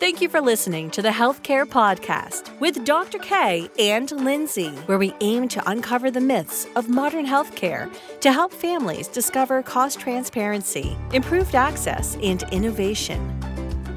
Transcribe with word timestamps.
Thank 0.00 0.20
you 0.20 0.28
for 0.28 0.40
listening 0.40 0.90
to 0.92 1.02
the 1.02 1.08
Healthcare 1.08 1.66
Podcast 1.66 2.56
with 2.60 2.84
Dr. 2.84 3.18
K 3.18 3.68
and 3.80 4.08
Linsy, 4.08 4.72
where 4.86 4.96
we 4.96 5.12
aim 5.20 5.48
to 5.48 5.68
uncover 5.68 6.08
the 6.08 6.20
myths 6.20 6.68
of 6.76 6.88
modern 6.88 7.26
healthcare 7.26 7.92
to 8.20 8.32
help 8.32 8.52
families 8.52 9.08
discover 9.08 9.60
cost 9.60 9.98
transparency, 9.98 10.96
improved 11.12 11.56
access, 11.56 12.16
and 12.22 12.44
innovation. 12.52 13.18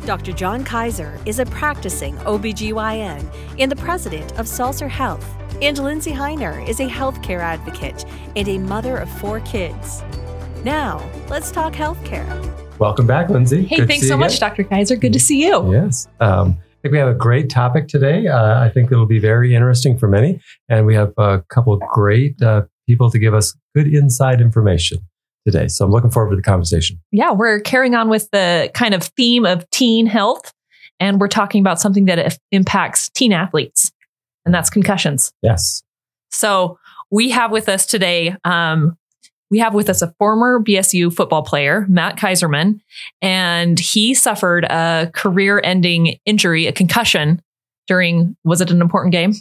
Dr. 0.07 0.31
John 0.31 0.63
Kaiser 0.63 1.19
is 1.27 1.37
a 1.37 1.45
practicing 1.45 2.15
OBGYN 2.17 3.31
and 3.59 3.71
the 3.71 3.75
president 3.75 4.39
of 4.39 4.47
Saltzer 4.47 4.87
Health, 4.87 5.35
and 5.61 5.77
Linsy 5.77 6.13
Heiner 6.13 6.67
is 6.67 6.79
a 6.79 6.87
healthcare 6.87 7.41
advocate 7.41 8.05
and 8.35 8.47
a 8.47 8.57
mother 8.57 8.97
of 8.97 9.07
four 9.19 9.39
kids. 9.41 10.01
Now, 10.63 11.07
let's 11.29 11.51
talk 11.51 11.73
healthcare. 11.73 12.70
Welcome 12.81 13.05
back, 13.05 13.27
Linsy. 13.27 13.67
Hey, 13.67 13.75
Good 13.75 13.87
thanks 13.87 14.07
so 14.07 14.17
much, 14.17 14.39
Dr. 14.39 14.63
Kaiser. 14.63 14.95
Good 14.95 15.13
to 15.13 15.19
see 15.19 15.45
you. 15.45 15.71
Yes. 15.71 16.07
Um, 16.19 16.57
I 16.59 16.81
think 16.81 16.93
we 16.93 16.97
have 16.97 17.09
a 17.09 17.13
great 17.13 17.47
topic 17.47 17.87
today. 17.87 18.25
Uh, 18.25 18.59
I 18.59 18.69
think 18.69 18.91
it'll 18.91 19.05
be 19.05 19.19
very 19.19 19.53
interesting 19.53 19.99
for 19.99 20.07
many. 20.07 20.41
And 20.67 20.87
we 20.87 20.95
have 20.95 21.13
a 21.15 21.43
couple 21.49 21.73
of 21.73 21.79
great 21.81 22.41
uh, 22.41 22.63
people 22.87 23.11
to 23.11 23.19
give 23.19 23.35
us 23.35 23.55
good 23.75 23.85
inside 23.85 24.41
information 24.41 24.97
today. 25.45 25.67
So 25.67 25.85
I'm 25.85 25.91
looking 25.91 26.09
forward 26.09 26.31
to 26.31 26.35
the 26.37 26.41
conversation. 26.41 26.99
Yeah, 27.11 27.29
we're 27.33 27.59
carrying 27.59 27.93
on 27.93 28.09
with 28.09 28.27
the 28.31 28.71
kind 28.73 28.95
of 28.95 29.03
theme 29.15 29.45
of 29.45 29.69
teen 29.69 30.07
health. 30.07 30.51
And 30.99 31.21
we're 31.21 31.27
talking 31.27 31.61
about 31.61 31.79
something 31.79 32.05
that 32.05 32.39
impacts 32.51 33.09
teen 33.09 33.31
athletes, 33.31 33.91
and 34.43 34.55
that's 34.55 34.71
concussions. 34.71 35.31
Yes. 35.43 35.83
So 36.31 36.79
we 37.11 37.29
have 37.29 37.51
with 37.51 37.69
us 37.69 37.85
today 37.85 38.35
um, 38.43 38.97
we 39.51 39.59
have 39.59 39.73
with 39.73 39.89
us 39.89 40.01
a 40.01 40.13
former 40.17 40.59
BSU 40.59 41.13
football 41.13 41.43
player, 41.43 41.85
Matt 41.89 42.17
Kaiserman, 42.17 42.79
and 43.21 43.79
he 43.79 44.13
suffered 44.13 44.63
a 44.63 45.11
career 45.13 45.61
ending 45.63 46.17
injury, 46.25 46.65
a 46.65 46.71
concussion 46.71 47.41
during, 47.85 48.35
was 48.45 48.61
it 48.61 48.71
an 48.71 48.81
important 48.81 49.11
game? 49.11 49.33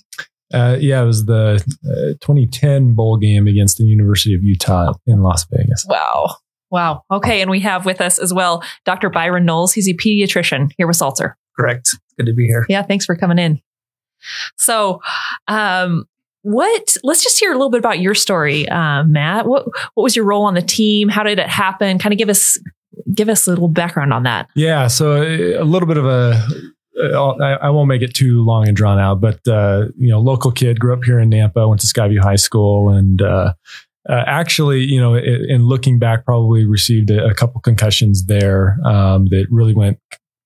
Uh, 0.52 0.76
yeah, 0.80 1.00
it 1.00 1.06
was 1.06 1.26
the 1.26 1.62
uh, 1.86 2.18
2010 2.20 2.94
bowl 2.94 3.16
game 3.16 3.46
against 3.46 3.78
the 3.78 3.84
University 3.84 4.34
of 4.34 4.42
Utah 4.42 4.92
in 5.06 5.22
Las 5.22 5.46
Vegas. 5.48 5.86
Wow. 5.88 6.34
Wow. 6.70 7.04
Okay. 7.10 7.40
And 7.40 7.50
we 7.50 7.60
have 7.60 7.86
with 7.86 8.00
us 8.00 8.18
as 8.18 8.34
well 8.34 8.64
Dr. 8.84 9.10
Byron 9.10 9.44
Knowles. 9.44 9.72
He's 9.72 9.88
a 9.88 9.94
pediatrician 9.94 10.72
here 10.76 10.88
with 10.88 10.96
Saltzer. 10.96 11.36
Correct. 11.56 11.96
Good 12.18 12.26
to 12.26 12.32
be 12.32 12.46
here. 12.46 12.66
Yeah. 12.68 12.82
Thanks 12.82 13.06
for 13.06 13.14
coming 13.14 13.38
in. 13.38 13.60
So, 14.56 15.00
um, 15.48 16.04
what 16.42 16.96
let's 17.02 17.22
just 17.22 17.38
hear 17.38 17.50
a 17.50 17.54
little 17.54 17.70
bit 17.70 17.78
about 17.78 18.00
your 18.00 18.14
story 18.14 18.68
uh, 18.68 19.04
matt. 19.04 19.46
What 19.46 19.66
what 19.94 20.02
was 20.02 20.16
your 20.16 20.24
role 20.24 20.44
on 20.44 20.54
the 20.54 20.62
team? 20.62 21.08
How 21.08 21.22
did 21.22 21.38
it 21.38 21.48
happen? 21.48 21.98
Kind 21.98 22.12
of 22.12 22.18
give 22.18 22.28
us 22.28 22.58
give 23.12 23.28
us 23.28 23.46
a 23.46 23.50
little 23.50 23.68
background 23.68 24.12
on 24.12 24.22
that. 24.24 24.48
Yeah 24.54 24.88
so 24.88 25.22
a 25.22 25.64
little 25.64 25.86
bit 25.86 25.96
of 25.96 26.06
a 26.06 26.42
uh, 27.00 27.58
won't 27.70 27.88
make 27.88 28.02
it 28.02 28.14
too 28.14 28.44
long 28.44 28.66
and 28.66 28.76
drawn 28.76 28.98
out, 28.98 29.20
but 29.20 29.46
uh, 29.48 29.86
you 29.96 30.08
know, 30.08 30.20
local 30.20 30.52
kid, 30.52 30.78
grew 30.78 30.92
up 30.92 31.04
here 31.04 31.18
in 31.18 31.30
Nampa, 31.30 31.68
went 31.68 31.80
to 31.80 31.86
Skyview 31.86 32.20
High 32.20 32.36
School, 32.36 32.90
and 32.90 33.22
uh, 33.22 33.54
uh, 34.08 34.24
actually, 34.26 34.80
you 34.80 35.00
know, 35.00 35.14
in 35.14 35.64
looking 35.64 35.98
back, 35.98 36.24
probably 36.24 36.64
received 36.64 37.10
a, 37.10 37.26
a 37.26 37.34
couple 37.34 37.60
concussions 37.60 38.26
there 38.26 38.78
um, 38.84 39.26
that 39.26 39.46
really 39.50 39.74
went 39.74 39.98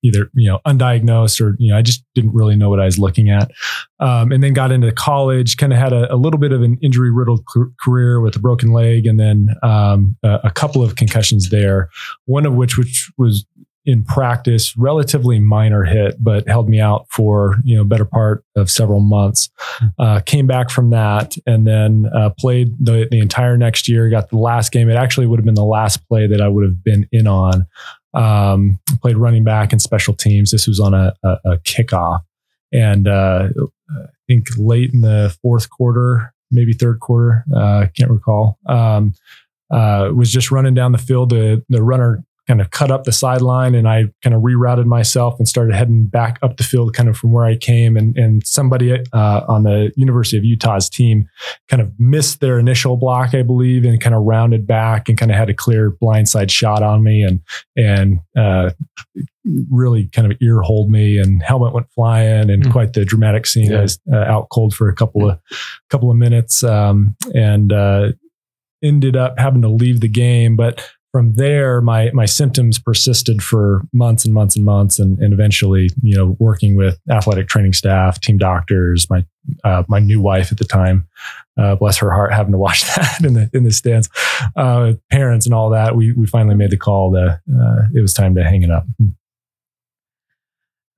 either 0.04 0.30
you 0.34 0.48
know 0.48 0.60
undiagnosed 0.66 1.40
or 1.40 1.56
you 1.58 1.72
know 1.72 1.78
I 1.78 1.82
just 1.82 2.04
didn't 2.14 2.34
really 2.34 2.54
know 2.54 2.70
what 2.70 2.78
I 2.78 2.84
was 2.84 2.98
looking 2.98 3.30
at. 3.30 3.50
Um, 3.98 4.30
and 4.30 4.42
then 4.42 4.52
got 4.52 4.70
into 4.70 4.92
college, 4.92 5.56
kind 5.56 5.72
of 5.72 5.78
had 5.78 5.92
a, 5.92 6.12
a, 6.12 6.16
little 6.16 6.38
bit 6.38 6.52
of 6.52 6.62
an 6.62 6.78
injury 6.82 7.10
riddled 7.10 7.44
career 7.80 8.20
with 8.20 8.36
a 8.36 8.38
broken 8.38 8.72
leg, 8.72 9.06
and 9.06 9.18
then 9.18 9.48
um, 9.62 10.16
a, 10.22 10.40
a, 10.44 10.50
couple 10.50 10.82
of 10.82 10.96
concussions 10.96 11.48
there. 11.48 11.88
One 12.26 12.44
of 12.44 12.54
which 12.54 12.76
which 12.76 13.10
was 13.16 13.46
in 13.86 14.02
practice 14.02 14.76
relatively 14.76 15.38
minor 15.38 15.84
hit, 15.84 16.16
but 16.22 16.48
held 16.48 16.68
me 16.68 16.80
out 16.80 17.06
for 17.10 17.58
you 17.64 17.76
know 17.76 17.84
better 17.84 18.04
part 18.04 18.44
of 18.56 18.70
several 18.70 19.00
months. 19.00 19.50
Uh, 19.98 20.20
came 20.20 20.46
back 20.46 20.70
from 20.70 20.90
that 20.90 21.34
and 21.46 21.66
then 21.66 22.06
uh, 22.14 22.30
played 22.38 22.74
the 22.78 23.06
the 23.10 23.20
entire 23.20 23.56
next 23.56 23.88
year. 23.88 24.08
Got 24.10 24.30
the 24.30 24.38
last 24.38 24.72
game. 24.72 24.88
It 24.88 24.96
actually 24.96 25.26
would 25.26 25.38
have 25.38 25.46
been 25.46 25.54
the 25.54 25.64
last 25.64 26.06
play 26.08 26.26
that 26.26 26.40
I 26.40 26.48
would 26.48 26.64
have 26.64 26.82
been 26.82 27.08
in 27.12 27.26
on. 27.26 27.66
Um, 28.14 28.78
played 29.02 29.16
running 29.16 29.44
back 29.44 29.72
and 29.72 29.82
special 29.82 30.14
teams. 30.14 30.50
This 30.50 30.66
was 30.66 30.78
on 30.78 30.94
a, 30.94 31.14
a, 31.24 31.36
a 31.44 31.58
kickoff, 31.58 32.20
and 32.72 33.08
uh, 33.08 33.48
I 33.90 34.06
think 34.28 34.48
late 34.56 34.92
in 34.92 35.00
the 35.00 35.36
fourth 35.42 35.68
quarter, 35.70 36.32
maybe 36.50 36.72
third 36.72 37.00
quarter, 37.00 37.44
uh, 37.54 37.86
can't 37.96 38.10
recall. 38.10 38.58
Um, 38.66 39.14
uh, 39.70 40.10
was 40.14 40.30
just 40.30 40.50
running 40.50 40.74
down 40.74 40.92
the 40.92 40.98
field. 40.98 41.30
The, 41.30 41.64
the 41.68 41.82
runner 41.82 42.24
kind 42.46 42.60
of 42.60 42.70
cut 42.70 42.90
up 42.90 43.04
the 43.04 43.12
sideline 43.12 43.74
and 43.74 43.88
I 43.88 44.04
kind 44.22 44.34
of 44.34 44.42
rerouted 44.42 44.84
myself 44.84 45.38
and 45.38 45.48
started 45.48 45.74
heading 45.74 46.06
back 46.06 46.38
up 46.42 46.56
the 46.58 46.62
field 46.62 46.94
kind 46.94 47.08
of 47.08 47.16
from 47.16 47.32
where 47.32 47.44
I 47.44 47.56
came. 47.56 47.96
And, 47.96 48.16
and 48.18 48.46
somebody 48.46 48.92
uh, 49.12 49.40
on 49.48 49.62
the 49.62 49.92
University 49.96 50.36
of 50.36 50.44
Utah's 50.44 50.90
team 50.90 51.26
kind 51.68 51.80
of 51.80 51.92
missed 51.98 52.40
their 52.40 52.58
initial 52.58 52.96
block, 52.96 53.34
I 53.34 53.42
believe, 53.42 53.84
and 53.84 54.00
kind 54.00 54.14
of 54.14 54.22
rounded 54.22 54.66
back 54.66 55.08
and 55.08 55.16
kind 55.16 55.30
of 55.30 55.38
had 55.38 55.48
a 55.48 55.54
clear 55.54 55.90
blindside 55.90 56.50
shot 56.50 56.82
on 56.82 57.02
me 57.02 57.22
and, 57.22 57.40
and, 57.76 58.20
uh, 58.36 58.70
really 59.70 60.06
kind 60.08 60.30
of 60.30 60.38
ear 60.40 60.60
hold 60.60 60.90
me 60.90 61.18
and 61.18 61.42
helmet 61.42 61.74
went 61.74 61.90
flying 61.94 62.50
and 62.50 62.64
mm. 62.64 62.72
quite 62.72 62.92
the 62.94 63.04
dramatic 63.04 63.46
scene. 63.46 63.70
Yeah. 63.70 63.78
I 63.78 63.82
was 63.82 63.98
uh, 64.12 64.16
out 64.16 64.48
cold 64.50 64.74
for 64.74 64.88
a 64.88 64.94
couple 64.94 65.30
of, 65.30 65.38
couple 65.88 66.10
of 66.10 66.16
minutes. 66.16 66.62
Um, 66.62 67.16
and, 67.34 67.72
uh, 67.72 68.12
ended 68.82 69.16
up 69.16 69.38
having 69.38 69.62
to 69.62 69.68
leave 69.68 70.00
the 70.00 70.08
game, 70.08 70.56
but 70.56 70.86
from 71.14 71.34
there, 71.34 71.80
my 71.80 72.10
my 72.12 72.24
symptoms 72.26 72.76
persisted 72.76 73.40
for 73.40 73.82
months 73.92 74.24
and 74.24 74.34
months 74.34 74.56
and 74.56 74.64
months, 74.64 74.98
and, 74.98 75.16
and 75.20 75.32
eventually, 75.32 75.88
you 76.02 76.16
know, 76.16 76.36
working 76.40 76.74
with 76.74 76.98
athletic 77.08 77.46
training 77.46 77.72
staff, 77.72 78.20
team 78.20 78.36
doctors, 78.36 79.08
my 79.08 79.24
uh, 79.62 79.84
my 79.86 80.00
new 80.00 80.20
wife 80.20 80.50
at 80.50 80.58
the 80.58 80.64
time, 80.64 81.06
uh, 81.56 81.76
bless 81.76 81.98
her 81.98 82.10
heart, 82.10 82.32
having 82.34 82.50
to 82.50 82.58
watch 82.58 82.82
that 82.96 83.22
in 83.22 83.34
the 83.34 83.48
in 83.52 83.62
the 83.62 83.70
stands, 83.70 84.10
uh, 84.56 84.94
parents 85.08 85.46
and 85.46 85.54
all 85.54 85.70
that. 85.70 85.94
We 85.94 86.10
we 86.10 86.26
finally 86.26 86.56
made 86.56 86.70
the 86.70 86.76
call 86.76 87.12
that 87.12 87.38
uh, 87.48 87.82
it 87.94 88.00
was 88.00 88.12
time 88.12 88.34
to 88.34 88.42
hang 88.42 88.64
it 88.64 88.70
up. 88.72 88.84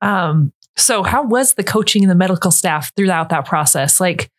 Um. 0.01 0.55
So, 0.79 1.03
how 1.03 1.25
was 1.25 1.55
the 1.55 1.65
coaching 1.65 2.05
and 2.05 2.11
the 2.11 2.15
medical 2.15 2.51
staff 2.51 2.91
throughout 2.97 3.29
that 3.29 3.45
process? 3.45 4.01
Like, 4.01 4.31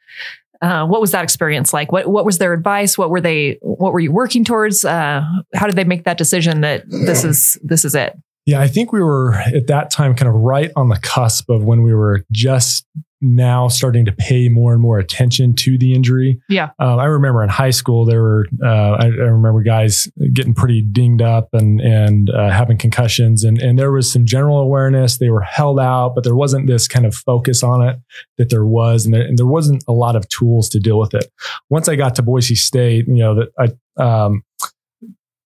uh, 0.62 0.86
what 0.86 1.02
was 1.02 1.12
that 1.12 1.24
experience 1.24 1.74
like? 1.74 1.92
What 1.92 2.08
what 2.08 2.26
was 2.26 2.38
their 2.38 2.54
advice? 2.54 2.98
What 2.98 3.10
were 3.10 3.22
they? 3.22 3.58
What 3.62 3.94
were 3.94 4.00
you 4.00 4.12
working 4.12 4.44
towards? 4.44 4.86
Uh, 4.86 5.24
how 5.54 5.68
did 5.68 5.76
they 5.76 5.84
make 5.84 6.06
that 6.06 6.18
decision 6.18 6.62
that 6.62 6.84
this 6.90 7.24
is 7.24 7.60
this 7.64 7.86
is 7.86 7.96
it? 7.96 8.18
Yeah, 8.46 8.62
I 8.62 8.68
think 8.70 8.94
we 8.94 9.04
were 9.04 9.34
at 9.34 9.68
that 9.68 9.92
time 9.92 10.16
kind 10.16 10.30
of 10.30 10.36
right 10.36 10.72
on 10.78 10.88
the 10.88 10.98
cusp 10.98 11.50
of 11.50 11.66
when 11.66 11.84
we 11.84 11.94
were 11.94 12.24
just 12.32 12.86
now 13.22 13.68
starting 13.68 14.06
to 14.06 14.12
pay 14.12 14.48
more 14.48 14.74
and 14.74 14.82
more 14.82 15.00
attention 15.00 15.54
to 15.56 15.78
the 15.78 15.94
injury. 15.94 16.40
Yeah. 16.50 16.70
Um, 16.80 17.00
I 17.00 17.06
remember 17.06 17.44
in 17.44 17.50
high 17.50 17.72
school, 17.72 18.06
there 18.06 18.22
were, 18.22 18.46
uh, 18.64 18.92
I, 19.00 19.06
I, 19.06 19.08
remember 19.08 19.64
guys 19.64 20.08
getting 20.34 20.54
pretty 20.54 20.82
dinged 20.84 21.22
up 21.22 21.50
and, 21.54 21.82
and 21.82 22.30
uh, 22.30 22.50
having 22.52 22.78
concussions 22.78 23.44
and, 23.44 23.60
and 23.60 23.80
there 23.80 23.92
was 23.92 24.12
some 24.12 24.26
general 24.26 24.60
awareness. 24.60 25.18
They 25.18 25.32
were 25.32 25.42
held 25.42 25.80
out, 25.80 26.14
but 26.14 26.24
there 26.24 26.36
wasn't 26.36 26.68
this 26.68 26.88
kind 26.88 27.06
of 27.06 27.16
focus 27.16 27.64
on 27.64 27.88
it 27.88 28.00
that 28.38 28.50
there 28.50 28.66
was. 28.66 29.06
And 29.06 29.14
there, 29.14 29.24
and 29.24 29.38
there 29.38 29.48
wasn't 29.48 29.84
a 29.88 29.94
lot 29.94 30.16
of 30.16 30.28
tools 30.30 30.70
to 30.70 30.80
deal 30.80 31.00
with 31.00 31.14
it. 31.16 31.32
Once 31.70 31.90
I 31.90 31.96
got 31.96 32.16
to 32.16 32.22
Boise 32.22 32.56
State, 32.56 33.08
you 33.08 33.16
know, 33.16 33.36
that 33.36 33.78
I, 33.98 34.04
um, 34.04 34.44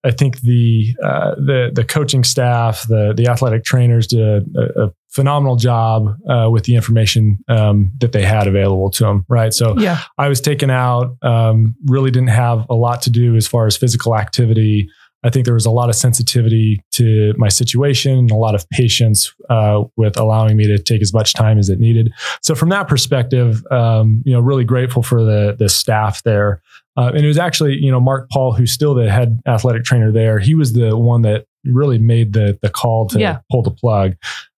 I 0.04 0.10
think 0.10 0.40
the 0.40 0.94
uh, 1.02 1.34
the 1.36 1.70
the 1.72 1.84
coaching 1.84 2.24
staff, 2.24 2.86
the 2.88 3.14
the 3.16 3.28
athletic 3.28 3.62
trainers 3.64 4.08
did 4.08 4.20
a, 4.56 4.84
a 4.84 4.90
phenomenal 5.12 5.56
job 5.56 6.16
uh, 6.28 6.48
with 6.50 6.64
the 6.64 6.74
information 6.74 7.38
um, 7.48 7.92
that 7.98 8.12
they 8.12 8.22
had 8.22 8.46
available 8.46 8.90
to 8.90 9.04
them. 9.04 9.24
Right, 9.28 9.52
so 9.52 9.78
yeah. 9.78 10.00
I 10.18 10.28
was 10.28 10.40
taken 10.40 10.70
out. 10.70 11.16
Um, 11.22 11.74
really 11.86 12.10
didn't 12.10 12.30
have 12.30 12.66
a 12.68 12.74
lot 12.74 13.02
to 13.02 13.10
do 13.10 13.36
as 13.36 13.46
far 13.46 13.66
as 13.66 13.76
physical 13.76 14.16
activity. 14.16 14.88
I 15.24 15.30
think 15.30 15.44
there 15.44 15.54
was 15.54 15.66
a 15.66 15.70
lot 15.70 15.88
of 15.88 15.94
sensitivity 15.94 16.82
to 16.92 17.32
my 17.36 17.48
situation 17.48 18.18
and 18.18 18.30
a 18.30 18.36
lot 18.36 18.54
of 18.54 18.68
patience 18.70 19.32
uh, 19.48 19.84
with 19.96 20.18
allowing 20.18 20.56
me 20.56 20.66
to 20.66 20.78
take 20.78 21.00
as 21.00 21.14
much 21.14 21.32
time 21.32 21.58
as 21.58 21.68
it 21.68 21.78
needed. 21.78 22.12
So 22.42 22.54
from 22.54 22.70
that 22.70 22.88
perspective, 22.88 23.64
um, 23.70 24.22
you 24.24 24.32
know, 24.32 24.40
really 24.40 24.64
grateful 24.64 25.02
for 25.02 25.22
the 25.22 25.54
the 25.56 25.68
staff 25.68 26.22
there. 26.24 26.60
Uh, 26.96 27.12
and 27.14 27.24
it 27.24 27.28
was 27.28 27.38
actually, 27.38 27.74
you 27.74 27.90
know, 27.90 28.00
Mark 28.00 28.28
Paul, 28.30 28.52
who's 28.52 28.72
still 28.72 28.94
the 28.94 29.10
head 29.10 29.40
athletic 29.46 29.84
trainer 29.84 30.12
there. 30.12 30.38
He 30.38 30.54
was 30.54 30.72
the 30.72 30.96
one 30.96 31.22
that 31.22 31.46
really 31.64 31.98
made 31.98 32.32
the 32.32 32.58
the 32.60 32.68
call 32.68 33.06
to 33.08 33.20
yeah. 33.20 33.38
pull 33.50 33.62
the 33.62 33.70
plug. 33.70 34.14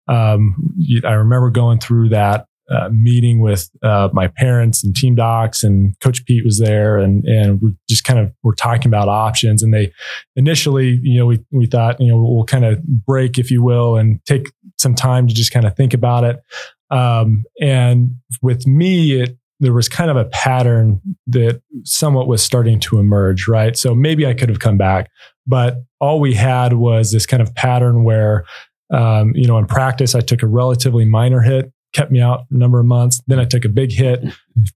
Um, 0.07 0.75
I 1.05 1.13
remember 1.13 1.49
going 1.49 1.79
through 1.79 2.09
that 2.09 2.47
uh, 2.69 2.89
meeting 2.91 3.39
with 3.41 3.69
uh, 3.83 4.09
my 4.13 4.27
parents 4.27 4.83
and 4.83 4.95
team 4.95 5.15
docs, 5.15 5.63
and 5.63 5.99
Coach 5.99 6.25
Pete 6.25 6.45
was 6.45 6.59
there, 6.59 6.97
and 6.97 7.23
and 7.25 7.61
we 7.61 7.73
just 7.89 8.03
kind 8.03 8.19
of 8.19 8.31
were 8.41 8.55
talking 8.55 8.87
about 8.87 9.09
options. 9.09 9.61
And 9.61 9.73
they 9.73 9.91
initially, 10.35 10.99
you 11.01 11.19
know, 11.19 11.25
we 11.25 11.39
we 11.51 11.65
thought, 11.65 11.99
you 11.99 12.07
know, 12.07 12.21
we'll 12.21 12.45
kind 12.45 12.65
of 12.65 12.81
break, 12.83 13.37
if 13.37 13.51
you 13.51 13.61
will, 13.61 13.97
and 13.97 14.23
take 14.25 14.51
some 14.77 14.95
time 14.95 15.27
to 15.27 15.33
just 15.33 15.51
kind 15.51 15.65
of 15.65 15.75
think 15.75 15.93
about 15.93 16.23
it. 16.23 16.41
Um, 16.89 17.43
and 17.59 18.17
with 18.41 18.65
me, 18.65 19.21
it 19.21 19.37
there 19.59 19.73
was 19.73 19.87
kind 19.87 20.11
of 20.11 20.17
a 20.17 20.25
pattern 20.25 20.99
that 21.27 21.61
somewhat 21.83 22.27
was 22.27 22.43
starting 22.43 22.79
to 22.81 22.99
emerge, 22.99 23.47
right? 23.47 23.77
So 23.77 23.95
maybe 23.95 24.27
I 24.27 24.33
could 24.33 24.49
have 24.49 24.59
come 24.59 24.77
back, 24.77 25.09
but 25.47 25.83
all 26.01 26.19
we 26.19 26.33
had 26.33 26.73
was 26.73 27.11
this 27.11 27.25
kind 27.25 27.41
of 27.41 27.55
pattern 27.55 28.03
where 28.03 28.45
Um, 28.93 29.33
you 29.35 29.47
know, 29.47 29.57
in 29.57 29.65
practice, 29.65 30.15
I 30.15 30.21
took 30.21 30.43
a 30.43 30.47
relatively 30.47 31.03
minor 31.05 31.41
hit, 31.41 31.71
kept 31.93 32.11
me 32.11 32.21
out 32.21 32.41
a 32.51 32.55
number 32.57 32.79
of 32.79 32.85
months. 32.85 33.21
Then 33.27 33.39
I 33.39 33.45
took 33.45 33.65
a 33.65 33.69
big 33.69 33.91
hit, 33.91 34.23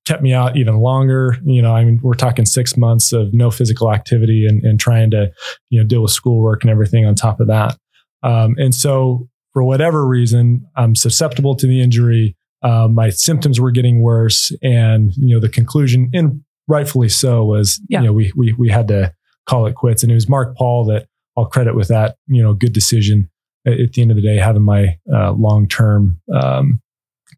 kept 0.06 0.22
me 0.24 0.34
out 0.34 0.58
even 0.58 0.78
longer. 0.78 1.38
You 1.46 1.62
know, 1.62 1.74
I 1.76 1.84
mean, 1.86 2.00
we're 2.02 2.16
talking 2.16 2.46
six 2.46 2.76
months 2.76 3.14
of 3.14 3.34
no 3.34 3.52
physical 3.52 3.92
activity 3.94 4.46
and, 4.48 4.64
and 4.64 4.80
trying 4.80 5.12
to, 5.12 5.32
you 5.70 5.80
know, 5.82 5.88
deal 5.88 6.02
with 6.02 6.12
schoolwork 6.12 6.64
and 6.64 6.72
everything 6.72 7.06
on 7.06 7.16
top 7.16 7.40
of 7.40 7.48
that. 7.48 7.78
Um, 8.24 8.56
and 8.58 8.74
so, 8.74 9.30
for 9.54 9.64
whatever 9.64 10.06
reason, 10.08 10.66
I'm 10.76 10.96
susceptible 10.96 11.56
to 11.56 11.68
the 11.68 11.82
injury. 11.82 12.36
Uh, 12.64 12.88
my 12.88 13.10
symptoms 13.10 13.60
were 13.60 13.72
getting 13.72 14.02
worse, 14.02 14.52
and 14.64 15.14
you 15.16 15.36
know, 15.36 15.40
the 15.40 15.50
conclusion, 15.50 16.10
and 16.14 16.42
rightfully 16.68 17.10
so, 17.10 17.44
was 17.46 17.80
Yeah. 17.88 18.02
you 18.02 18.08
know 18.08 18.14
we 18.14 18.32
we 18.36 18.54
we 18.54 18.70
had 18.70 18.88
to 18.90 19.14
call 19.48 19.66
it 19.68 19.76
quits. 19.76 20.04
And 20.04 20.12
it 20.12 20.16
was 20.16 20.28
Mark 20.28 20.56
Paul 20.58 20.86
that 20.86 21.08
I'll 21.38 21.46
credit 21.46 21.76
with 21.76 21.88
that. 21.88 22.18
You 22.28 22.42
know, 22.44 22.54
good 22.54 22.74
decision 22.74 23.30
at, 23.68 23.80
at 23.80 23.94
the 23.94 24.02
end 24.02 24.12
of 24.12 24.18
the 24.18 24.24
day, 24.24 24.38
having 24.38 24.64
my 24.64 24.98
uh, 25.14 25.32
long 25.34 25.68
term 25.68 26.20
um, 26.34 26.82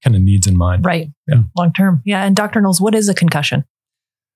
kind 0.03 0.15
of 0.15 0.21
needs 0.21 0.47
in 0.47 0.55
mind. 0.57 0.85
Right. 0.85 1.07
Yeah. 1.27 1.41
Long 1.57 1.73
term. 1.73 2.01
Yeah. 2.05 2.23
And 2.23 2.35
Dr. 2.35 2.61
Knowles, 2.61 2.79
what 2.79 2.95
is 2.95 3.09
a 3.09 3.13
concussion? 3.13 3.65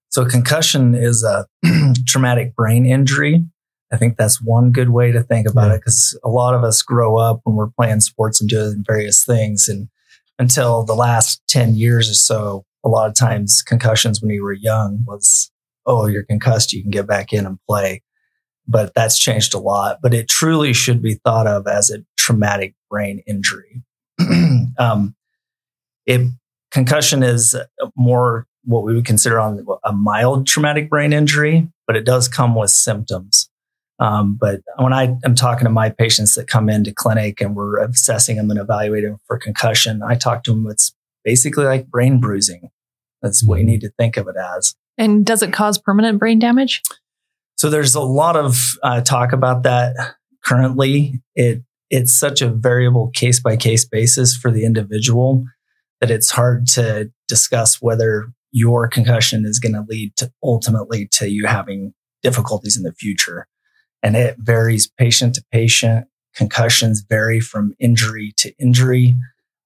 So 0.10 0.26
concussion 0.26 0.94
is 0.96 1.24
a 1.24 1.48
traumatic 2.08 2.56
brain 2.56 2.86
injury. 2.86 3.46
I 3.92 3.98
think 3.98 4.18
that's 4.18 4.42
one 4.42 4.72
good 4.72 4.90
way 4.90 5.12
to 5.12 5.22
think 5.24 5.48
about 5.48 5.68
Yeah. 5.70 5.76
it 5.76 5.80
because 5.80 6.20
a 6.24 6.30
lot 6.30 6.54
of 6.56 6.64
us 6.64 6.82
grow 6.82 7.18
up 7.18 7.42
when 7.44 7.56
we're 7.56 7.70
playing 7.70 8.02
sports 8.02 8.42
and 8.42 8.50
doing 8.50 8.84
various 8.88 9.24
things. 9.24 9.68
And 9.68 9.88
until 10.40 10.84
the 10.84 10.96
last 10.96 11.42
10 11.50 11.76
years 11.76 12.10
or 12.10 12.16
so, 12.16 12.66
a 12.84 12.90
lot 12.90 13.08
of 13.10 13.16
times 13.16 13.62
concussions 13.66 14.22
when 14.22 14.32
you 14.32 14.44
were 14.44 14.54
young 14.54 15.04
was, 15.08 15.52
oh, 15.86 16.08
you're 16.08 16.24
concussed, 16.26 16.74
you 16.74 16.82
can 16.82 16.92
get 16.92 17.08
back 17.08 17.32
in 17.34 17.46
and 17.46 17.58
play. 17.68 18.02
But 18.68 18.94
that's 18.94 19.20
changed 19.20 19.54
a 19.54 19.60
lot. 19.60 20.00
But 20.02 20.14
it 20.14 20.30
truly 20.30 20.74
should 20.74 21.02
be 21.02 21.16
thought 21.16 21.48
of 21.48 21.68
as 21.68 21.90
a 21.90 22.04
traumatic 22.18 22.76
brain 22.90 23.22
injury. 23.28 23.82
um, 24.78 25.16
it, 26.06 26.32
concussion 26.72 27.24
is 27.24 27.56
more 27.96 28.48
what 28.66 28.84
we 28.84 28.94
would 28.94 29.06
consider 29.06 29.40
on 29.40 29.66
a 29.84 29.92
mild 29.92 30.48
traumatic 30.48 30.90
brain 30.90 31.12
injury, 31.12 31.68
but 31.86 31.96
it 31.96 32.06
does 32.06 32.28
come 32.28 32.56
with 32.56 32.72
symptoms. 32.72 33.50
Um, 34.00 34.38
but 34.40 34.62
when 34.78 34.94
I 34.94 35.16
am 35.24 35.36
talking 35.36 35.66
to 35.66 35.72
my 35.72 35.90
patients 35.90 36.36
that 36.36 36.48
come 36.48 36.70
into 36.70 36.94
clinic 36.94 37.42
and 37.42 37.56
we're 37.56 37.80
assessing 37.84 38.38
them 38.38 38.50
and 38.50 38.60
evaluating 38.60 39.12
them 39.12 39.20
for 39.28 39.38
concussion, 39.38 40.02
I 40.02 40.16
talk 40.16 40.44
to 40.44 40.52
them. 40.52 40.68
It's 40.70 40.94
basically 41.24 41.66
like 41.66 41.88
brain 41.88 42.20
bruising. 42.20 42.70
That's 43.22 43.44
what 43.44 43.60
you 43.60 43.66
need 43.66 43.82
to 43.82 43.90
think 43.98 44.18
of 44.18 44.28
it 44.28 44.36
as. 44.58 44.76
And 44.98 45.26
does 45.26 45.42
it 45.42 45.54
cause 45.54 45.78
permanent 45.78 46.20
brain 46.20 46.40
damage? 46.40 46.82
So 47.64 47.70
there's 47.70 47.96
a 47.96 48.02
lot 48.02 48.36
of 48.36 48.76
uh, 48.84 49.00
talk 49.00 49.32
about 49.32 49.64
that 49.64 49.96
currently. 50.44 51.22
It 51.34 51.64
it's 51.90 52.14
such 52.14 52.42
a 52.42 52.50
variable 52.50 53.10
case 53.12 53.40
by 53.40 53.56
case 53.56 53.86
basis 53.86 54.36
for 54.36 54.52
the 54.52 54.66
individual 54.66 55.46
that 56.02 56.12
it's 56.12 56.32
hard 56.32 56.68
to 56.74 57.10
discuss 57.30 57.82
whether 57.82 58.34
your 58.52 58.90
concussion 58.90 59.46
is 59.46 59.60
going 59.60 59.76
to 59.76 59.86
lead 59.88 60.14
to 60.18 60.30
ultimately 60.44 61.08
to 61.14 61.30
you 61.30 61.46
having 61.46 61.94
difficulties 62.22 62.76
in 62.76 62.84
the 62.84 62.92
future. 62.92 63.48
And 64.02 64.18
it 64.18 64.36
varies 64.40 64.92
patient 64.98 65.36
to 65.36 65.46
patient. 65.50 66.08
Concussions 66.36 67.00
vary 67.08 67.40
from 67.40 67.76
injury 67.80 68.34
to 68.40 68.54
injury, 68.60 69.16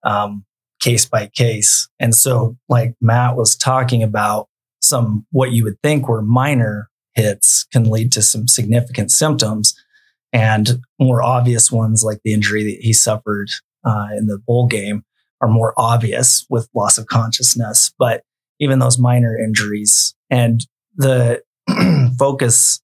um, 0.04 0.46
case 0.80 1.08
by 1.08 1.32
case. 1.34 1.90
And 2.00 2.14
so, 2.14 2.58
like 2.70 2.94
Matt 3.02 3.36
was 3.36 3.56
talking 3.56 4.04
about, 4.04 4.50
some 4.84 5.26
what 5.32 5.52
you 5.52 5.64
would 5.64 5.82
think 5.82 6.08
were 6.08 6.22
minor 6.22 6.92
hits 7.18 7.66
can 7.72 7.90
lead 7.90 8.12
to 8.12 8.22
some 8.22 8.48
significant 8.48 9.12
symptoms 9.12 9.76
and 10.32 10.80
more 11.00 11.24
obvious 11.24 11.72
ones 11.72 12.04
like 12.04 12.20
the 12.24 12.34
injury 12.34 12.64
that 12.64 12.80
he 12.82 12.94
suffered 12.94 13.50
uh, 13.86 14.08
in 14.18 14.28
the 14.28 14.38
bowl 14.38 14.68
game 14.68 15.04
are 15.42 15.48
more 15.48 15.74
obvious 15.78 16.46
with 16.50 16.70
loss 16.76 16.98
of 16.98 17.08
consciousness 17.08 17.92
but 17.98 18.24
even 18.60 18.80
those 18.80 18.98
minor 18.98 19.38
injuries 19.38 20.16
and 20.30 20.66
the 20.96 21.42
focus 22.20 22.82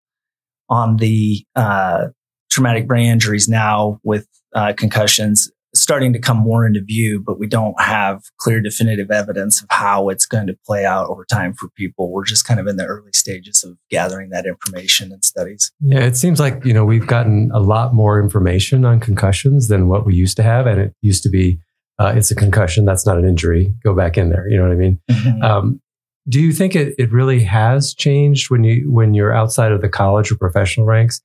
on 0.69 0.97
the 0.97 1.45
uh, 1.55 2.07
traumatic 2.51 2.87
brain 2.87 3.07
injuries 3.07 3.47
now 3.47 3.99
with 4.03 4.27
uh, 4.55 4.73
concussions 4.77 5.51
starting 5.75 6.13
to 6.13 6.19
come 6.19 6.37
more 6.37 6.65
into 6.65 6.81
view, 6.81 7.19
but 7.19 7.39
we 7.39 7.47
don't 7.47 7.79
have 7.81 8.21
clear 8.37 8.61
definitive 8.61 9.09
evidence 9.09 9.61
of 9.61 9.67
how 9.71 10.09
it's 10.09 10.25
going 10.25 10.45
to 10.47 10.55
play 10.65 10.85
out 10.85 11.09
over 11.09 11.25
time 11.25 11.53
for 11.53 11.69
people. 11.69 12.11
We're 12.11 12.25
just 12.25 12.45
kind 12.45 12.59
of 12.59 12.67
in 12.67 12.77
the 12.77 12.85
early 12.85 13.11
stages 13.13 13.63
of 13.63 13.77
gathering 13.89 14.29
that 14.29 14.45
information 14.45 15.11
and 15.11 15.25
studies. 15.25 15.71
Yeah, 15.79 16.01
it 16.01 16.15
seems 16.15 16.39
like, 16.39 16.63
you 16.63 16.73
know, 16.73 16.85
we've 16.85 17.07
gotten 17.07 17.49
a 17.53 17.59
lot 17.59 17.93
more 17.93 18.21
information 18.21 18.85
on 18.85 18.99
concussions 18.99 19.67
than 19.67 19.87
what 19.87 20.05
we 20.05 20.13
used 20.13 20.37
to 20.37 20.43
have. 20.43 20.67
And 20.67 20.79
it 20.79 20.93
used 21.01 21.23
to 21.23 21.29
be, 21.29 21.59
uh, 21.97 22.13
it's 22.15 22.29
a 22.29 22.35
concussion. 22.35 22.85
That's 22.85 23.05
not 23.05 23.17
an 23.17 23.25
injury. 23.25 23.73
Go 23.83 23.95
back 23.95 24.17
in 24.17 24.29
there. 24.29 24.47
You 24.47 24.57
know 24.57 24.63
what 24.63 24.71
I 24.71 24.75
mean? 24.75 25.01
Um, 25.41 25.81
do 26.29 26.39
you 26.39 26.53
think 26.53 26.75
it, 26.75 26.95
it 26.97 27.11
really 27.11 27.43
has 27.43 27.93
changed 27.93 28.49
when 28.49 28.63
you 28.63 28.89
when 28.89 29.13
you're 29.13 29.35
outside 29.35 29.71
of 29.71 29.81
the 29.81 29.89
college 29.89 30.31
or 30.31 30.37
professional 30.37 30.85
ranks 30.85 31.21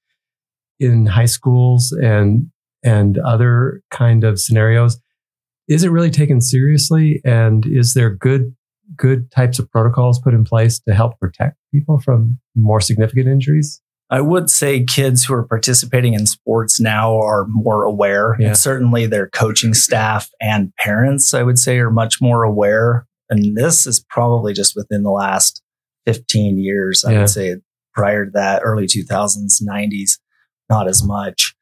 in 0.80 1.06
high 1.06 1.26
schools 1.26 1.92
and 1.92 2.50
and 2.82 3.18
other 3.18 3.82
kind 3.90 4.24
of 4.24 4.40
scenarios? 4.40 4.98
Is 5.68 5.84
it 5.84 5.90
really 5.90 6.10
taken 6.10 6.40
seriously? 6.40 7.20
And 7.24 7.66
is 7.66 7.94
there 7.94 8.10
good 8.10 8.54
good 8.96 9.30
types 9.30 9.58
of 9.58 9.70
protocols 9.70 10.18
put 10.18 10.32
in 10.32 10.42
place 10.44 10.78
to 10.80 10.94
help 10.94 11.18
protect 11.20 11.56
people 11.72 12.00
from 12.00 12.38
more 12.54 12.80
significant 12.80 13.28
injuries? 13.28 13.82
I 14.10 14.22
would 14.22 14.48
say 14.48 14.82
kids 14.84 15.24
who 15.26 15.34
are 15.34 15.42
participating 15.46 16.14
in 16.14 16.24
sports 16.26 16.80
now 16.80 17.18
are 17.20 17.44
more 17.50 17.84
aware. 17.84 18.34
Yeah. 18.40 18.48
And 18.48 18.56
certainly 18.56 19.04
their 19.06 19.28
coaching 19.28 19.74
staff 19.74 20.30
and 20.40 20.72
parents, 20.76 21.34
I 21.34 21.42
would 21.42 21.58
say, 21.58 21.78
are 21.78 21.90
much 21.90 22.18
more 22.22 22.44
aware. 22.44 23.06
And 23.28 23.54
this 23.54 23.86
is 23.86 24.02
probably 24.08 24.54
just 24.54 24.74
within 24.74 25.02
the 25.02 25.10
last 25.10 25.62
15 26.06 26.58
years. 26.58 27.04
I 27.04 27.12
Yeah. 27.12 27.18
would 27.20 27.28
say 27.28 27.56
prior 27.92 28.24
to 28.24 28.30
that, 28.32 28.62
early 28.64 28.86
2000s, 28.86 29.60
90s, 29.62 30.18
not 30.70 30.88
as 30.88 31.04
much. 31.04 31.54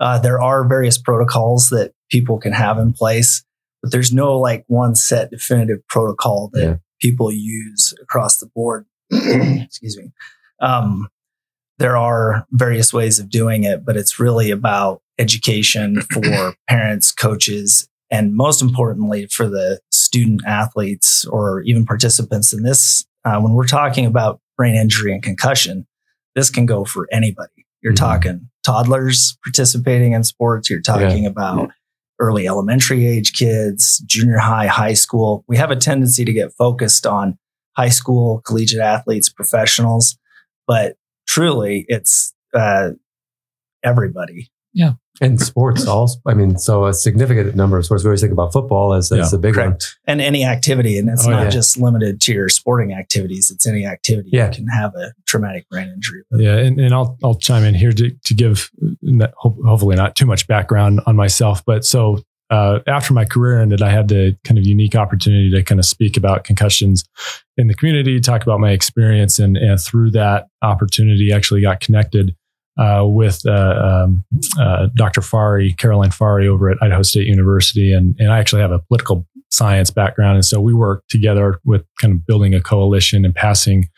Uh, 0.00 0.18
there 0.18 0.40
are 0.40 0.66
various 0.66 0.98
protocols 0.98 1.68
that 1.70 1.92
people 2.10 2.38
can 2.38 2.52
have 2.52 2.78
in 2.78 2.92
place, 2.92 3.44
but 3.82 3.92
there's 3.92 4.12
no 4.12 4.38
like 4.38 4.64
one 4.66 4.94
set 4.94 5.30
definitive 5.30 5.86
protocol 5.88 6.50
that 6.52 6.62
Yeah. 6.64 6.76
people 7.00 7.30
use 7.32 7.94
across 8.02 8.38
the 8.38 8.46
board. 8.54 8.86
Excuse 9.12 9.96
me. 9.96 10.10
Um, 10.60 11.08
there 11.78 11.96
are 11.96 12.46
various 12.52 12.92
ways 12.92 13.18
of 13.18 13.28
doing 13.30 13.64
it, 13.64 13.84
but 13.84 13.96
it's 13.96 14.18
really 14.20 14.50
about 14.50 15.02
education 15.18 16.00
for 16.12 16.54
parents, 16.68 17.12
coaches, 17.12 17.88
and 18.10 18.34
most 18.34 18.62
importantly 18.62 19.26
for 19.26 19.48
the 19.48 19.80
student 19.90 20.42
athletes 20.46 21.24
or 21.24 21.62
even 21.62 21.84
participants 21.84 22.52
in 22.52 22.62
this. 22.62 23.04
Uh, 23.24 23.40
when 23.40 23.54
we're 23.54 23.66
talking 23.66 24.06
about 24.06 24.40
brain 24.56 24.74
injury 24.74 25.12
and 25.12 25.22
concussion, 25.22 25.86
this 26.34 26.50
can 26.50 26.66
go 26.66 26.84
for 26.84 27.08
anybody. 27.10 27.63
You're 27.84 27.92
Mhm. 27.92 27.96
talking 27.98 28.50
toddlers 28.64 29.36
participating 29.44 30.12
in 30.14 30.24
sports. 30.24 30.68
You're 30.70 30.80
talking 30.80 31.26
about 31.26 31.70
early 32.18 32.48
elementary 32.48 33.06
age 33.06 33.34
kids, 33.34 33.98
junior 34.06 34.38
high, 34.38 34.66
high 34.68 34.94
school. 34.94 35.44
We 35.46 35.56
have 35.58 35.70
a 35.70 35.76
tendency 35.76 36.24
to 36.24 36.32
get 36.32 36.52
focused 36.54 37.06
on 37.06 37.38
high 37.76 37.90
school, 37.90 38.40
collegiate 38.46 38.80
athletes, 38.80 39.28
professionals, 39.28 40.16
but 40.66 40.96
truly 41.28 41.84
it's 41.88 42.32
uh, 42.54 42.90
everybody. 43.82 44.48
And 45.20 45.40
sports 45.40 45.86
also, 45.86 46.18
I 46.26 46.34
mean, 46.34 46.58
so 46.58 46.86
a 46.86 46.92
significant 46.92 47.54
number 47.54 47.78
of 47.78 47.84
sports. 47.84 48.02
We 48.02 48.08
always 48.08 48.20
think 48.20 48.32
about 48.32 48.52
football 48.52 48.94
as, 48.94 49.12
as 49.12 49.32
Yeah, 49.32 49.38
a 49.38 49.40
big 49.40 49.56
one. 49.56 49.78
And 50.08 50.20
any 50.20 50.44
activity. 50.44 50.98
And 50.98 51.08
it's 51.08 51.24
Oh, 51.24 51.30
not 51.30 51.44
yeah. 51.44 51.50
just 51.50 51.78
limited 51.78 52.20
to 52.22 52.32
your 52.32 52.48
sporting 52.48 52.92
activities. 52.92 53.48
It's 53.48 53.64
any 53.64 53.86
activity 53.86 54.30
Yeah. 54.32 54.48
you 54.48 54.52
can 54.56 54.66
have 54.66 54.92
a 54.96 55.12
traumatic 55.26 55.68
brain 55.68 55.88
injury. 55.88 56.22
with. 56.32 56.40
Yeah, 56.40 56.56
and, 56.56 56.80
and 56.80 56.92
I'll 56.92 57.16
I'll 57.22 57.36
chime 57.36 57.62
in 57.62 57.74
here 57.74 57.92
to, 57.92 58.10
to 58.10 58.34
give 58.34 58.70
hopefully 59.36 59.94
not 59.94 60.16
too 60.16 60.26
much 60.26 60.48
background 60.48 61.00
on 61.06 61.14
myself, 61.14 61.62
but 61.64 61.84
so 61.84 62.18
uh, 62.50 62.80
after 62.86 63.14
my 63.14 63.24
career 63.24 63.60
ended, 63.60 63.82
I 63.82 63.90
had 63.90 64.08
the 64.08 64.36
kind 64.44 64.58
of 64.58 64.66
unique 64.66 64.94
opportunity 64.94 65.50
to 65.50 65.62
kind 65.62 65.78
of 65.78 65.86
speak 65.86 66.16
about 66.16 66.44
concussions 66.44 67.04
in 67.56 67.68
the 67.68 67.74
community, 67.74 68.20
talk 68.20 68.42
about 68.42 68.60
my 68.60 68.70
experience, 68.72 69.38
and, 69.38 69.56
and 69.56 69.80
through 69.80 70.10
that 70.12 70.48
opportunity, 70.60 71.32
actually 71.32 71.62
got 71.62 71.80
connected 71.80 72.36
uh, 72.76 73.04
with 73.06 73.40
uh, 73.46 74.04
um, 74.04 74.24
uh, 74.58 74.88
Dr. 74.96 75.20
Fari, 75.20 75.76
Caroline 75.76 76.10
Fari, 76.10 76.46
over 76.46 76.70
at 76.70 76.78
Idaho 76.82 77.02
State 77.02 77.26
University, 77.26 77.92
and 77.92 78.16
and 78.18 78.32
I 78.32 78.38
actually 78.38 78.62
have 78.62 78.72
a 78.72 78.80
political 78.80 79.26
science 79.50 79.90
background, 79.90 80.36
and 80.36 80.44
so 80.44 80.60
we 80.60 80.74
worked 80.74 81.08
together 81.10 81.60
with 81.64 81.84
kind 82.00 82.12
of 82.12 82.26
building 82.26 82.54
a 82.54 82.60
coalition 82.60 83.24
and 83.24 83.34
passing 83.34 83.88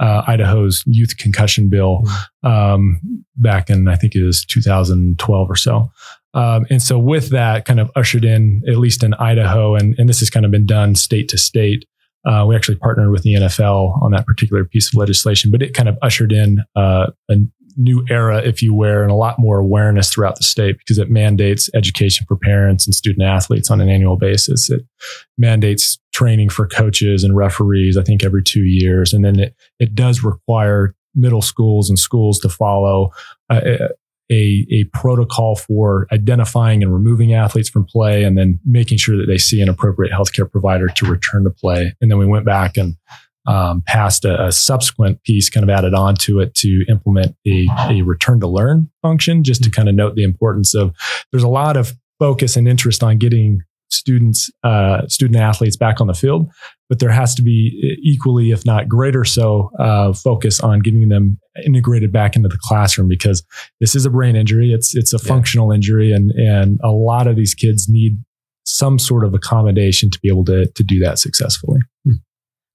uh, 0.00 0.22
Idaho's 0.26 0.82
youth 0.86 1.16
concussion 1.16 1.68
bill 1.68 2.02
um, 2.42 3.00
back 3.36 3.70
in 3.70 3.86
I 3.86 3.96
think 3.96 4.14
it 4.14 4.24
was 4.24 4.44
2012 4.46 5.50
or 5.50 5.56
so. 5.56 5.90
Um, 6.34 6.66
and 6.70 6.82
so 6.82 6.98
with 6.98 7.30
that, 7.30 7.66
kind 7.66 7.78
of 7.78 7.90
ushered 7.94 8.24
in 8.24 8.62
at 8.66 8.78
least 8.78 9.02
in 9.02 9.14
Idaho, 9.14 9.74
and 9.74 9.94
and 9.98 10.08
this 10.08 10.20
has 10.20 10.30
kind 10.30 10.46
of 10.46 10.50
been 10.50 10.66
done 10.66 10.94
state 10.94 11.28
to 11.28 11.38
state. 11.38 11.86
Uh, 12.24 12.46
we 12.48 12.54
actually 12.54 12.76
partnered 12.76 13.10
with 13.10 13.22
the 13.22 13.34
NFL 13.34 14.00
on 14.00 14.12
that 14.12 14.26
particular 14.26 14.64
piece 14.64 14.88
of 14.88 14.94
legislation, 14.94 15.50
but 15.50 15.60
it 15.60 15.74
kind 15.74 15.88
of 15.88 15.98
ushered 16.02 16.32
in 16.32 16.62
uh, 16.76 17.08
a, 17.28 17.34
new 17.76 18.04
era, 18.08 18.38
if 18.38 18.62
you 18.62 18.74
will, 18.74 19.02
and 19.02 19.10
a 19.10 19.14
lot 19.14 19.38
more 19.38 19.58
awareness 19.58 20.10
throughout 20.10 20.36
the 20.36 20.44
state 20.44 20.78
because 20.78 20.98
it 20.98 21.10
mandates 21.10 21.70
education 21.74 22.26
for 22.26 22.36
parents 22.36 22.86
and 22.86 22.94
student 22.94 23.22
athletes 23.22 23.70
on 23.70 23.80
an 23.80 23.88
annual 23.88 24.16
basis. 24.16 24.70
It 24.70 24.82
mandates 25.38 25.98
training 26.12 26.50
for 26.50 26.66
coaches 26.66 27.24
and 27.24 27.36
referees, 27.36 27.96
I 27.96 28.02
think 28.02 28.24
every 28.24 28.42
two 28.42 28.64
years. 28.64 29.12
And 29.12 29.24
then 29.24 29.38
it, 29.38 29.54
it 29.78 29.94
does 29.94 30.22
require 30.22 30.94
middle 31.14 31.42
schools 31.42 31.88
and 31.88 31.98
schools 31.98 32.38
to 32.40 32.48
follow 32.48 33.10
uh, 33.50 33.60
a, 34.30 34.66
a 34.70 34.84
protocol 34.94 35.56
for 35.56 36.06
identifying 36.10 36.82
and 36.82 36.92
removing 36.92 37.34
athletes 37.34 37.68
from 37.68 37.84
play 37.84 38.24
and 38.24 38.38
then 38.38 38.58
making 38.64 38.98
sure 38.98 39.16
that 39.16 39.26
they 39.26 39.38
see 39.38 39.60
an 39.60 39.68
appropriate 39.68 40.12
healthcare 40.12 40.50
provider 40.50 40.88
to 40.88 41.06
return 41.06 41.44
to 41.44 41.50
play. 41.50 41.94
And 42.00 42.10
then 42.10 42.18
we 42.18 42.26
went 42.26 42.46
back 42.46 42.76
and 42.76 42.96
um, 43.46 43.82
passed 43.86 44.24
a, 44.24 44.46
a, 44.46 44.52
subsequent 44.52 45.22
piece 45.24 45.50
kind 45.50 45.64
of 45.64 45.70
added 45.70 45.94
on 45.94 46.14
to 46.14 46.40
it 46.40 46.54
to 46.54 46.84
implement 46.88 47.34
a, 47.46 47.66
a 47.88 48.02
return 48.02 48.38
to 48.40 48.46
learn 48.46 48.88
function, 49.02 49.42
just 49.42 49.64
to 49.64 49.70
kind 49.70 49.88
of 49.88 49.94
note 49.94 50.14
the 50.14 50.22
importance 50.22 50.74
of 50.74 50.94
there's 51.32 51.42
a 51.42 51.48
lot 51.48 51.76
of 51.76 51.92
focus 52.18 52.56
and 52.56 52.68
interest 52.68 53.02
on 53.02 53.18
getting 53.18 53.62
students, 53.90 54.50
uh, 54.64 55.06
student 55.06 55.38
athletes 55.38 55.76
back 55.76 56.00
on 56.00 56.06
the 56.06 56.14
field, 56.14 56.50
but 56.88 56.98
there 56.98 57.10
has 57.10 57.34
to 57.34 57.42
be 57.42 57.98
equally, 58.02 58.50
if 58.50 58.64
not 58.64 58.88
greater 58.88 59.24
so, 59.24 59.70
uh, 59.78 60.12
focus 60.12 60.60
on 60.60 60.80
getting 60.80 61.08
them 61.08 61.38
integrated 61.64 62.12
back 62.12 62.34
into 62.34 62.48
the 62.48 62.58
classroom 62.62 63.08
because 63.08 63.44
this 63.80 63.94
is 63.94 64.06
a 64.06 64.10
brain 64.10 64.34
injury. 64.34 64.72
It's, 64.72 64.94
it's 64.96 65.12
a 65.12 65.18
yeah. 65.22 65.28
functional 65.28 65.72
injury 65.72 66.12
and, 66.12 66.30
and 66.32 66.80
a 66.82 66.90
lot 66.90 67.26
of 67.26 67.36
these 67.36 67.54
kids 67.54 67.88
need 67.88 68.18
some 68.64 68.98
sort 68.98 69.24
of 69.24 69.34
accommodation 69.34 70.10
to 70.10 70.18
be 70.20 70.28
able 70.28 70.44
to, 70.44 70.66
to 70.66 70.82
do 70.82 70.98
that 71.00 71.18
successfully. 71.18 71.80
Hmm. 72.04 72.14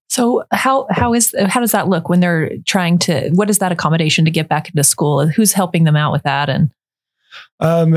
So 0.09 0.45
how 0.51 0.87
how 0.89 1.13
is 1.13 1.35
how 1.47 1.59
does 1.59 1.71
that 1.71 1.87
look 1.87 2.09
when 2.09 2.19
they're 2.19 2.57
trying 2.65 2.97
to 2.99 3.29
what 3.33 3.49
is 3.49 3.59
that 3.59 3.71
accommodation 3.71 4.25
to 4.25 4.31
get 4.31 4.47
back 4.47 4.69
into 4.69 4.83
school? 4.83 5.27
Who's 5.27 5.53
helping 5.53 5.83
them 5.83 5.95
out 5.95 6.11
with 6.11 6.23
that? 6.23 6.49
And 6.49 6.71
um, 7.59 7.95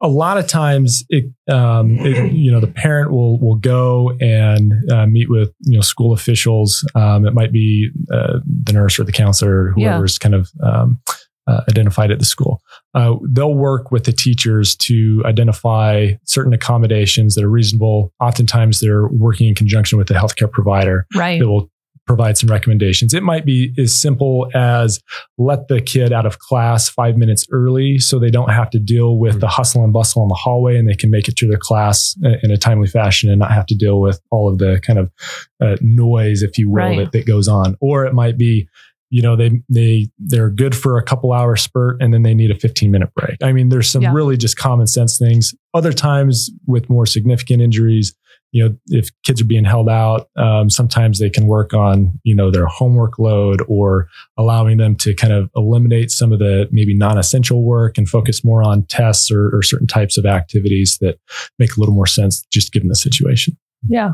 a 0.00 0.08
lot 0.08 0.38
of 0.38 0.46
times, 0.46 1.04
it, 1.08 1.24
um, 1.48 1.98
it, 2.00 2.32
you 2.32 2.50
know, 2.50 2.60
the 2.60 2.66
parent 2.66 3.10
will 3.10 3.38
will 3.38 3.56
go 3.56 4.12
and 4.20 4.72
uh, 4.90 5.06
meet 5.06 5.28
with 5.28 5.52
you 5.60 5.76
know 5.76 5.80
school 5.80 6.12
officials. 6.12 6.88
Um, 6.94 7.26
it 7.26 7.34
might 7.34 7.52
be 7.52 7.90
uh, 8.12 8.38
the 8.44 8.72
nurse 8.72 8.98
or 8.98 9.04
the 9.04 9.12
counselor, 9.12 9.72
whoever's 9.72 10.18
yeah. 10.20 10.22
kind 10.22 10.34
of 10.34 10.50
um, 10.62 11.00
uh, 11.46 11.62
identified 11.68 12.10
at 12.10 12.18
the 12.18 12.24
school. 12.24 12.60
Uh, 12.94 13.14
they'll 13.28 13.54
work 13.54 13.90
with 13.90 14.04
the 14.04 14.12
teachers 14.12 14.76
to 14.76 15.22
identify 15.26 16.12
certain 16.24 16.52
accommodations 16.52 17.34
that 17.34 17.44
are 17.44 17.50
reasonable. 17.50 18.12
Oftentimes, 18.20 18.80
they're 18.80 19.08
working 19.08 19.48
in 19.48 19.54
conjunction 19.54 19.98
with 19.98 20.08
the 20.08 20.14
healthcare 20.14 20.50
provider 20.50 21.06
right. 21.14 21.40
that 21.40 21.48
will 21.48 21.70
provide 22.06 22.36
some 22.36 22.50
recommendations. 22.50 23.14
It 23.14 23.22
might 23.22 23.44
be 23.44 23.72
as 23.78 23.98
simple 23.98 24.48
as 24.54 25.00
let 25.38 25.68
the 25.68 25.80
kid 25.80 26.12
out 26.12 26.26
of 26.26 26.38
class 26.38 26.88
five 26.88 27.16
minutes 27.16 27.46
early 27.50 27.98
so 27.98 28.18
they 28.18 28.30
don't 28.30 28.50
have 28.50 28.70
to 28.70 28.78
deal 28.78 29.18
with 29.18 29.32
mm-hmm. 29.32 29.40
the 29.40 29.48
hustle 29.48 29.84
and 29.84 29.92
bustle 29.92 30.22
in 30.22 30.28
the 30.28 30.34
hallway 30.34 30.76
and 30.76 30.88
they 30.88 30.94
can 30.94 31.10
make 31.10 31.28
it 31.28 31.36
to 31.36 31.48
their 31.48 31.58
class 31.58 32.14
in 32.42 32.50
a 32.50 32.56
timely 32.56 32.88
fashion 32.88 33.30
and 33.30 33.38
not 33.38 33.52
have 33.52 33.66
to 33.66 33.74
deal 33.74 34.00
with 34.00 34.20
all 34.30 34.50
of 34.50 34.58
the 34.58 34.80
kind 34.84 34.98
of 34.98 35.10
uh, 35.62 35.76
noise, 35.80 36.42
if 36.42 36.58
you 36.58 36.70
will, 36.70 36.76
right. 36.76 36.98
that, 36.98 37.12
that 37.12 37.26
goes 37.26 37.48
on. 37.48 37.76
Or 37.80 38.04
it 38.04 38.12
might 38.12 38.36
be, 38.36 38.68
you 39.14 39.22
know 39.22 39.36
they 39.36 39.62
they 39.68 40.08
they're 40.18 40.50
good 40.50 40.74
for 40.76 40.98
a 40.98 41.02
couple 41.02 41.32
hour 41.32 41.54
spurt 41.54 42.02
and 42.02 42.12
then 42.12 42.24
they 42.24 42.34
need 42.34 42.50
a 42.50 42.58
15 42.58 42.90
minute 42.90 43.14
break 43.14 43.36
i 43.42 43.52
mean 43.52 43.68
there's 43.68 43.88
some 43.88 44.02
yeah. 44.02 44.12
really 44.12 44.36
just 44.36 44.56
common 44.56 44.88
sense 44.88 45.16
things 45.16 45.54
other 45.72 45.92
times 45.92 46.50
with 46.66 46.90
more 46.90 47.06
significant 47.06 47.62
injuries 47.62 48.12
you 48.54 48.62
know, 48.62 48.76
if 48.86 49.10
kids 49.24 49.40
are 49.40 49.46
being 49.46 49.64
held 49.64 49.88
out, 49.88 50.28
um, 50.36 50.70
sometimes 50.70 51.18
they 51.18 51.28
can 51.28 51.48
work 51.48 51.74
on, 51.74 52.20
you 52.22 52.36
know, 52.36 52.52
their 52.52 52.66
homework 52.66 53.18
load 53.18 53.60
or 53.66 54.08
allowing 54.36 54.76
them 54.76 54.94
to 54.94 55.12
kind 55.12 55.32
of 55.32 55.50
eliminate 55.56 56.12
some 56.12 56.30
of 56.30 56.38
the 56.38 56.68
maybe 56.70 56.94
non-essential 56.94 57.64
work 57.64 57.98
and 57.98 58.08
focus 58.08 58.44
more 58.44 58.62
on 58.62 58.84
tests 58.84 59.28
or, 59.28 59.52
or 59.52 59.60
certain 59.60 59.88
types 59.88 60.16
of 60.16 60.24
activities 60.24 60.98
that 61.00 61.18
make 61.58 61.76
a 61.76 61.80
little 61.80 61.96
more 61.96 62.06
sense 62.06 62.46
just 62.52 62.72
given 62.72 62.88
the 62.88 62.94
situation. 62.94 63.58
Yeah. 63.88 64.12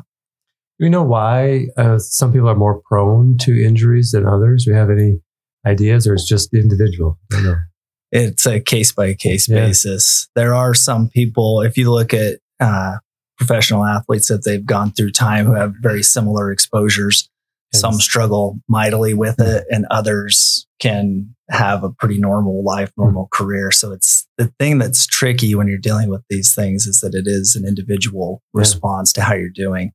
Do 0.80 0.86
we 0.86 0.90
know 0.90 1.02
why 1.02 1.66
uh, 1.76 1.98
some 1.98 2.32
people 2.32 2.48
are 2.48 2.54
more 2.54 2.80
prone 2.88 3.36
to 3.42 3.62
injuries 3.62 4.12
than 4.12 4.26
others? 4.26 4.64
Do 4.64 4.70
we 4.70 4.78
have 4.78 4.88
any 4.88 5.20
ideas 5.66 6.06
or 6.06 6.14
it's 6.14 6.26
just 6.26 6.54
individual? 6.54 7.18
It's 8.12 8.46
a 8.46 8.60
case 8.60 8.90
by 8.90 9.12
case 9.12 9.46
basis. 9.46 10.30
There 10.34 10.54
are 10.54 10.72
some 10.72 11.10
people, 11.10 11.60
if 11.60 11.76
you 11.76 11.92
look 11.92 12.14
at, 12.14 12.38
uh, 12.60 12.96
professional 13.36 13.84
athletes 13.84 14.28
that 14.28 14.44
they've 14.44 14.64
gone 14.64 14.92
through 14.92 15.10
time 15.10 15.44
who 15.44 15.52
have 15.52 15.74
very 15.80 16.02
similar 16.02 16.50
exposures. 16.50 17.28
Yes. 17.72 17.82
Some 17.82 17.94
struggle 17.94 18.58
mightily 18.66 19.12
with 19.12 19.36
mm-hmm. 19.36 19.58
it 19.58 19.64
and 19.70 19.86
others 19.90 20.66
can 20.80 21.34
have 21.50 21.84
a 21.84 21.90
pretty 21.90 22.18
normal 22.18 22.64
life, 22.64 22.88
mm-hmm. 22.90 23.02
normal 23.02 23.24
mm-hmm. 23.24 23.44
career. 23.44 23.70
So 23.70 23.92
it's 23.92 24.26
the 24.38 24.52
thing 24.58 24.78
that's 24.78 25.06
tricky 25.06 25.54
when 25.54 25.68
you're 25.68 25.78
dealing 25.78 26.08
with 26.08 26.22
these 26.30 26.54
things 26.54 26.86
is 26.86 27.00
that 27.00 27.14
it 27.14 27.26
is 27.26 27.54
an 27.54 27.66
individual 27.66 28.42
yeah. 28.54 28.60
response 28.60 29.12
to 29.12 29.22
how 29.22 29.34
you're 29.34 29.50
doing. 29.50 29.92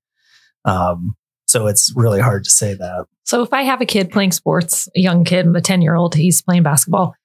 Um, 0.65 1.15
so 1.48 1.67
it's 1.67 1.93
really 1.95 2.19
hard 2.19 2.43
to 2.43 2.50
say 2.50 2.74
that. 2.74 3.05
So 3.24 3.41
if 3.43 3.53
I 3.53 3.62
have 3.62 3.81
a 3.81 3.86
kid 3.86 4.12
playing 4.12 4.31
sports, 4.31 4.89
a 4.95 5.00
young 5.00 5.24
kid, 5.24 5.55
a 5.55 5.62
10 5.62 5.81
year 5.81 5.95
old, 5.95 6.15
he's 6.15 6.41
playing 6.41 6.63
basketball 6.63 7.15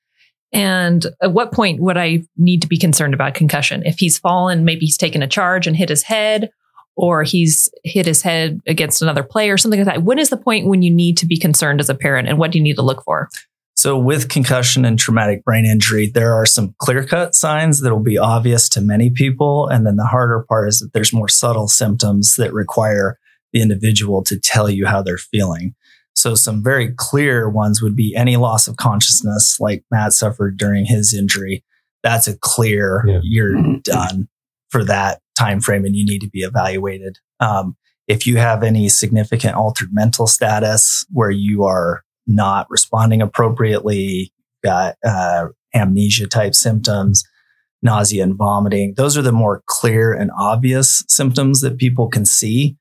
and 0.53 1.07
at 1.23 1.33
what 1.33 1.53
point 1.53 1.81
would 1.81 1.97
I 1.97 2.25
need 2.37 2.63
to 2.63 2.69
be 2.69 2.79
concerned 2.79 3.15
about 3.15 3.35
concussion? 3.35 3.83
If 3.85 3.99
he's 3.99 4.19
fallen, 4.19 4.65
maybe 4.65 4.87
he's 4.87 4.97
taken 4.97 5.23
a 5.23 5.29
charge 5.29 5.67
and 5.67 5.77
hit 5.77 5.89
his 5.89 6.03
head, 6.03 6.51
or 6.97 7.23
he's 7.23 7.69
hit 7.85 8.07
his 8.07 8.23
head 8.23 8.61
against 8.67 9.01
another 9.01 9.23
player, 9.23 9.57
something 9.57 9.81
like 9.81 9.87
that. 9.87 10.03
When 10.03 10.19
is 10.19 10.31
the 10.31 10.37
point 10.37 10.67
when 10.67 10.83
you 10.83 10.93
need 10.93 11.17
to 11.19 11.27
be 11.27 11.39
concerned 11.39 11.81
as 11.81 11.89
a 11.89 11.95
parent, 11.95 12.29
and 12.29 12.39
what 12.39 12.51
do 12.51 12.59
you 12.59 12.65
need 12.65 12.77
to 12.77 12.83
look 12.83 13.05
for? 13.05 13.29
So, 13.77 13.97
with 13.97 14.29
concussion 14.29 14.85
and 14.85 14.99
traumatic 14.99 15.45
brain 15.45 15.65
injury, 15.65 16.09
there 16.09 16.35
are 16.35 16.45
some 16.45 16.75
clear 16.79 17.07
cut 17.07 17.35
signs 17.35 17.81
that 17.81 17.93
will 17.93 18.03
be 18.03 18.19
obvious 18.19 18.69
to 18.71 18.81
many 18.81 19.09
people. 19.09 19.69
And 19.69 19.87
then 19.87 19.97
the 19.97 20.05
harder 20.05 20.45
part 20.49 20.69
is 20.69 20.81
that 20.81 20.93
there's 20.93 21.13
more 21.13 21.29
subtle 21.29 21.69
symptoms 21.69 22.35
that 22.37 22.53
require 22.53 23.19
the 23.53 23.63
individual 23.63 24.23
to 24.25 24.39
tell 24.39 24.69
you 24.71 24.87
how 24.87 25.03
they're 25.03 25.19
feeling. 25.19 25.75
So 26.15 26.35
some 26.35 26.63
very 26.63 26.93
clear 26.97 27.49
ones 27.49 27.81
would 27.81 27.97
be 27.97 28.15
any 28.17 28.37
loss 28.37 28.69
of 28.69 28.77
consciousness, 28.77 29.59
like 29.61 29.85
Matt 29.91 30.13
suffered 30.13 30.59
during 30.59 30.85
his 30.85 31.15
injury. 31.15 31.65
That's 32.03 32.29
a 32.29 32.37
clear 32.39 33.05
yeah. 33.07 33.21
you're 33.23 33.57
mm-hmm. 33.57 33.79
done 33.83 34.29
for 34.71 34.85
that 34.85 35.21
time 35.39 35.61
frame, 35.61 35.85
and 35.85 35.97
you 35.97 36.05
need 36.05 36.21
to 36.21 36.29
be 36.29 36.41
evaluated. 36.41 37.19
Um, 37.41 37.77
if 38.07 38.27
you 38.27 38.39
have 38.39 38.63
any 38.63 38.89
significant 38.89 39.55
altered 39.55 39.91
mental 39.93 40.27
status 40.27 41.07
where 41.11 41.31
you 41.31 41.65
are 41.65 42.03
not 42.27 42.67
responding 42.69 43.23
appropriately, 43.23 44.33
got 44.63 44.97
uh, 45.05 45.47
amnesia 45.75 46.27
type 46.27 46.55
symptoms, 46.55 47.25
nausea 47.83 48.23
and 48.23 48.37
vomiting, 48.37 48.95
those 48.97 49.17
are 49.17 49.23
the 49.23 49.33
more 49.33 49.63
clear 49.67 50.13
and 50.13 50.31
obvious 50.39 51.05
symptoms 51.09 51.61
that 51.61 51.79
people 51.79 52.09
can 52.09 52.25
see. 52.25 52.77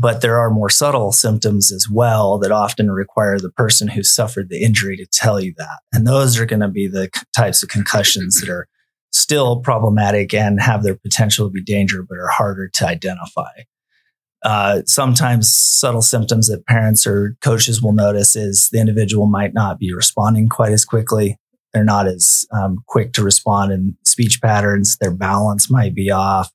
But 0.00 0.22
there 0.22 0.38
are 0.38 0.48
more 0.48 0.70
subtle 0.70 1.12
symptoms 1.12 1.70
as 1.70 1.86
well 1.90 2.38
that 2.38 2.50
often 2.50 2.90
require 2.90 3.38
the 3.38 3.50
person 3.50 3.86
who 3.86 4.02
suffered 4.02 4.48
the 4.48 4.62
injury 4.62 4.96
to 4.96 5.04
tell 5.04 5.38
you 5.38 5.52
that. 5.58 5.80
And 5.92 6.06
those 6.06 6.40
are 6.40 6.46
going 6.46 6.60
to 6.60 6.68
be 6.68 6.88
the 6.88 7.10
types 7.36 7.62
of 7.62 7.68
concussions 7.68 8.40
that 8.40 8.48
are 8.48 8.66
still 9.12 9.60
problematic 9.60 10.32
and 10.32 10.58
have 10.58 10.84
their 10.84 10.94
potential 10.94 11.48
to 11.48 11.52
be 11.52 11.62
dangerous, 11.62 12.06
but 12.08 12.16
are 12.16 12.28
harder 12.28 12.68
to 12.68 12.86
identify. 12.86 13.50
Uh, 14.42 14.80
sometimes 14.86 15.52
subtle 15.54 16.00
symptoms 16.00 16.48
that 16.48 16.66
parents 16.66 17.06
or 17.06 17.36
coaches 17.42 17.82
will 17.82 17.92
notice 17.92 18.34
is 18.34 18.70
the 18.72 18.80
individual 18.80 19.26
might 19.26 19.52
not 19.52 19.78
be 19.78 19.92
responding 19.92 20.48
quite 20.48 20.72
as 20.72 20.86
quickly. 20.86 21.36
They're 21.74 21.84
not 21.84 22.06
as 22.06 22.46
um, 22.54 22.78
quick 22.86 23.12
to 23.14 23.22
respond 23.22 23.70
in 23.70 23.98
speech 24.06 24.40
patterns. 24.40 24.96
Their 24.98 25.10
balance 25.10 25.70
might 25.70 25.94
be 25.94 26.10
off. 26.10 26.50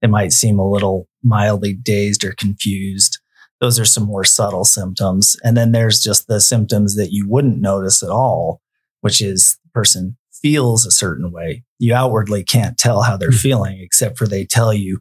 They 0.00 0.08
might 0.08 0.32
seem 0.32 0.58
a 0.58 0.68
little 0.68 1.08
mildly 1.22 1.74
dazed 1.74 2.24
or 2.24 2.32
confused. 2.32 3.18
Those 3.60 3.78
are 3.78 3.84
some 3.84 4.04
more 4.04 4.24
subtle 4.24 4.64
symptoms. 4.64 5.36
And 5.44 5.56
then 5.56 5.72
there's 5.72 6.00
just 6.00 6.26
the 6.26 6.40
symptoms 6.40 6.96
that 6.96 7.12
you 7.12 7.28
wouldn't 7.28 7.60
notice 7.60 8.02
at 8.02 8.08
all, 8.08 8.60
which 9.02 9.20
is 9.20 9.58
the 9.64 9.70
person 9.70 10.16
feels 10.32 10.86
a 10.86 10.90
certain 10.90 11.30
way. 11.30 11.64
You 11.78 11.94
outwardly 11.94 12.42
can't 12.42 12.78
tell 12.78 13.02
how 13.02 13.16
they're 13.16 13.28
mm-hmm. 13.28 13.38
feeling, 13.38 13.80
except 13.80 14.16
for 14.16 14.26
they 14.26 14.44
tell 14.44 14.72
you. 14.72 15.00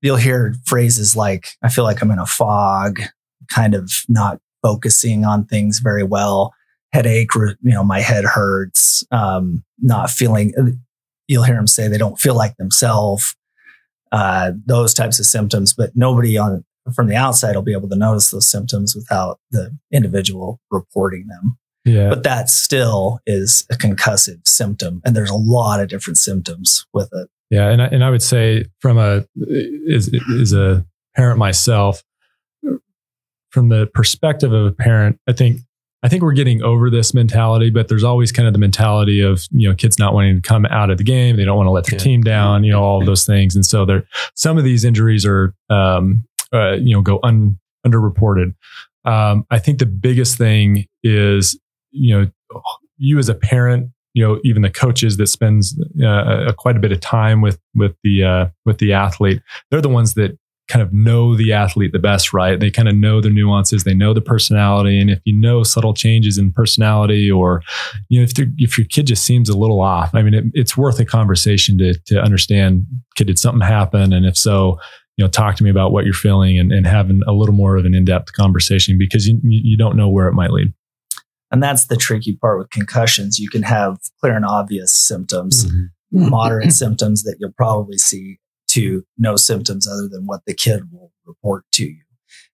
You'll 0.00 0.16
hear 0.16 0.54
phrases 0.64 1.14
like, 1.14 1.50
I 1.62 1.68
feel 1.68 1.84
like 1.84 2.02
I'm 2.02 2.10
in 2.10 2.18
a 2.18 2.26
fog, 2.26 3.00
kind 3.48 3.74
of 3.74 3.92
not 4.08 4.40
focusing 4.62 5.24
on 5.24 5.44
things 5.44 5.78
very 5.78 6.02
well. 6.02 6.54
Headache, 6.92 7.34
you 7.34 7.56
know, 7.62 7.84
my 7.84 8.00
head 8.00 8.24
hurts, 8.24 9.04
um, 9.10 9.62
not 9.80 10.10
feeling, 10.10 10.52
you'll 11.28 11.44
hear 11.44 11.54
them 11.54 11.66
say 11.66 11.88
they 11.88 11.98
don't 11.98 12.18
feel 12.18 12.34
like 12.34 12.56
themselves 12.56 13.36
uh, 14.12 14.52
those 14.66 14.94
types 14.94 15.18
of 15.18 15.26
symptoms, 15.26 15.74
but 15.74 15.90
nobody 15.94 16.38
on 16.38 16.64
from 16.94 17.08
the 17.08 17.16
outside 17.16 17.54
will 17.54 17.62
be 17.62 17.72
able 17.72 17.88
to 17.88 17.96
notice 17.96 18.30
those 18.30 18.50
symptoms 18.50 18.94
without 18.94 19.38
the 19.50 19.76
individual 19.92 20.60
reporting 20.70 21.26
them. 21.28 21.56
Yeah. 21.84 22.08
But 22.08 22.22
that 22.24 22.48
still 22.48 23.20
is 23.26 23.64
a 23.70 23.74
concussive 23.74 24.46
symptom. 24.46 25.00
And 25.04 25.16
there's 25.16 25.30
a 25.30 25.36
lot 25.36 25.80
of 25.80 25.88
different 25.88 26.18
symptoms 26.18 26.86
with 26.92 27.08
it. 27.12 27.28
Yeah. 27.50 27.70
And 27.70 27.82
I, 27.82 27.86
and 27.86 28.04
I 28.04 28.10
would 28.10 28.22
say 28.22 28.66
from 28.80 28.98
a, 28.98 29.24
is, 29.36 30.08
is 30.08 30.52
a 30.52 30.84
parent 31.16 31.38
myself, 31.38 32.02
from 33.50 33.68
the 33.68 33.86
perspective 33.92 34.52
of 34.52 34.66
a 34.66 34.72
parent, 34.72 35.20
I 35.28 35.32
think 35.32 35.60
I 36.02 36.08
think 36.08 36.22
we're 36.22 36.32
getting 36.32 36.62
over 36.62 36.90
this 36.90 37.14
mentality, 37.14 37.70
but 37.70 37.88
there's 37.88 38.02
always 38.04 38.32
kind 38.32 38.46
of 38.48 38.52
the 38.52 38.58
mentality 38.58 39.20
of, 39.20 39.46
you 39.52 39.68
know, 39.68 39.74
kids 39.74 39.98
not 39.98 40.14
wanting 40.14 40.42
to 40.42 40.48
come 40.48 40.66
out 40.66 40.90
of 40.90 40.98
the 40.98 41.04
game. 41.04 41.36
They 41.36 41.44
don't 41.44 41.56
want 41.56 41.68
to 41.68 41.70
let 41.70 41.86
their 41.86 41.94
Yeah. 41.98 42.02
team 42.04 42.22
down, 42.22 42.64
you 42.64 42.72
know, 42.72 42.82
all 42.82 43.00
of 43.00 43.06
those 43.06 43.24
things. 43.24 43.54
And 43.54 43.64
so 43.64 43.84
there, 43.84 44.04
some 44.34 44.58
of 44.58 44.64
these 44.64 44.84
injuries 44.84 45.24
are, 45.24 45.54
um, 45.70 46.24
uh, 46.52 46.72
you 46.72 46.94
know, 46.94 47.02
go 47.02 47.20
un, 47.22 47.58
underreported. 47.86 48.54
Um, 49.04 49.46
I 49.50 49.58
think 49.58 49.78
the 49.78 49.86
biggest 49.86 50.36
thing 50.38 50.86
is, 51.04 51.58
you 51.92 52.18
know, 52.18 52.60
you 52.98 53.18
as 53.18 53.28
a 53.28 53.34
parent, 53.34 53.90
you 54.14 54.26
know, 54.26 54.40
even 54.44 54.62
the 54.62 54.70
coaches 54.70 55.16
that 55.16 55.26
spends 55.28 55.78
uh, 56.02 56.46
a, 56.48 56.52
quite 56.52 56.76
a 56.76 56.80
bit 56.80 56.92
of 56.92 57.00
time 57.00 57.40
with 57.40 57.58
with 57.74 57.94
the 58.04 58.22
uh, 58.24 58.46
with 58.64 58.78
the 58.78 58.92
athlete, 58.92 59.40
they're 59.70 59.80
the 59.80 59.88
ones 59.88 60.14
that 60.14 60.36
kind 60.68 60.82
of 60.82 60.92
know 60.92 61.36
the 61.36 61.52
athlete 61.52 61.92
the 61.92 61.98
best, 61.98 62.32
right? 62.32 62.58
They 62.58 62.70
kind 62.70 62.88
of 62.88 62.94
know 62.94 63.20
the 63.20 63.28
nuances, 63.30 63.84
they 63.84 63.94
know 63.94 64.14
the 64.14 64.20
personality, 64.20 65.00
and 65.00 65.10
if 65.10 65.20
you 65.24 65.32
know 65.34 65.62
subtle 65.62 65.94
changes 65.94 66.38
in 66.38 66.52
personality, 66.52 67.30
or 67.30 67.62
you 68.08 68.20
know, 68.20 68.24
if 68.24 68.32
if 68.58 68.78
your 68.78 68.86
kid 68.86 69.06
just 69.06 69.24
seems 69.24 69.48
a 69.48 69.56
little 69.58 69.80
off, 69.80 70.14
I 70.14 70.22
mean, 70.22 70.34
it, 70.34 70.44
it's 70.54 70.76
worth 70.76 70.98
a 71.00 71.04
conversation 71.04 71.78
to 71.78 71.94
to 72.06 72.20
understand. 72.22 72.86
Kid, 73.16 73.26
did 73.26 73.38
something 73.38 73.60
happen? 73.66 74.12
And 74.12 74.24
if 74.24 74.38
so, 74.38 74.78
you 75.18 75.24
know, 75.24 75.28
talk 75.28 75.56
to 75.56 75.64
me 75.64 75.68
about 75.70 75.92
what 75.92 76.04
you're 76.06 76.14
feeling 76.14 76.58
and, 76.58 76.72
and 76.72 76.86
having 76.86 77.20
a 77.26 77.32
little 77.32 77.54
more 77.54 77.76
of 77.76 77.84
an 77.84 77.94
in 77.94 78.04
depth 78.06 78.32
conversation 78.32 78.96
because 78.98 79.26
you 79.26 79.38
you 79.42 79.76
don't 79.76 79.96
know 79.96 80.08
where 80.08 80.28
it 80.28 80.32
might 80.34 80.50
lead. 80.50 80.72
And 81.50 81.62
that's 81.62 81.88
the 81.88 81.96
tricky 81.96 82.34
part 82.34 82.58
with 82.58 82.70
concussions. 82.70 83.38
You 83.38 83.50
can 83.50 83.62
have 83.64 83.98
clear 84.20 84.34
and 84.34 84.46
obvious 84.46 84.94
symptoms, 84.94 85.66
Mhm. 85.66 85.88
moderate 86.10 86.72
symptoms 86.82 87.24
that 87.24 87.36
you'll 87.40 87.52
probably 87.52 87.98
see 87.98 88.38
to 88.72 89.04
no 89.18 89.36
symptoms 89.36 89.86
other 89.86 90.08
than 90.08 90.26
what 90.26 90.40
the 90.46 90.54
kid 90.54 90.90
will 90.92 91.12
report 91.26 91.64
to 91.72 91.84
you. 91.84 92.02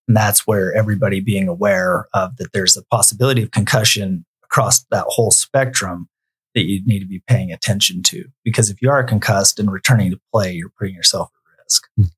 And 0.06 0.16
that's 0.16 0.46
where 0.46 0.74
everybody 0.74 1.20
being 1.20 1.48
aware 1.48 2.06
of 2.14 2.36
that 2.38 2.52
there's 2.52 2.76
a 2.76 2.84
possibility 2.84 3.42
of 3.42 3.50
concussion 3.50 4.24
across 4.44 4.84
that 4.90 5.04
whole 5.08 5.30
spectrum 5.30 6.08
that 6.54 6.64
you 6.64 6.84
need 6.86 7.00
to 7.00 7.06
be 7.06 7.22
paying 7.28 7.52
attention 7.52 8.02
to. 8.04 8.24
Because 8.44 8.70
if 8.70 8.80
you 8.80 8.90
are 8.90 9.04
concussed 9.04 9.60
and 9.60 9.70
returning 9.70 10.10
to 10.10 10.20
play, 10.32 10.52
you're 10.52 10.72
putting 10.78 10.94
yourself 10.94 11.30
at 11.34 11.62
risk. 11.62 12.10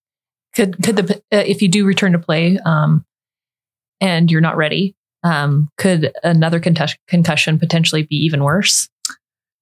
Could 0.55 0.83
could 0.83 0.97
the 0.97 1.17
uh, 1.33 1.45
if 1.47 1.63
you 1.63 1.69
do 1.69 1.85
return 1.85 2.13
to 2.13 2.19
play, 2.19 2.59
um, 2.65 3.05
and 4.01 4.31
you're 4.31 4.41
not 4.41 4.57
ready, 4.57 4.97
um, 5.23 5.69
could 5.77 6.13
another 6.25 6.59
concussion 6.59 6.99
concussion 7.07 7.59
potentially 7.59 8.03
be 8.03 8.17
even 8.17 8.43
worse? 8.43 8.89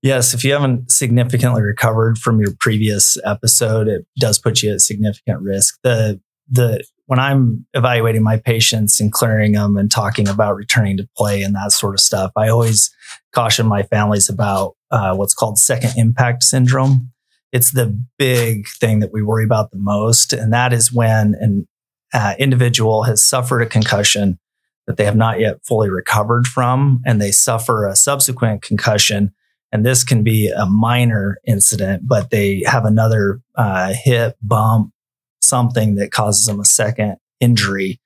Yes, 0.03 0.33
if 0.33 0.45
you 0.45 0.53
haven't 0.53 0.91
significantly 0.91 1.63
recovered 1.63 2.19
from 2.19 2.39
your 2.39 2.53
previous 2.61 3.17
episode, 3.25 3.89
it 3.89 4.07
does 4.19 4.39
put 4.39 4.63
you 4.63 4.73
at 4.73 4.81
significant 4.81 5.41
risk. 5.43 5.79
The 5.83 6.21
the 6.51 6.85
when 7.07 7.19
I'm 7.19 7.67
evaluating 7.75 8.23
my 8.23 8.37
patients 8.37 9.01
and 9.01 9.11
clearing 9.11 9.53
them 9.53 9.77
and 9.77 9.91
talking 9.91 10.29
about 10.29 10.57
returning 10.57 10.99
to 10.99 11.09
play 11.17 11.43
and 11.43 11.55
that 11.55 11.73
sort 11.73 11.95
of 11.95 12.01
stuff, 12.01 12.33
I 12.37 12.49
always 12.49 12.95
caution 13.33 13.67
my 13.67 13.83
families 13.83 14.29
about 14.29 14.77
uh, 14.91 15.15
what's 15.15 15.35
called 15.35 15.59
second 15.59 15.93
impact 15.97 16.43
syndrome. 16.43 17.11
It's 17.51 17.73
the 17.73 17.99
big 18.19 18.69
thing 18.69 19.01
that 19.01 19.13
we 19.13 19.23
worry 19.23 19.45
about 19.45 19.71
the 19.71 19.79
most, 19.79 20.33
and 20.33 20.53
that 20.53 20.73
is 20.73 20.93
when 20.93 21.35
an 21.41 21.67
uh, 22.13 22.35
individual 22.39 23.05
has 23.05 23.25
suffered 23.25 23.63
a 23.63 23.67
concussion 23.67 24.39
that 24.87 24.97
they 24.97 25.05
have 25.05 25.17
not 25.17 25.41
yet 25.41 25.65
fully 25.67 25.91
recovered 25.91 26.47
from, 26.47 27.03
and 27.05 27.21
they 27.21 27.33
suffer 27.33 27.87
a 27.87 27.97
subsequent 27.97 28.63
concussion 28.63 29.33
and 29.73 29.85
this 29.85 30.05
can 30.05 30.23
be 30.23 30.49
a 30.49 30.67
minor 30.67 31.39
incident, 31.47 32.03
but 32.07 32.31
they 32.31 32.63
have 32.67 32.85
another 32.85 33.41
uh, 33.57 33.93
hit, 33.93 34.37
bump, 34.43 34.93
something 35.41 35.97
that 35.97 36.11
causes 36.11 36.47
them 36.47 36.61
a 36.61 36.65
second 36.65 37.17
injury, 37.41 38.01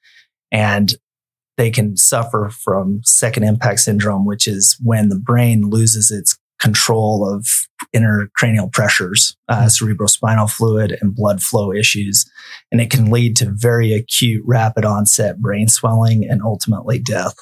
and 0.51 0.95
they 1.57 1.71
can 1.71 1.97
suffer 1.97 2.51
from 2.51 3.01
second 3.05 3.45
impact 3.45 3.81
syndrome, 3.81 4.27
which 4.27 4.47
is 4.49 4.77
when 4.83 5.09
the 5.09 5.19
brain 5.19 5.71
loses 5.71 6.11
its 6.11 6.39
control 6.61 7.29
of 7.29 7.47
intracranial 7.95 8.73
pressures, 8.73 9.37
uh, 9.49 9.65
cerebrospinal 9.65 10.51
fluid, 10.51 10.97
and 11.01 11.15
blood 11.15 11.43
flow 11.43 11.73
issues, 11.73 12.25
and 12.71 12.81
it 12.81 12.91
can 12.91 13.11
lead 13.11 13.37
to 13.37 13.51
very 13.51 13.93
acute, 13.93 14.43
rapid 14.47 14.85
onset 14.85 15.41
brain 15.41 15.69
swelling 15.69 16.25
and 16.29 16.43
ultimately 16.43 16.99
death 16.99 17.35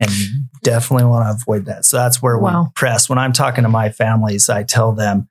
and 0.00 0.10
you 0.10 0.26
definitely 0.62 1.06
want 1.06 1.24
to 1.26 1.30
avoid 1.42 1.64
that. 1.66 1.84
So 1.84 1.96
that's 1.96 2.20
where 2.22 2.38
Wow. 2.38 2.64
we 2.64 2.68
press. 2.74 3.08
When 3.08 3.18
I'm 3.18 3.32
talking 3.32 3.62
to 3.62 3.68
my 3.68 3.90
families, 3.90 4.48
I 4.48 4.62
tell 4.62 4.92
them 4.92 5.28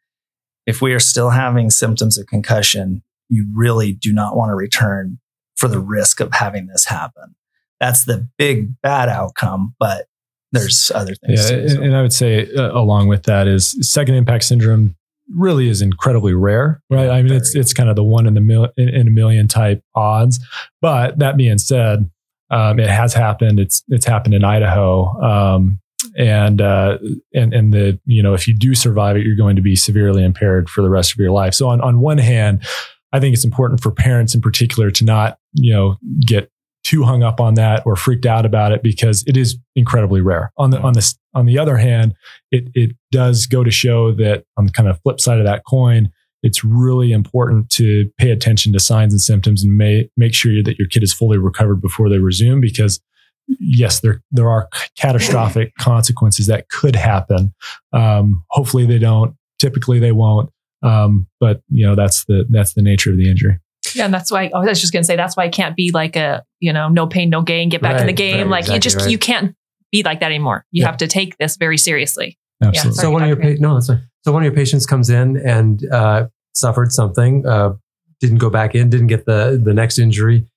if 0.66 0.82
we 0.82 0.94
are 0.94 1.00
still 1.00 1.30
having 1.30 1.70
symptoms 1.70 2.18
of 2.18 2.26
concussion, 2.28 3.04
you 3.30 3.48
really 3.54 3.92
do 3.94 4.12
not 4.14 4.36
want 4.36 4.50
to 4.50 4.56
return 4.56 5.20
for 5.56 5.68
the 5.68 5.80
risk 5.80 6.20
of 6.20 6.34
having 6.34 6.68
this 6.68 6.86
happen. 6.86 7.36
That's 7.80 8.06
the 8.06 8.28
big 8.38 8.80
bad 8.82 9.10
outcome, 9.10 9.76
but 9.80 10.08
there's 10.52 10.92
other 10.96 11.16
things. 11.16 11.50
Yeah, 11.50 11.56
too, 11.58 11.62
and, 11.62 11.72
so. 11.72 11.82
and 11.82 11.96
I 11.96 12.02
would 12.02 12.14
say 12.14 12.52
uh, 12.56 12.72
along 12.72 13.08
with 13.08 13.24
that 13.24 13.48
is 13.48 13.78
second 13.82 14.16
impact 14.16 14.46
syndrome 14.46 14.96
really 15.30 15.68
is 15.70 15.82
incredibly 15.82 16.34
rare, 16.34 16.82
right? 16.90 17.06
Yeah, 17.06 17.12
I 17.12 17.22
mean, 17.22 17.34
it's 17.34 17.56
it's 17.56 17.74
kind 17.74 17.90
of 17.90 17.96
the 17.96 18.04
one 18.04 18.28
in 18.28 18.34
the 18.36 18.42
mil- 18.42 18.72
in, 18.78 18.90
in 18.90 19.08
a 19.08 19.12
million 19.12 19.48
type 19.48 19.84
odds. 19.96 20.40
But 20.82 21.20
that 21.20 21.36
being 21.36 21.58
said, 21.58 22.10
um, 22.50 22.80
it 22.80 22.90
has 22.90 23.14
happened. 23.14 23.60
It's 23.60 23.84
it's 23.88 24.06
happened 24.06 24.36
in 24.36 24.44
Idaho, 24.44 25.06
um, 25.22 25.80
and 26.18 26.62
uh, 26.62 26.98
and 27.34 27.54
and 27.54 27.74
the 27.74 28.00
you 28.06 28.22
know 28.22 28.34
if 28.34 28.48
you 28.48 28.54
do 28.54 28.76
survive 28.76 29.18
it, 29.18 29.26
you're 29.26 29.36
going 29.36 29.56
to 29.56 29.62
be 29.62 29.76
severely 29.76 30.24
impaired 30.24 30.70
for 30.70 30.82
the 30.82 30.90
rest 30.90 31.12
of 31.12 31.18
your 31.18 31.32
life. 31.32 31.54
So 31.54 31.68
on 31.70 31.82
on 31.82 32.00
one 32.00 32.18
hand, 32.18 32.64
I 33.12 33.20
think 33.20 33.34
it's 33.34 33.46
important 33.46 33.82
for 33.82 33.92
parents 33.92 34.36
in 34.36 34.42
particular 34.42 34.92
to 34.92 35.04
not 35.04 35.38
you 35.54 35.74
know 35.74 35.98
get 36.26 36.52
too 36.84 37.04
hung 37.04 37.24
up 37.24 37.42
on 37.42 37.56
that 37.56 37.82
or 37.86 37.96
freaked 37.96 38.28
out 38.28 38.46
about 38.46 38.72
it 38.72 38.84
because 38.84 39.24
it 39.26 39.36
is 39.36 39.58
incredibly 39.76 40.22
rare. 40.22 40.52
On 40.58 40.70
the 40.70 40.80
on 40.80 40.94
the 40.94 41.16
on 41.34 41.48
the 41.48 41.58
other 41.58 41.78
hand, 41.78 42.14
it 42.52 42.70
it 42.76 42.96
does 43.12 43.48
go 43.48 43.64
to 43.64 43.72
show 43.72 44.12
that 44.14 44.46
on 44.56 44.66
the 44.66 44.72
kind 44.72 44.88
of 44.88 45.00
flip 45.02 45.20
side 45.20 45.40
of 45.40 45.46
that 45.46 45.64
coin, 45.68 46.12
it's 46.46 46.64
really 46.64 47.12
important 47.12 47.72
to 47.72 48.08
pay 48.20 48.30
attention 48.30 48.72
to 48.72 48.80
signs 48.80 49.12
and 49.12 49.20
symptoms 49.20 49.64
and 49.64 49.76
may, 49.76 50.08
make 50.16 50.36
sure 50.36 50.62
that 50.62 50.78
your 50.78 50.88
kid 50.88 51.02
is 51.02 51.12
fully 51.12 51.40
recovered 51.40 51.82
before 51.82 52.08
they 52.08 52.20
resume 52.20 52.62
because 52.62 53.02
yes, 53.48 54.02
there 54.02 54.22
there 54.32 54.48
are 54.48 54.70
catastrophic 54.96 55.74
consequences 55.80 56.46
that 56.46 56.70
could 56.70 56.96
happen. 56.96 57.52
Um, 57.94 58.44
hopefully 58.52 58.86
they 58.86 59.00
don't. 59.00 59.36
Typically 59.60 59.98
they 60.00 60.12
won't. 60.12 60.52
Um, 60.84 61.28
but 61.40 61.62
you 61.70 61.86
know 61.86 61.96
that's 61.96 62.26
the 62.26 62.46
that's 62.52 62.74
the 62.74 62.84
nature 62.84 63.10
of 63.10 63.18
the 63.18 63.28
injury. 63.28 63.58
Yeah, 63.96 64.06
and 64.06 64.14
that's 64.14 64.32
why 64.32 64.52
I 64.54 64.60
was 64.60 64.80
just 64.80 64.94
gonna 64.94 65.04
say 65.04 65.16
that's 65.16 65.36
why 65.36 65.46
it 65.46 65.52
can't 65.52 65.76
be 65.76 65.90
like 65.92 66.16
a 66.16 66.44
you 66.60 66.72
know 66.72 66.90
no 66.90 67.08
pain 67.08 67.32
no 67.32 67.42
gain 67.42 67.70
get 67.70 67.82
back 67.82 68.00
in 68.00 68.06
the 68.06 68.14
game 68.14 68.50
right, 68.52 68.64
like 68.64 68.72
you 68.72 68.80
just 68.80 68.98
right. 68.98 69.10
you 69.10 69.18
can't 69.18 69.56
be 69.92 70.04
like 70.04 70.20
that 70.20 70.28
anymore. 70.28 70.64
You 70.72 70.82
Yeah. 70.82 70.88
have 70.88 70.98
to 70.98 71.08
take 71.08 71.38
this 71.38 71.58
very 71.58 71.80
seriously. 71.80 72.38
Absolutely. 72.62 72.96
Sorry, 72.96 73.04
so 73.06 73.12
one 73.12 73.24
of 73.24 73.28
your 73.30 73.38
pa- 73.38 73.60
no, 73.60 73.74
that's 73.74 73.88
fine. 73.88 74.04
So 74.24 74.32
one 74.32 74.42
of 74.44 74.46
your 74.46 74.56
patients 74.56 74.86
comes 74.86 75.10
in 75.10 75.38
and 75.38 75.82
uh, 75.92 76.28
suffered 76.56 76.92
something, 76.92 77.46
uh, 77.46 77.74
didn't 78.20 78.38
go 78.38 78.50
back 78.50 78.74
in, 78.76 78.90
didn't 78.90 79.08
get 79.08 79.26
the 79.26 79.62
the 79.64 79.74
next 79.74 80.00
injury, 80.00 80.48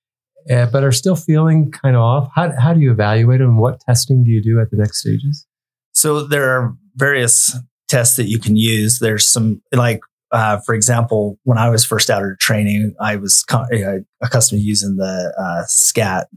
uh, 0.49 0.65
but 0.67 0.83
are 0.83 0.91
still 0.91 1.15
feeling 1.15 1.71
kind 1.71 1.95
of 1.95 2.01
off. 2.01 2.29
How 2.35 2.51
how 2.59 2.73
do 2.73 2.79
you 2.79 2.91
evaluate 2.91 3.39
them? 3.39 3.57
What 3.57 3.79
testing 3.81 4.23
do 4.23 4.31
you 4.31 4.41
do 4.41 4.59
at 4.59 4.71
the 4.71 4.77
next 4.77 5.01
stages? 5.01 5.45
So 5.91 6.23
there 6.23 6.49
are 6.49 6.73
various 6.95 7.55
tests 7.87 8.15
that 8.15 8.25
you 8.25 8.39
can 8.39 8.55
use. 8.55 8.99
There's 8.99 9.27
some 9.27 9.61
like, 9.71 9.99
uh, 10.31 10.59
for 10.65 10.75
example, 10.75 11.37
when 11.43 11.57
I 11.57 11.69
was 11.69 11.83
first 11.83 12.09
out 12.09 12.23
of 12.23 12.37
training, 12.39 12.95
I 13.01 13.15
was 13.15 13.43
co- 13.43 13.65
uh, 13.73 13.99
accustomed 14.21 14.61
to 14.61 14.65
using 14.65 14.95
the 14.95 15.33
uh, 15.37 15.63
SCAT 15.65 16.27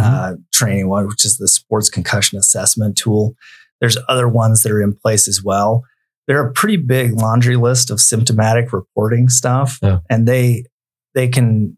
uh, 0.00 0.34
training 0.52 0.88
one, 0.88 1.06
which 1.08 1.24
is 1.24 1.38
the 1.38 1.48
sports 1.48 1.88
concussion 1.88 2.38
assessment 2.38 2.96
tool. 2.96 3.34
There's 3.80 3.96
other 4.08 4.28
ones 4.28 4.62
that 4.62 4.72
are 4.72 4.82
in 4.82 4.94
place 4.94 5.28
as 5.28 5.42
well. 5.42 5.82
They're 6.28 6.46
a 6.46 6.52
pretty 6.52 6.76
big 6.76 7.14
laundry 7.14 7.56
list 7.56 7.90
of 7.90 8.00
symptomatic 8.00 8.72
reporting 8.72 9.28
stuff, 9.28 9.78
Yeah. 9.82 9.98
and 10.08 10.28
they 10.28 10.66
they 11.14 11.26
can 11.26 11.76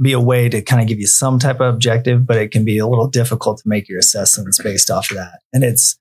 be 0.00 0.12
a 0.12 0.20
way 0.20 0.48
to 0.48 0.62
kind 0.62 0.80
of 0.80 0.86
give 0.88 1.00
you 1.00 1.06
some 1.08 1.38
type 1.40 1.60
of 1.60 1.74
objective, 1.74 2.24
but 2.24 2.36
it 2.36 2.52
can 2.52 2.64
be 2.64 2.78
a 2.78 2.86
little 2.86 3.08
difficult 3.08 3.58
to 3.58 3.68
make 3.68 3.88
your 3.88 3.98
assessments 3.98 4.62
based 4.62 4.90
off 4.90 5.10
of 5.10 5.16
that. 5.16 5.40
And 5.52 5.64
it's 5.64 5.98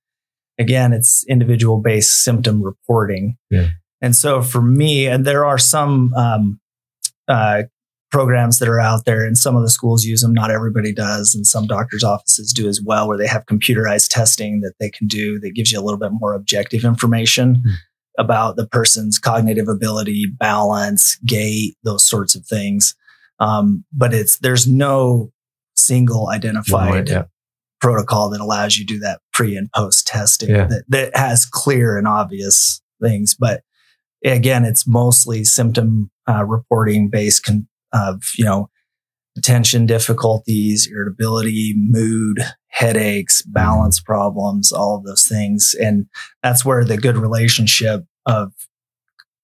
again, 0.60 0.94
it's 0.94 1.26
individual 1.28 1.82
based 1.82 2.24
symptom 2.24 2.62
reporting. 2.64 3.36
Yeah. 3.50 3.70
And 4.02 4.16
so 4.16 4.42
for 4.44 4.62
me, 4.62 5.08
and 5.08 5.26
there 5.26 5.44
are 5.46 5.58
some 5.58 6.14
um, 6.14 6.60
uh, 7.28 7.64
programs 8.12 8.60
that 8.60 8.70
are 8.70 8.80
out 8.80 9.06
there, 9.06 9.26
and 9.26 9.38
some 9.38 9.56
of 9.56 9.64
the 9.64 9.70
schools 9.70 10.06
use 10.06 10.22
them. 10.22 10.34
Not 10.34 10.50
everybody 10.52 10.94
does, 10.94 11.34
and 11.36 11.46
some 11.46 11.66
doctors' 11.68 12.04
offices 12.04 12.54
do 12.54 12.68
as 12.70 12.80
well, 12.82 13.08
where 13.08 13.18
they 13.18 13.28
have 13.28 13.46
computerized 13.48 14.10
testing 14.10 14.62
that 14.62 14.74
they 14.80 14.90
can 14.92 15.08
do 15.08 15.40
that 15.40 15.52
gives 15.56 15.72
you 15.72 15.80
a 15.80 15.84
little 15.84 16.00
bit 16.00 16.12
more 16.14 16.34
objective 16.34 16.84
information 16.86 17.56
Hmm. 17.56 17.72
About 18.18 18.56
the 18.56 18.68
person's 18.68 19.20
cognitive 19.20 19.68
ability, 19.68 20.26
balance, 20.40 21.18
gait, 21.26 21.76
those 21.84 22.06
sorts 22.06 22.36
of 22.36 22.46
things. 22.46 22.96
Um, 23.40 23.86
but 23.94 24.14
it's 24.14 24.40
there's 24.40 24.68
no 24.68 25.32
single 25.76 26.30
identified 26.30 27.10
yeah. 27.10 27.26
protocol 27.80 28.30
that 28.32 28.42
allows 28.42 28.78
you 28.78 28.86
to 28.86 28.94
do 28.94 29.00
that 29.00 29.22
pre 29.34 29.56
and 29.56 29.72
post 29.72 30.08
testing 30.08 30.50
Yeah. 30.50 30.66
that, 30.66 30.84
that 30.90 31.16
has 31.16 31.46
clear 31.46 31.98
and 31.98 32.08
obvious 32.08 32.82
things. 33.02 33.36
But 33.36 33.62
again, 34.26 34.66
it's 34.66 34.88
mostly 34.88 35.44
symptom 35.44 36.10
uh, 36.28 36.44
reporting 36.46 37.10
based 37.10 37.44
con- 37.44 37.68
of, 37.94 38.24
you 38.38 38.46
know, 38.46 38.70
attention 39.38 39.86
difficulties, 39.86 40.88
irritability, 40.92 41.74
mood, 41.78 42.40
headaches, 42.68 43.42
balance 43.44 44.00
problems, 44.00 44.72
all 44.72 44.98
of 44.98 45.04
those 45.04 45.28
things. 45.28 45.76
And 45.80 46.08
that's 46.44 46.66
where 46.66 46.84
the 46.84 46.98
good 46.98 47.18
relationship 47.18 48.06
of 48.26 48.54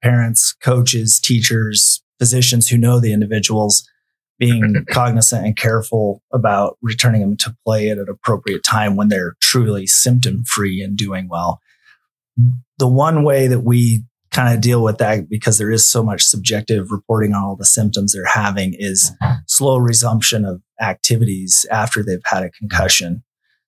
parents, 0.01 0.53
coaches, 0.62 1.19
teachers, 1.19 2.03
physicians 2.19 2.67
who 2.67 2.77
know 2.77 2.99
the 2.99 3.13
individuals 3.13 3.88
being 4.38 4.86
cognizant 4.89 5.45
and 5.45 5.56
careful 5.56 6.21
about 6.32 6.77
returning 6.82 7.21
them 7.21 7.38
to 7.38 7.56
play 7.65 7.89
at 7.89 7.97
an 7.97 8.08
appropriate 8.10 8.63
time 8.63 8.95
when 8.95 9.08
they're 9.08 9.36
truly 9.41 9.88
symptom 9.88 10.43
free 10.43 10.82
and 10.82 10.97
doing 10.97 11.27
well. 11.29 11.60
The 12.77 12.88
one 12.88 13.23
way 13.23 13.47
that 13.47 13.62
we 13.62 14.03
kind 14.33 14.53
of 14.53 14.61
deal 14.61 14.83
with 14.83 14.97
that 14.97 15.29
because 15.29 15.57
there 15.57 15.71
is 15.71 15.89
so 15.89 16.03
much 16.03 16.23
subjective 16.23 16.91
reporting 16.91 17.33
on 17.33 17.43
all 17.43 17.55
the 17.55 17.65
symptoms 17.65 18.13
they're 18.13 18.25
having 18.25 18.75
is 18.77 19.11
slow 19.47 19.77
resumption 19.77 20.43
of 20.43 20.61
activities 20.81 21.65
after 21.71 22.03
they've 22.03 22.19
had 22.25 22.43
a 22.43 22.49
concussion. 22.49 23.23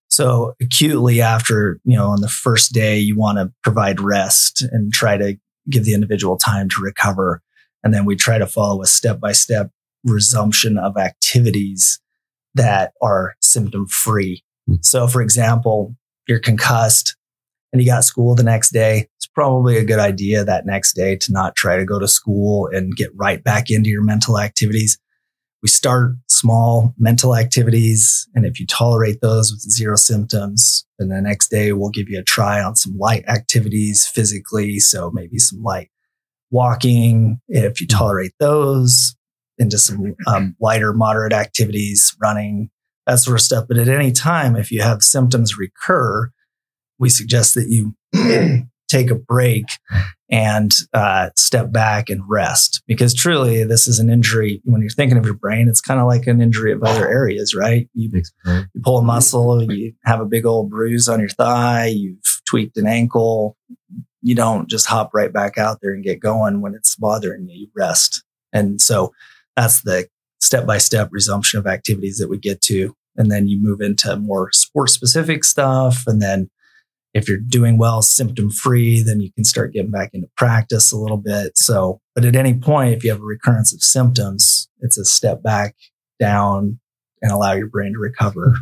So 0.07 0.53
acutely 0.61 1.21
after, 1.21 1.79
you 1.83 1.95
know, 1.95 2.07
on 2.07 2.21
the 2.21 2.29
first 2.29 2.73
day, 2.73 2.97
you 2.97 3.17
want 3.17 3.37
to 3.37 3.51
provide 3.63 3.99
rest 3.99 4.61
and 4.61 4.93
try 4.93 5.17
to 5.17 5.37
give 5.69 5.85
the 5.85 5.93
individual 5.93 6.37
time 6.37 6.69
to 6.69 6.81
recover. 6.81 7.41
And 7.83 7.93
then 7.93 8.05
we 8.05 8.15
try 8.15 8.37
to 8.37 8.47
follow 8.47 8.81
a 8.81 8.87
step 8.87 9.19
by 9.19 9.31
step 9.31 9.71
resumption 10.03 10.77
of 10.77 10.97
activities 10.97 11.99
that 12.53 12.93
are 13.01 13.35
symptom 13.41 13.87
free. 13.87 14.43
Mm. 14.69 14.83
So, 14.83 15.07
for 15.07 15.21
example, 15.21 15.95
you're 16.27 16.39
concussed 16.39 17.14
and 17.75 17.83
you 17.83 17.91
got 17.91 18.05
school 18.05 18.35
the 18.35 18.43
next 18.43 18.71
day. 18.71 19.09
It's 19.17 19.27
probably 19.27 19.75
a 19.75 19.83
good 19.83 19.99
idea 19.99 20.45
that 20.45 20.65
next 20.65 20.93
day 20.93 21.17
to 21.17 21.33
not 21.33 21.57
try 21.57 21.75
to 21.75 21.83
go 21.83 21.99
to 21.99 22.07
school 22.07 22.69
and 22.71 22.95
get 22.95 23.09
right 23.15 23.43
back 23.43 23.69
into 23.69 23.89
your 23.89 24.01
mental 24.01 24.39
activities. 24.39 24.97
We 25.61 25.67
start 25.67 26.13
small 26.29 26.93
mental 26.97 27.35
activities. 27.35 28.29
And 28.33 28.45
if 28.45 28.61
you 28.61 28.65
tolerate 28.65 29.19
those 29.19 29.51
with 29.51 29.59
zero 29.59 29.97
symptoms, 29.97 30.85
then 30.97 31.09
the 31.09 31.21
next 31.21 31.49
day 31.49 31.73
we'll 31.73 31.89
give 31.89 32.07
you 32.07 32.17
a 32.17 32.23
try 32.23 32.63
on 32.63 32.77
some 32.77 32.97
light 32.97 33.27
activities 33.27 34.07
physically. 34.07 34.79
So 34.79 35.11
maybe 35.11 35.37
some 35.37 35.61
light 35.61 35.89
walking. 36.49 37.41
If 37.49 37.81
you 37.81 37.87
tolerate 37.87 38.35
those, 38.39 39.17
into 39.57 39.77
some 39.77 40.15
um, 40.27 40.55
lighter, 40.61 40.93
moderate 40.93 41.33
activities, 41.33 42.15
running, 42.21 42.69
that 43.05 43.19
sort 43.19 43.35
of 43.35 43.41
stuff. 43.41 43.65
But 43.67 43.79
at 43.79 43.89
any 43.89 44.13
time, 44.13 44.55
if 44.55 44.71
you 44.71 44.81
have 44.81 45.03
symptoms 45.03 45.57
recur, 45.57 46.31
we 46.99 47.09
suggest 47.09 47.55
that 47.55 47.67
you 47.67 47.95
take 48.87 49.09
a 49.09 49.15
break 49.15 49.65
and 50.29 50.73
uh, 50.93 51.29
step 51.35 51.71
back 51.71 52.09
and 52.09 52.21
rest 52.27 52.81
because 52.87 53.13
truly 53.13 53.63
this 53.63 53.87
is 53.87 53.99
an 53.99 54.09
injury. 54.09 54.61
When 54.63 54.81
you're 54.81 54.89
thinking 54.89 55.17
of 55.17 55.25
your 55.25 55.35
brain 55.35 55.67
it's 55.67 55.81
kind 55.81 55.99
of 55.99 56.07
like 56.07 56.27
an 56.27 56.41
injury 56.41 56.71
of 56.71 56.83
other 56.83 57.07
areas 57.07 57.55
right? 57.55 57.89
You, 57.93 58.23
you 58.45 58.81
pull 58.81 58.97
a 58.97 59.03
muscle 59.03 59.71
you 59.71 59.93
have 60.05 60.21
a 60.21 60.25
big 60.25 60.45
old 60.45 60.69
bruise 60.69 61.07
on 61.07 61.19
your 61.19 61.29
thigh 61.29 61.87
you've 61.87 62.41
tweaked 62.45 62.77
an 62.77 62.87
ankle. 62.87 63.57
You 64.21 64.35
don't 64.35 64.69
just 64.69 64.87
hop 64.87 65.11
right 65.13 65.31
back 65.31 65.57
out 65.57 65.79
there 65.81 65.93
and 65.93 66.03
get 66.03 66.19
going 66.19 66.61
when 66.61 66.73
it's 66.73 66.95
bothering 66.95 67.47
you. 67.47 67.61
You 67.61 67.67
rest. 67.75 68.23
And 68.53 68.81
so 68.81 69.13
that's 69.55 69.81
the 69.81 70.07
step 70.39 70.65
by 70.65 70.77
step 70.77 71.09
resumption 71.11 71.59
of 71.59 71.67
activities 71.67 72.17
that 72.17 72.29
we 72.29 72.37
get 72.37 72.61
to. 72.61 72.95
And 73.17 73.31
then 73.31 73.47
you 73.47 73.61
move 73.61 73.81
into 73.81 74.15
more 74.17 74.51
sport 74.51 74.89
specific 74.89 75.43
stuff. 75.43 76.03
And 76.07 76.21
then 76.21 76.49
if 77.15 77.29
you're 77.29 77.37
doing 77.37 77.77
well 77.77 78.01
symptom 78.01 78.51
free, 78.51 79.01
then 79.01 79.21
you 79.21 79.31
can 79.31 79.45
start 79.45 79.71
getting 79.71 79.89
back 79.89 80.11
into 80.13 80.27
practice 80.35 80.91
a 80.91 80.97
little 80.97 81.17
bit. 81.17 81.57
So, 81.57 82.01
but 82.13 82.25
at 82.25 82.35
any 82.35 82.53
point, 82.53 82.93
if 82.93 83.03
you 83.03 83.09
have 83.09 83.21
a 83.21 83.25
recurrence 83.25 83.73
of 83.73 83.81
symptoms, 83.81 84.67
it's 84.81 84.97
a 84.97 85.05
step 85.05 85.41
back 85.41 85.75
down 86.19 86.77
and 87.21 87.31
allow 87.31 87.53
your 87.53 87.67
brain 87.67 87.93
to 87.93 87.99
recover. 87.99 88.57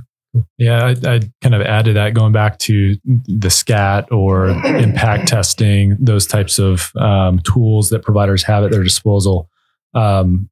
Yeah, 0.58 0.86
I, 0.86 1.16
I 1.16 1.20
kind 1.42 1.56
of 1.56 1.62
added 1.62 1.96
that 1.96 2.14
going 2.14 2.32
back 2.32 2.60
to 2.60 2.96
the 3.04 3.50
SCAT 3.50 4.12
or 4.12 4.50
impact 4.50 5.28
testing, 5.28 5.98
those 6.00 6.28
types 6.28 6.60
of 6.60 6.92
um, 6.96 7.40
tools 7.40 7.90
that 7.90 8.04
providers 8.04 8.44
have 8.44 8.64
at 8.64 8.72
their 8.72 8.84
disposal. 8.84 9.50
Um, 9.96 10.50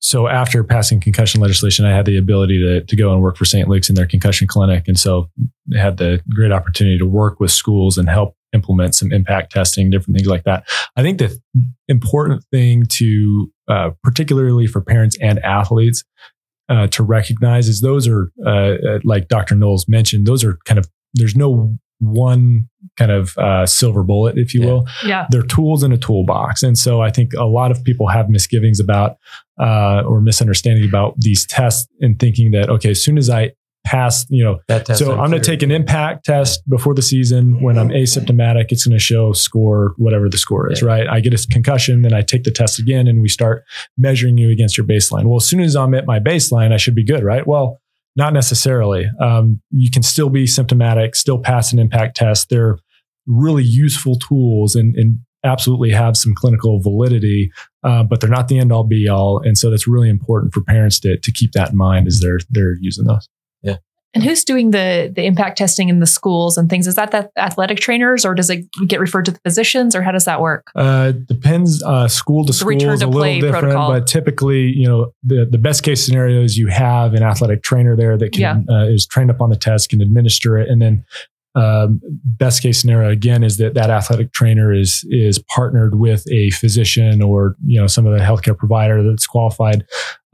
so 0.00 0.28
after 0.28 0.62
passing 0.62 1.00
concussion 1.00 1.40
legislation, 1.40 1.84
I 1.84 1.94
had 1.94 2.06
the 2.06 2.16
ability 2.16 2.60
to, 2.60 2.84
to 2.84 2.96
go 2.96 3.12
and 3.12 3.20
work 3.20 3.36
for 3.36 3.44
St. 3.44 3.68
Luke's 3.68 3.88
in 3.88 3.96
their 3.96 4.06
concussion 4.06 4.46
clinic. 4.46 4.86
And 4.86 4.98
so 4.98 5.28
I 5.74 5.78
had 5.78 5.96
the 5.96 6.22
great 6.30 6.52
opportunity 6.52 6.98
to 6.98 7.06
work 7.06 7.40
with 7.40 7.50
schools 7.50 7.98
and 7.98 8.08
help 8.08 8.36
implement 8.52 8.94
some 8.94 9.12
impact 9.12 9.52
testing, 9.52 9.90
different 9.90 10.16
things 10.16 10.28
like 10.28 10.44
that. 10.44 10.64
I 10.96 11.02
think 11.02 11.18
the 11.18 11.38
important 11.88 12.44
thing 12.52 12.86
to, 12.90 13.52
uh, 13.68 13.90
particularly 14.02 14.66
for 14.66 14.80
parents 14.80 15.16
and 15.20 15.38
athletes, 15.40 16.04
uh, 16.68 16.86
to 16.88 17.02
recognize 17.02 17.66
is 17.66 17.80
those 17.80 18.06
are, 18.06 18.30
uh, 18.46 18.50
uh 18.50 18.98
like 19.02 19.28
Dr. 19.28 19.54
Knowles 19.54 19.88
mentioned, 19.88 20.26
those 20.26 20.44
are 20.44 20.58
kind 20.64 20.78
of, 20.78 20.86
there's 21.14 21.34
no 21.34 21.76
one 22.00 22.68
kind 22.96 23.10
of 23.10 23.36
uh, 23.38 23.66
silver 23.66 24.02
bullet, 24.02 24.38
if 24.38 24.54
you 24.54 24.60
yeah. 24.60 24.66
will. 24.66 24.86
Yeah. 25.04 25.26
They're 25.30 25.42
tools 25.42 25.82
in 25.82 25.92
a 25.92 25.98
toolbox. 25.98 26.62
And 26.62 26.78
so 26.78 27.00
I 27.00 27.10
think 27.10 27.32
a 27.34 27.44
lot 27.44 27.70
of 27.70 27.82
people 27.84 28.08
have 28.08 28.28
misgivings 28.28 28.80
about 28.80 29.18
uh, 29.60 30.02
or 30.02 30.20
misunderstanding 30.20 30.88
about 30.88 31.14
these 31.18 31.46
tests 31.46 31.88
and 32.00 32.18
thinking 32.18 32.52
that, 32.52 32.68
okay, 32.68 32.90
as 32.90 33.02
soon 33.02 33.18
as 33.18 33.28
I 33.28 33.52
pass, 33.84 34.26
you 34.28 34.44
know, 34.44 34.58
so 34.94 35.12
I'm, 35.12 35.20
I'm 35.20 35.30
going 35.30 35.40
to 35.40 35.50
take 35.50 35.62
an 35.62 35.70
impact 35.70 36.26
test 36.26 36.68
before 36.68 36.94
the 36.94 37.02
season. 37.02 37.60
When 37.62 37.78
I'm 37.78 37.88
asymptomatic, 37.88 38.66
it's 38.70 38.86
going 38.86 38.96
to 38.96 39.02
show 39.02 39.32
score, 39.32 39.94
whatever 39.96 40.28
the 40.28 40.36
score 40.36 40.70
is, 40.70 40.82
yeah. 40.82 40.88
right? 40.88 41.08
I 41.08 41.20
get 41.20 41.32
a 41.32 41.46
concussion, 41.50 42.02
then 42.02 42.12
I 42.12 42.22
take 42.22 42.44
the 42.44 42.50
test 42.50 42.78
again 42.78 43.06
and 43.06 43.22
we 43.22 43.28
start 43.28 43.64
measuring 43.96 44.36
you 44.36 44.50
against 44.50 44.76
your 44.76 44.86
baseline. 44.86 45.24
Well, 45.24 45.36
as 45.36 45.48
soon 45.48 45.60
as 45.60 45.74
I'm 45.74 45.94
at 45.94 46.06
my 46.06 46.20
baseline, 46.20 46.72
I 46.72 46.76
should 46.76 46.94
be 46.94 47.04
good, 47.04 47.22
right? 47.24 47.46
Well, 47.46 47.80
not 48.18 48.32
necessarily. 48.32 49.06
Um, 49.20 49.62
you 49.70 49.90
can 49.90 50.02
still 50.02 50.28
be 50.28 50.46
symptomatic, 50.46 51.14
still 51.14 51.38
pass 51.38 51.72
an 51.72 51.78
impact 51.78 52.16
test. 52.16 52.50
They're 52.50 52.78
really 53.26 53.62
useful 53.62 54.16
tools 54.16 54.74
and, 54.74 54.96
and 54.96 55.20
absolutely 55.44 55.92
have 55.92 56.16
some 56.16 56.34
clinical 56.34 56.82
validity, 56.82 57.52
uh, 57.84 58.02
but 58.02 58.20
they're 58.20 58.28
not 58.28 58.48
the 58.48 58.58
end 58.58 58.72
all 58.72 58.82
be 58.82 59.08
all. 59.08 59.40
And 59.42 59.56
so 59.56 59.70
that's 59.70 59.86
really 59.86 60.08
important 60.08 60.52
for 60.52 60.62
parents 60.62 60.98
to, 61.00 61.16
to 61.16 61.32
keep 61.32 61.52
that 61.52 61.70
in 61.70 61.76
mind 61.76 62.08
as 62.08 62.18
they're 62.20 62.40
they're 62.50 62.76
using 62.80 63.04
those. 63.04 63.28
And 64.14 64.24
who's 64.24 64.42
doing 64.42 64.70
the 64.70 65.12
the 65.14 65.24
impact 65.24 65.58
testing 65.58 65.90
in 65.90 66.00
the 66.00 66.06
schools 66.06 66.56
and 66.56 66.70
things? 66.70 66.86
Is 66.86 66.94
that 66.94 67.10
the 67.10 67.30
athletic 67.36 67.78
trainers, 67.78 68.24
or 68.24 68.34
does 68.34 68.48
it 68.48 68.64
get 68.86 69.00
referred 69.00 69.26
to 69.26 69.30
the 69.30 69.40
physicians, 69.40 69.94
or 69.94 70.00
how 70.00 70.12
does 70.12 70.24
that 70.24 70.40
work? 70.40 70.70
Uh, 70.74 71.12
depends. 71.12 71.82
Uh, 71.82 72.08
school 72.08 72.44
to 72.46 72.52
school 72.52 72.72
is 72.72 73.02
a 73.02 73.06
little 73.06 73.34
different, 73.34 73.64
protocol. 73.64 73.90
but 73.90 74.06
typically, 74.06 74.62
you 74.62 74.88
know, 74.88 75.12
the 75.22 75.46
the 75.50 75.58
best 75.58 75.82
case 75.82 76.04
scenario 76.04 76.42
is 76.42 76.56
you 76.56 76.68
have 76.68 77.12
an 77.12 77.22
athletic 77.22 77.62
trainer 77.62 77.96
there 77.96 78.16
that 78.16 78.32
can 78.32 78.64
yeah. 78.68 78.74
uh, 78.74 78.86
is 78.86 79.06
trained 79.06 79.30
up 79.30 79.42
on 79.42 79.50
the 79.50 79.56
test, 79.56 79.90
can 79.90 80.00
administer 80.00 80.56
it, 80.56 80.70
and 80.70 80.80
then 80.80 81.04
um, 81.54 82.00
best 82.24 82.62
case 82.62 82.80
scenario 82.80 83.10
again 83.10 83.42
is 83.42 83.56
that 83.56 83.74
that 83.74 83.90
athletic 83.90 84.32
trainer 84.32 84.72
is 84.72 85.04
is 85.10 85.38
partnered 85.54 85.98
with 85.98 86.24
a 86.30 86.50
physician 86.50 87.20
or 87.20 87.56
you 87.64 87.80
know 87.80 87.86
some 87.86 88.06
of 88.06 88.12
the 88.12 88.24
healthcare 88.24 88.56
provider 88.56 89.02
that's 89.02 89.26
qualified 89.26 89.84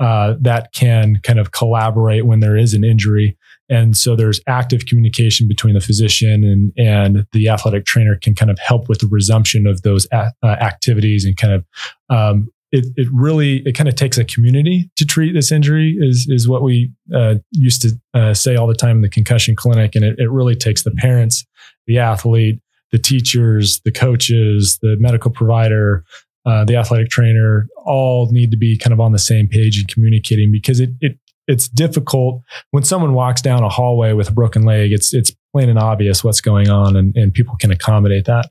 uh, 0.00 0.34
that 0.40 0.72
can 0.72 1.20
kind 1.22 1.38
of 1.38 1.52
collaborate 1.52 2.26
when 2.26 2.40
there 2.40 2.56
is 2.56 2.74
an 2.74 2.84
injury 2.84 3.38
and 3.68 3.96
so 3.96 4.14
there's 4.14 4.40
active 4.46 4.86
communication 4.86 5.48
between 5.48 5.74
the 5.74 5.80
physician 5.80 6.44
and, 6.44 6.72
and 6.76 7.26
the 7.32 7.48
athletic 7.48 7.86
trainer 7.86 8.16
can 8.16 8.34
kind 8.34 8.50
of 8.50 8.58
help 8.58 8.88
with 8.88 8.98
the 8.98 9.06
resumption 9.06 9.66
of 9.66 9.82
those 9.82 10.06
a, 10.12 10.32
uh, 10.42 10.46
activities 10.46 11.24
and 11.24 11.36
kind 11.36 11.54
of, 11.54 11.64
um, 12.10 12.48
it, 12.72 12.86
it 12.96 13.08
really, 13.12 13.62
it 13.64 13.74
kind 13.74 13.88
of 13.88 13.94
takes 13.94 14.18
a 14.18 14.24
community 14.24 14.90
to 14.96 15.06
treat 15.06 15.32
this 15.32 15.52
injury 15.52 15.96
is, 15.98 16.26
is 16.28 16.48
what 16.48 16.62
we 16.62 16.92
uh, 17.14 17.36
used 17.52 17.82
to 17.82 17.92
uh, 18.14 18.34
say 18.34 18.56
all 18.56 18.66
the 18.66 18.74
time 18.74 18.96
in 18.96 19.02
the 19.02 19.08
concussion 19.08 19.54
clinic. 19.54 19.94
And 19.94 20.04
it, 20.04 20.18
it 20.18 20.30
really 20.30 20.56
takes 20.56 20.82
the 20.82 20.90
parents, 20.90 21.46
the 21.86 21.98
athlete, 21.98 22.60
the 22.90 22.98
teachers, 22.98 23.80
the 23.84 23.92
coaches, 23.92 24.78
the 24.82 24.96
medical 24.98 25.30
provider, 25.30 26.04
uh, 26.46 26.64
the 26.64 26.76
athletic 26.76 27.08
trainer 27.08 27.66
all 27.86 28.30
need 28.30 28.50
to 28.50 28.56
be 28.56 28.76
kind 28.76 28.92
of 28.92 29.00
on 29.00 29.12
the 29.12 29.18
same 29.18 29.48
page 29.48 29.78
and 29.78 29.88
communicating 29.88 30.52
because 30.52 30.80
it, 30.80 30.90
it 31.00 31.18
it's 31.46 31.68
difficult 31.68 32.42
when 32.70 32.82
someone 32.82 33.14
walks 33.14 33.42
down 33.42 33.62
a 33.62 33.68
hallway 33.68 34.12
with 34.12 34.28
a 34.28 34.32
broken 34.32 34.62
leg. 34.62 34.92
It's 34.92 35.12
it's 35.12 35.32
plain 35.52 35.68
and 35.68 35.78
obvious 35.78 36.24
what's 36.24 36.40
going 36.40 36.70
on, 36.70 36.96
and, 36.96 37.16
and 37.16 37.32
people 37.32 37.56
can 37.56 37.70
accommodate 37.70 38.26
that. 38.26 38.50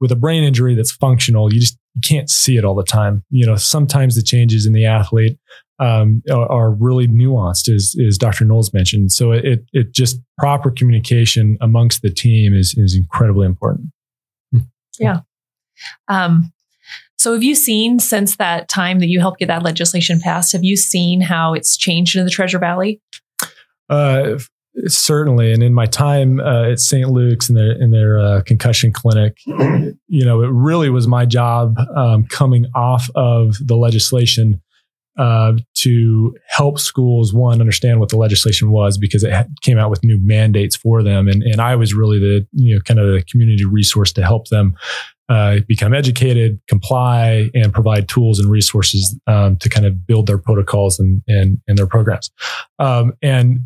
With 0.00 0.10
a 0.10 0.16
brain 0.16 0.42
injury 0.42 0.74
that's 0.74 0.92
functional, 0.92 1.52
you 1.52 1.60
just 1.60 1.78
you 1.94 2.00
can't 2.02 2.28
see 2.28 2.56
it 2.56 2.64
all 2.64 2.74
the 2.74 2.84
time. 2.84 3.24
You 3.30 3.46
know, 3.46 3.56
sometimes 3.56 4.16
the 4.16 4.22
changes 4.22 4.66
in 4.66 4.72
the 4.72 4.86
athlete 4.86 5.38
um, 5.78 6.22
are, 6.30 6.50
are, 6.50 6.70
really 6.70 7.08
nuanced, 7.08 7.68
as, 7.68 7.96
as 8.06 8.16
Dr. 8.18 8.44
Knowles 8.44 8.72
mentioned. 8.72 9.12
So 9.12 9.32
it 9.32 9.64
it 9.72 9.92
just 9.92 10.20
proper 10.38 10.70
communication 10.70 11.58
amongst 11.60 12.02
the 12.02 12.10
team 12.10 12.54
is 12.54 12.74
is 12.76 12.94
incredibly 12.94 13.46
important. 13.46 13.88
Yeah. 14.98 15.20
Um, 16.08 16.51
so, 17.22 17.34
have 17.34 17.44
you 17.44 17.54
seen 17.54 18.00
since 18.00 18.34
that 18.38 18.68
time 18.68 18.98
that 18.98 19.06
you 19.06 19.20
helped 19.20 19.38
get 19.38 19.46
that 19.46 19.62
legislation 19.62 20.18
passed? 20.18 20.50
Have 20.50 20.64
you 20.64 20.76
seen 20.76 21.20
how 21.20 21.54
it's 21.54 21.76
changed 21.76 22.16
in 22.16 22.24
the 22.24 22.30
Treasure 22.32 22.58
Valley? 22.58 23.00
Uh, 23.88 24.40
certainly, 24.86 25.52
and 25.52 25.62
in 25.62 25.72
my 25.72 25.86
time 25.86 26.40
uh, 26.40 26.72
at 26.72 26.80
St. 26.80 27.08
Luke's 27.08 27.48
in 27.48 27.54
their 27.54 27.80
in 27.80 27.92
their 27.92 28.18
uh, 28.18 28.42
concussion 28.42 28.92
clinic, 28.92 29.36
you 29.46 30.24
know, 30.24 30.42
it 30.42 30.48
really 30.48 30.90
was 30.90 31.06
my 31.06 31.24
job 31.24 31.76
um, 31.94 32.24
coming 32.24 32.66
off 32.74 33.08
of 33.14 33.56
the 33.64 33.76
legislation 33.76 34.60
uh, 35.16 35.52
to 35.74 36.34
help 36.48 36.80
schools 36.80 37.32
one 37.32 37.60
understand 37.60 38.00
what 38.00 38.08
the 38.08 38.16
legislation 38.16 38.72
was 38.72 38.98
because 38.98 39.22
it 39.22 39.46
came 39.60 39.78
out 39.78 39.90
with 39.90 40.02
new 40.02 40.18
mandates 40.18 40.74
for 40.74 41.04
them, 41.04 41.28
and 41.28 41.44
and 41.44 41.60
I 41.60 41.76
was 41.76 41.94
really 41.94 42.18
the 42.18 42.48
you 42.50 42.74
know 42.74 42.80
kind 42.80 42.98
of 42.98 43.06
the 43.12 43.22
community 43.30 43.64
resource 43.64 44.12
to 44.14 44.24
help 44.24 44.48
them 44.48 44.74
uh, 45.32 45.60
become 45.66 45.94
educated, 45.94 46.60
comply, 46.68 47.50
and 47.54 47.72
provide 47.72 48.06
tools 48.06 48.38
and 48.38 48.50
resources 48.50 49.18
um, 49.26 49.56
to 49.56 49.68
kind 49.70 49.86
of 49.86 50.06
build 50.06 50.26
their 50.26 50.36
protocols 50.36 50.98
and 50.98 51.22
and, 51.26 51.58
and 51.66 51.78
their 51.78 51.86
programs. 51.86 52.30
Um, 52.78 53.14
and 53.22 53.60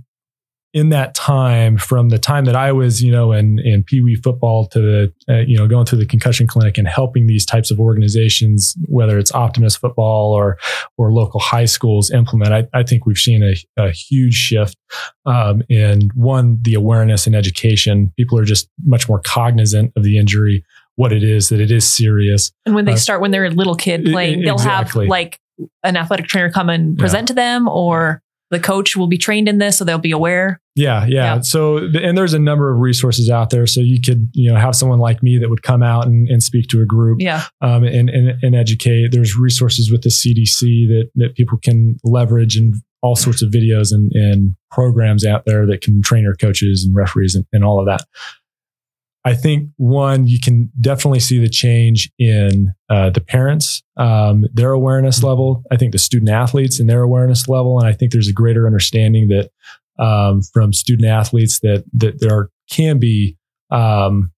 in 0.73 0.91
that 0.91 1.15
time, 1.15 1.77
from 1.77 2.11
the 2.11 2.19
time 2.19 2.45
that 2.45 2.55
I 2.55 2.71
was, 2.71 3.03
you 3.03 3.11
know, 3.11 3.33
in 3.33 3.59
in 3.59 3.83
Pee 3.83 4.01
Wee 4.01 4.15
football 4.15 4.69
to 4.69 4.81
the, 4.81 5.13
uh, 5.29 5.41
you 5.41 5.57
know, 5.57 5.67
going 5.67 5.87
through 5.87 5.99
the 5.99 6.07
concussion 6.07 6.47
clinic 6.47 6.79
and 6.79 6.87
helping 6.87 7.27
these 7.27 7.45
types 7.45 7.73
of 7.73 7.81
organizations, 7.81 8.77
whether 8.87 9.19
it's 9.19 9.33
Optimist 9.33 9.79
Football 9.79 10.35
or 10.35 10.59
or 10.99 11.13
local 11.13 11.41
high 11.41 11.65
schools 11.65 12.13
implement, 12.13 12.53
I, 12.53 12.79
I 12.79 12.85
think 12.85 13.07
we've 13.07 13.19
seen 13.19 13.43
a, 13.43 13.57
a 13.77 13.91
huge 13.91 14.35
shift 14.35 14.77
um, 15.25 15.63
in 15.69 16.11
one 16.15 16.59
the 16.63 16.75
awareness 16.75 17.27
and 17.27 17.35
education. 17.35 18.13
People 18.17 18.39
are 18.39 18.45
just 18.45 18.69
much 18.85 19.09
more 19.09 19.21
cognizant 19.21 19.93
of 19.97 20.05
the 20.05 20.17
injury 20.17 20.63
what 20.97 21.13
it 21.13 21.23
is, 21.23 21.49
that 21.51 21.61
it 21.61 21.71
is 21.71 21.89
serious. 21.89 22.51
And 22.67 22.75
when 22.75 22.85
they 22.85 22.93
Uh, 22.93 22.97
start, 22.97 23.21
when 23.21 23.31
they're 23.31 23.45
a 23.47 23.51
little 23.51 23.77
kid 23.77 24.05
playing, 24.05 24.43
they'll 24.43 24.55
exactly. 24.55 25.05
have 25.07 25.11
like 25.11 25.39
an 25.85 25.97
athletic 25.97 26.27
trainer 26.27 26.51
come 26.51 26.69
and 26.69 26.99
present 26.99 27.29
to 27.29 27.35
them, 27.35 27.69
or 27.69 28.23
the 28.51 28.61
coach 28.61 28.97
will 28.97 29.09
be 29.09 29.19
trained 29.19 29.49
in 29.49 29.59
this, 29.59 29.79
so 29.79 29.85
they'll 29.85 29.99
be 29.99 30.13
aware. 30.13 30.61
Yeah, 30.77 31.05
yeah. 31.07 31.35
Yeah. 31.37 31.41
So, 31.41 31.79
and 31.79 32.17
there's 32.17 32.35
a 32.35 32.39
number 32.39 32.73
of 32.73 32.79
resources 32.79 33.29
out 33.29 33.51
there. 33.51 33.67
So 33.67 33.81
you 33.81 34.01
could, 34.01 34.29
you 34.35 34.53
know, 34.53 34.59
have 34.61 34.77
someone 34.77 34.99
like 35.01 35.21
me 35.23 35.39
that 35.39 35.49
would 35.51 35.63
come 35.63 35.83
out 35.83 36.07
and, 36.07 36.29
and 36.29 36.43
speak 36.43 36.69
to 36.69 36.81
a 36.81 36.85
group 36.87 37.19
Yeah. 37.21 37.45
um, 37.61 37.83
and, 37.83 38.09
and, 38.09 38.39
and 38.43 38.55
educate. 38.55 39.11
There's 39.11 39.37
resources 39.37 39.91
with 39.91 40.03
the 40.03 40.11
CDC 40.11 40.61
that, 40.89 41.11
that 41.17 41.35
people 41.35 41.59
can 41.61 41.97
leverage 42.05 42.57
and 42.57 42.75
all 43.03 43.17
sorts 43.17 43.43
of 43.43 43.51
videos 43.51 43.93
and, 43.93 44.13
and 44.13 44.55
programs 44.71 45.25
out 45.27 45.45
there 45.47 45.67
that 45.67 45.81
can 45.81 46.01
train 46.03 46.23
your 46.23 46.37
coaches 46.37 46.85
and 46.85 46.95
referees 46.95 47.35
and, 47.35 47.47
and 47.53 47.65
all 47.65 47.81
of 47.81 47.87
that. 47.87 48.05
I 49.27 49.35
think 49.35 49.71
one, 49.77 50.29
you 50.29 50.39
can 50.39 50.71
definitely 50.81 51.19
see 51.19 51.41
the 51.41 51.49
change 51.49 52.13
in 52.17 52.73
uh, 52.89 53.11
the 53.11 53.21
parents, 53.21 53.83
um, 53.97 54.45
their 54.55 54.71
awareness 54.71 55.21
level. 55.25 55.65
I 55.73 55.77
think 55.77 55.91
the 55.91 55.99
student 55.99 56.31
athletes 56.31 56.79
and 56.79 56.89
their 56.89 57.03
awareness 57.03 57.49
level, 57.49 57.77
and 57.81 57.89
I 57.89 57.93
think 57.93 58.13
there's 58.13 58.29
a 58.29 58.33
greater 58.33 58.67
understanding 58.67 59.27
that 59.29 59.51
um, 59.99 60.43
from 60.53 60.73
student 60.73 61.09
athletes 61.09 61.59
that 61.61 61.85
that 61.95 62.21
there 62.21 62.51
can 62.71 63.01
be 63.01 63.37
um, 63.73 64.31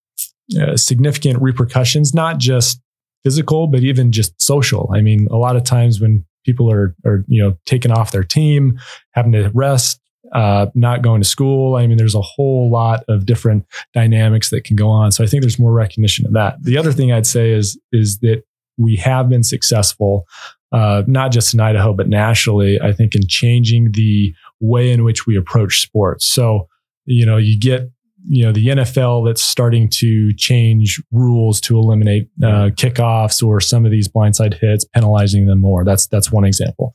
uh, 0.58 0.78
significant 0.78 1.42
repercussions, 1.42 2.14
not 2.14 2.38
just 2.38 2.80
physical, 3.24 3.66
but 3.66 3.82
even 3.82 4.10
just 4.10 4.40
social. 4.40 4.90
I 4.94 5.02
mean, 5.02 5.28
a 5.30 5.36
lot 5.36 5.56
of 5.56 5.64
times 5.64 6.00
when 6.00 6.24
people 6.46 6.72
are 6.72 6.96
are 7.04 7.26
you 7.28 7.42
know 7.42 7.58
taken 7.66 7.92
off 7.92 8.10
their 8.10 8.24
team, 8.24 8.78
having 9.12 9.32
to 9.32 9.50
rest, 9.52 10.00
uh, 10.32 10.66
not 10.74 11.02
going 11.02 11.20
to 11.20 11.28
school. 11.28 11.76
I 11.76 11.86
mean, 11.86 11.98
there's 11.98 12.14
a 12.14 12.20
whole 12.20 12.70
lot 12.70 13.04
of 13.08 13.26
different 13.26 13.66
dynamics 13.94 14.50
that 14.50 14.64
can 14.64 14.76
go 14.76 14.88
on. 14.88 15.12
So 15.12 15.24
I 15.24 15.26
think 15.26 15.42
there's 15.42 15.58
more 15.58 15.72
recognition 15.72 16.26
of 16.26 16.32
that. 16.32 16.62
The 16.62 16.76
other 16.78 16.92
thing 16.92 17.12
I'd 17.12 17.26
say 17.26 17.50
is 17.52 17.78
is 17.92 18.18
that 18.18 18.42
we 18.76 18.96
have 18.96 19.28
been 19.28 19.42
successful, 19.42 20.26
uh, 20.72 21.02
not 21.06 21.32
just 21.32 21.54
in 21.54 21.60
Idaho 21.60 21.92
but 21.92 22.08
nationally. 22.08 22.80
I 22.80 22.92
think 22.92 23.14
in 23.14 23.26
changing 23.26 23.92
the 23.92 24.34
way 24.60 24.90
in 24.92 25.04
which 25.04 25.26
we 25.26 25.36
approach 25.36 25.80
sports. 25.80 26.26
So 26.26 26.68
you 27.06 27.24
know, 27.24 27.38
you 27.38 27.58
get 27.58 27.90
you 28.28 28.44
know 28.44 28.52
the 28.52 28.66
NFL 28.66 29.26
that's 29.26 29.42
starting 29.42 29.88
to 29.88 30.32
change 30.34 31.02
rules 31.10 31.60
to 31.62 31.78
eliminate 31.78 32.28
uh, 32.42 32.70
kickoffs 32.76 33.42
or 33.42 33.60
some 33.60 33.84
of 33.84 33.90
these 33.90 34.08
blindside 34.08 34.54
hits, 34.54 34.84
penalizing 34.84 35.46
them 35.46 35.60
more. 35.60 35.84
That's 35.84 36.06
that's 36.06 36.30
one 36.30 36.44
example. 36.44 36.94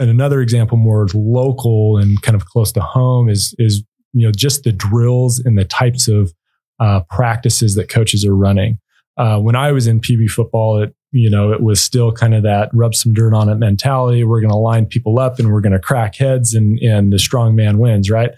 And 0.00 0.10
another 0.10 0.40
example, 0.40 0.78
more 0.78 1.06
local 1.14 1.98
and 1.98 2.20
kind 2.22 2.34
of 2.34 2.46
close 2.46 2.72
to 2.72 2.80
home, 2.80 3.28
is 3.28 3.54
is 3.58 3.84
you 4.12 4.26
know 4.26 4.32
just 4.32 4.64
the 4.64 4.72
drills 4.72 5.38
and 5.38 5.56
the 5.58 5.64
types 5.64 6.08
of 6.08 6.32
uh, 6.80 7.00
practices 7.10 7.74
that 7.74 7.88
coaches 7.88 8.24
are 8.24 8.34
running. 8.34 8.78
Uh, 9.16 9.38
when 9.38 9.54
I 9.54 9.70
was 9.72 9.86
in 9.86 10.00
Pee 10.00 10.16
Wee 10.16 10.26
football, 10.26 10.82
it 10.82 10.94
you 11.12 11.28
know 11.28 11.52
it 11.52 11.60
was 11.60 11.82
still 11.82 12.10
kind 12.10 12.34
of 12.34 12.42
that 12.42 12.70
rub 12.72 12.94
some 12.94 13.12
dirt 13.12 13.34
on 13.34 13.48
it 13.48 13.56
mentality. 13.56 14.24
We're 14.24 14.40
going 14.40 14.52
to 14.52 14.56
line 14.56 14.86
people 14.86 15.18
up 15.18 15.38
and 15.38 15.52
we're 15.52 15.60
going 15.60 15.72
to 15.72 15.78
crack 15.78 16.16
heads, 16.16 16.54
and 16.54 16.78
and 16.78 17.12
the 17.12 17.18
strong 17.18 17.54
man 17.54 17.78
wins, 17.78 18.10
right? 18.10 18.30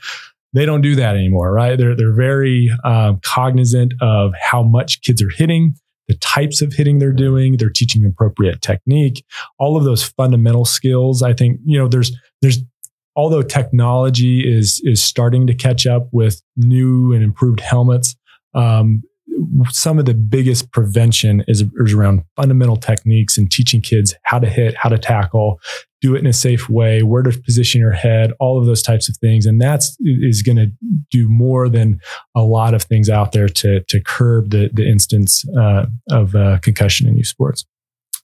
They 0.55 0.67
don't 0.67 0.83
do 0.83 0.97
that 0.97 1.17
anymore, 1.17 1.53
right? 1.53 1.77
They're 1.77 1.95
they're 1.95 2.13
very 2.13 2.71
um, 2.85 3.21
cognizant 3.23 3.95
of 4.01 4.33
how 4.43 4.63
much 4.63 5.01
kids 5.03 5.23
are 5.23 5.31
hitting, 5.31 5.77
the 6.13 6.19
types 6.19 6.61
of 6.61 6.75
hitting 6.75 6.99
they're 6.99 7.13
doing. 7.13 7.57
They're 7.57 7.71
teaching 7.71 8.05
appropriate 8.05 8.61
technique, 8.61 9.25
all 9.59 9.77
of 9.77 9.85
those 9.85 10.03
fundamental 10.03 10.65
skills. 10.65 11.23
I 11.23 11.33
think 11.33 11.59
you 11.65 11.79
know 11.79 11.89
there's 11.89 12.13
there's 12.43 12.59
although 13.17 13.43
technology 13.43 14.41
is 14.41 14.81
is 14.85 15.03
starting 15.03 15.47
to 15.47 15.55
catch 15.55 15.87
up 15.87 16.09
with 16.13 16.43
new 16.57 17.13
and 17.13 17.23
improved 17.23 17.61
helmets. 17.61 18.15
Um, 18.55 19.03
some 19.71 19.99
of 19.99 20.05
the 20.05 20.15
biggest 20.15 20.71
prevention 20.73 21.43
is, 21.49 21.65
is 21.77 21.95
around 21.95 22.23
fundamental 22.37 22.77
techniques 22.77 23.39
and 23.39 23.51
teaching 23.51 23.81
kids 23.81 24.15
how 24.25 24.39
to 24.39 24.47
hit, 24.47 24.75
how 24.77 24.91
to 24.91 24.99
tackle, 24.99 25.59
do 26.03 26.15
it 26.15 26.19
in 26.19 26.27
a 26.27 26.33
safe 26.33 26.69
way, 26.69 27.03
where 27.03 27.23
to 27.23 27.31
position 27.43 27.81
your 27.81 27.93
head, 27.93 28.33
all 28.41 28.59
of 28.59 28.67
those 28.67 28.83
types 28.83 29.09
of 29.09 29.17
things. 29.17 29.47
And 29.47 29.61
that's 29.61 29.97
is 30.01 30.43
going 30.43 30.57
to 30.57 30.71
do 31.11 31.29
more 31.29 31.69
than 31.71 32.01
a 32.35 32.43
lot 32.43 32.75
of 32.75 32.83
things 32.83 33.09
out 33.09 33.33
there 33.33 33.49
to 33.49 33.81
to 33.89 34.01
curb 34.01 34.51
the 34.51 34.69
the 34.73 34.87
instance 34.87 35.45
uh, 35.57 35.87
of 36.11 36.35
uh, 36.35 36.59
concussion 36.59 37.07
in 37.09 37.17
youth 37.17 37.29
sports. 37.29 37.65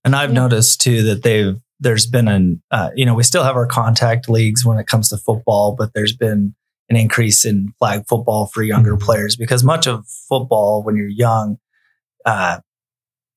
And 0.05 0.15
I've 0.15 0.31
Yeah. 0.31 0.41
noticed 0.43 0.81
too 0.81 1.03
that 1.05 1.23
they've 1.23 1.57
there's 1.81 2.07
been 2.07 2.27
an 2.29 2.61
uh, 2.73 2.91
you 2.97 3.07
know 3.07 3.15
we 3.15 3.23
still 3.23 3.45
have 3.45 3.57
our 3.57 3.67
contact 3.67 4.29
leagues 4.29 4.65
when 4.65 4.79
it 4.79 4.87
comes 4.89 5.09
to 5.11 5.17
football, 5.17 5.75
but 5.79 5.93
there's 5.95 6.15
been 6.17 6.55
an 6.91 6.97
increase 6.97 7.45
in 7.45 7.73
flag 7.79 8.03
football 8.09 8.47
for 8.47 8.63
younger 8.63 8.97
Mhm. 8.97 9.01
players 9.01 9.37
because 9.37 9.63
much 9.63 9.87
of 9.87 10.07
football 10.29 10.83
when 10.83 10.97
you're 10.97 11.07
young, 11.07 11.59
uh, 12.25 12.59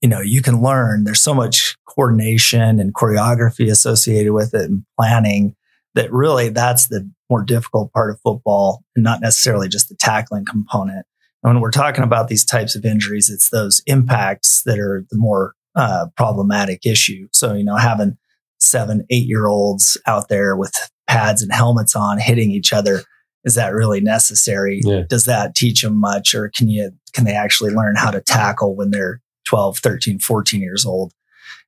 you 0.01 0.09
know, 0.09 0.19
you 0.19 0.41
can 0.41 0.61
learn. 0.61 1.03
There's 1.03 1.21
so 1.21 1.33
much 1.33 1.77
coordination 1.87 2.79
and 2.79 2.93
choreography 2.93 3.69
associated 3.69 4.33
with 4.33 4.53
it 4.53 4.69
and 4.69 4.83
planning 4.99 5.55
that 5.93 6.11
really 6.11 6.49
that's 6.49 6.87
the 6.87 7.09
more 7.29 7.43
difficult 7.43 7.91
part 7.93 8.11
of 8.11 8.19
football 8.21 8.83
and 8.95 9.03
not 9.03 9.21
necessarily 9.21 9.67
just 9.67 9.89
the 9.89 9.95
tackling 9.95 10.45
component. 10.45 11.05
And 11.43 11.53
when 11.53 11.61
we're 11.61 11.71
talking 11.71 12.03
about 12.03 12.27
these 12.27 12.45
types 12.45 12.75
of 12.75 12.85
injuries, 12.85 13.29
it's 13.29 13.49
those 13.49 13.81
impacts 13.85 14.63
that 14.63 14.79
are 14.79 15.05
the 15.09 15.17
more 15.17 15.53
uh, 15.75 16.07
problematic 16.15 16.85
issue. 16.85 17.27
So, 17.31 17.53
you 17.53 17.63
know, 17.63 17.77
having 17.77 18.17
seven, 18.59 19.05
eight 19.09 19.27
year 19.27 19.47
olds 19.47 19.97
out 20.07 20.29
there 20.29 20.55
with 20.55 20.73
pads 21.07 21.41
and 21.41 21.51
helmets 21.51 21.95
on 21.95 22.19
hitting 22.19 22.51
each 22.51 22.73
other, 22.73 23.01
is 23.43 23.55
that 23.55 23.73
really 23.73 24.01
necessary? 24.01 24.81
Yeah. 24.83 25.01
Does 25.09 25.25
that 25.25 25.55
teach 25.55 25.81
them 25.81 25.99
much 25.99 26.35
or 26.35 26.49
can 26.49 26.69
you, 26.69 26.91
can 27.13 27.25
they 27.25 27.33
actually 27.33 27.71
learn 27.71 27.95
how 27.95 28.11
to 28.11 28.21
tackle 28.21 28.75
when 28.75 28.91
they're 28.91 29.19
12, 29.45 29.79
13, 29.79 30.19
14 30.19 30.61
years 30.61 30.85
old? 30.85 31.13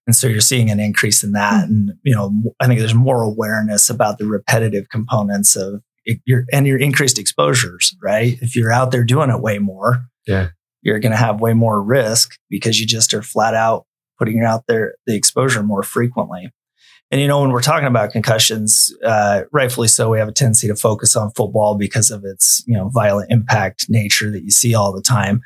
And 0.06 0.16
so 0.16 0.28
you're 0.28 0.42
seeing 0.42 0.70
an 0.70 0.80
increase 0.80 1.24
in 1.24 1.32
that. 1.32 1.68
And, 1.70 1.94
you 2.04 2.14
know, 2.14 2.54
I 2.60 2.68
think 2.68 2.80
there's 2.80 2.94
more 2.94 3.22
awareness 3.22 3.90
about 3.90 4.18
the 4.18 4.26
repetitive 4.26 4.90
components 4.90 5.56
of 5.56 5.82
your, 6.26 6.44
and 6.52 6.68
your 6.68 6.78
increased 6.78 7.18
exposures, 7.18 7.96
right? 8.02 8.38
If 8.42 8.56
you're 8.56 8.72
out 8.74 8.92
there 8.92 9.06
doing 9.06 9.30
it 9.30 9.40
way 9.42 9.60
more, 9.60 10.06
Yeah. 10.28 10.50
you're 10.82 11.00
going 11.00 11.14
to 11.14 11.18
have 11.18 11.40
way 11.40 11.54
more 11.54 11.82
risk 11.82 12.38
because 12.50 12.80
you 12.82 12.86
just 12.86 13.14
are 13.14 13.22
flat 13.22 13.54
out 13.56 13.86
putting 14.20 14.44
out 14.44 14.66
there 14.68 14.96
the 15.08 15.16
exposure 15.16 15.64
more 15.64 15.84
frequently. 15.84 16.52
And 17.10 17.22
you 17.22 17.28
know, 17.28 17.42
when 17.42 17.52
we're 17.52 17.62
talking 17.62 17.88
about 17.88 18.12
concussions, 18.12 18.92
uh, 19.06 19.44
rightfully 19.52 19.88
so, 19.88 20.10
we 20.10 20.20
have 20.20 20.28
a 20.28 20.32
tendency 20.34 20.68
to 20.68 20.76
focus 20.76 21.16
on 21.16 21.32
football 21.32 21.76
because 21.76 22.10
of 22.12 22.24
its 22.26 22.64
you 22.68 22.74
know 22.74 22.90
violent 22.90 23.32
impact 23.32 23.86
nature 23.90 24.32
that 24.32 24.44
you 24.44 24.52
see 24.52 24.74
all 24.76 24.92
the 24.94 25.02
time. 25.02 25.42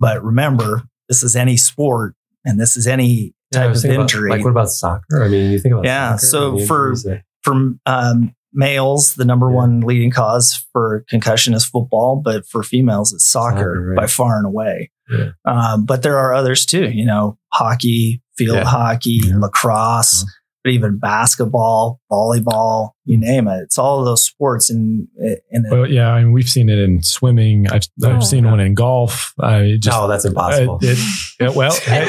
But 0.00 0.24
remember, 0.24 0.82
this 1.08 1.22
is 1.22 1.36
any 1.36 1.56
sport, 1.56 2.14
and 2.44 2.58
this 2.60 2.76
is 2.76 2.86
any 2.86 3.34
type 3.52 3.68
was 3.70 3.78
of 3.78 3.82
thinking 3.82 3.96
about, 3.96 4.02
injury. 4.12 4.30
like, 4.30 4.44
what 4.44 4.50
about 4.50 4.68
soccer? 4.70 5.22
I 5.24 5.28
mean, 5.28 5.50
you 5.52 5.58
think 5.58 5.72
about 5.74 5.84
Yeah, 5.84 6.16
so 6.16 6.58
for- 6.66 6.94
for 7.42 7.54
um, 7.86 8.34
males, 8.52 9.14
the 9.14 9.24
number 9.24 9.48
Yeah. 9.50 9.56
one 9.56 9.80
leading 9.80 10.10
cause 10.10 10.64
for 10.72 11.04
concussion 11.08 11.54
is 11.54 11.64
football, 11.64 12.20
but 12.24 12.46
for 12.46 12.62
females, 12.62 13.12
it's 13.12 13.26
soccer, 13.26 13.56
Soccer, 13.58 13.86
right. 13.90 13.96
by 13.96 14.06
far 14.06 14.38
and 14.38 14.46
away. 14.46 14.90
Yeah. 15.10 15.30
Um, 15.44 15.84
but 15.84 16.02
there 16.02 16.16
are 16.18 16.32
others 16.32 16.64
too, 16.64 16.88
you 16.90 17.04
know, 17.04 17.36
hockey, 17.52 18.22
field 18.38 18.56
Yeah. 18.56 18.64
hockey, 18.64 19.20
Yeah. 19.24 19.36
lacrosse, 19.38 20.24
but 20.64 20.72
even 20.72 20.98
basketball, 20.98 22.00
volleyball, 22.10 22.90
you 23.04 23.18
name 23.18 23.46
it. 23.48 23.60
It's 23.64 23.76
all 23.78 23.98
of 24.00 24.06
those 24.06 24.24
sports 24.24 24.70
in, 24.70 25.06
in 25.50 25.64
Well, 25.70 25.88
yeah, 25.88 26.08
I 26.10 26.22
mean, 26.22 26.32
we've 26.32 26.48
seen 26.48 26.68
it 26.70 26.78
in 26.78 27.02
swimming. 27.02 27.68
I've, 27.70 27.82
Oh. 28.02 28.10
I've 28.16 28.24
seen 28.24 28.46
one 28.46 28.60
in 28.60 28.74
golf. 28.74 29.34
I 29.38 29.76
just 29.78 29.96
no, 29.96 30.08
that's 30.08 30.24
impossible. 30.24 30.76
Uh, 30.76 30.78
it- 30.82 30.98
yeah, 31.38 31.48
well, 31.50 31.74
hey, 31.82 32.06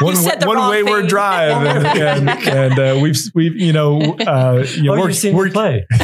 one, 0.00 0.14
said 0.16 0.40
the 0.40 0.46
one 0.46 0.68
wayward 0.70 1.02
thing. 1.02 1.08
drive, 1.08 1.66
and, 1.66 2.28
and, 2.28 2.48
and, 2.48 2.78
uh, 2.78 2.98
we've 3.02 3.16
we've 3.34 3.56
you 3.56 3.72
know 3.72 4.00
uh, 4.00 4.64
you 4.76 4.82
know, 4.84 4.94
oh, 4.94 4.98
work- 5.00 5.08
you've 5.08 5.16
seen 5.16 5.34
work- 5.34 5.52
play. 5.52 5.86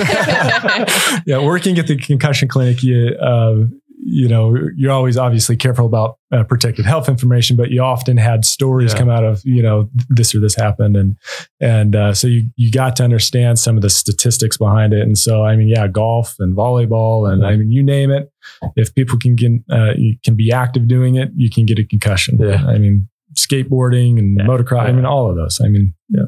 yeah, 1.26 1.44
working 1.44 1.78
at 1.78 1.86
the 1.86 1.96
concussion 1.96 2.48
clinic, 2.48 2.82
you 2.82 3.08
uh, 3.20 3.66
you 4.08 4.28
know, 4.28 4.56
you're 4.76 4.92
always 4.92 5.16
obviously 5.16 5.56
careful 5.56 5.84
about 5.84 6.18
uh, 6.30 6.44
protected 6.44 6.84
health 6.86 7.08
information, 7.08 7.56
but 7.56 7.70
you 7.70 7.82
often 7.82 8.16
had 8.16 8.44
stories 8.44 8.92
Yeah. 8.92 8.98
come 9.00 9.10
out 9.10 9.24
of, 9.24 9.42
you 9.44 9.60
know, 9.62 9.90
this 10.08 10.32
or 10.32 10.38
this 10.38 10.54
happened. 10.54 10.96
And, 10.96 11.16
and, 11.60 11.96
uh, 11.96 12.14
so 12.14 12.28
you, 12.28 12.44
you 12.54 12.70
got 12.70 12.94
to 12.96 13.04
understand 13.04 13.58
some 13.58 13.74
of 13.74 13.82
the 13.82 13.90
statistics 13.90 14.56
behind 14.58 14.92
it. 14.92 15.00
And 15.02 15.18
so, 15.18 15.44
I 15.44 15.56
mean, 15.56 15.66
yeah, 15.66 15.88
golf 15.88 16.36
and 16.38 16.56
volleyball 16.56 17.28
and 17.30 17.44
I 17.44 17.56
mean, 17.56 17.72
you 17.72 17.82
name 17.82 18.12
it. 18.12 18.30
If 18.76 18.94
people 18.94 19.18
can 19.18 19.34
get, 19.34 19.50
uh, 19.72 19.94
you 19.96 20.16
can 20.24 20.36
be 20.36 20.52
active 20.52 20.86
doing 20.86 21.16
it, 21.16 21.30
you 21.34 21.50
can 21.50 21.66
get 21.66 21.80
a 21.80 21.84
concussion. 21.84 22.38
Yeah. 22.38 22.64
I 22.64 22.78
mean, 22.78 23.08
skateboarding 23.34 24.18
and 24.20 24.38
Yeah. 24.38 24.44
motocross. 24.46 24.82
I 24.88 24.92
mean, 24.92 25.04
all 25.04 25.28
of 25.28 25.34
those. 25.36 25.60
I 25.64 25.66
mean, 25.68 25.94
yeah. 26.08 26.26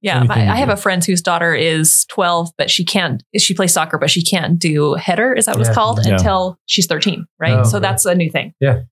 Yeah, 0.00 0.18
Anything 0.18 0.48
I, 0.48 0.52
I 0.52 0.56
have 0.56 0.68
do. 0.68 0.74
a 0.74 0.76
friend 0.76 1.04
whose 1.04 1.20
daughter 1.22 1.54
is 1.54 2.06
12, 2.10 2.50
but 2.56 2.70
she 2.70 2.84
can't. 2.84 3.22
She 3.36 3.52
plays 3.54 3.72
soccer, 3.72 3.98
but 3.98 4.10
she 4.10 4.22
can't 4.22 4.58
do 4.58 4.94
header. 4.94 5.32
Is 5.34 5.46
that 5.46 5.56
what 5.56 5.62
Yeah. 5.64 5.68
it's 5.68 5.74
called 5.74 6.00
Yeah. 6.06 6.14
until 6.14 6.56
she's 6.66 6.86
13, 6.86 7.26
right? 7.40 7.58
Oh, 7.58 7.62
so 7.64 7.72
right. 7.74 7.82
that's 7.82 8.04
a 8.06 8.14
new 8.14 8.30
thing. 8.30 8.54
Yeah. 8.60 8.82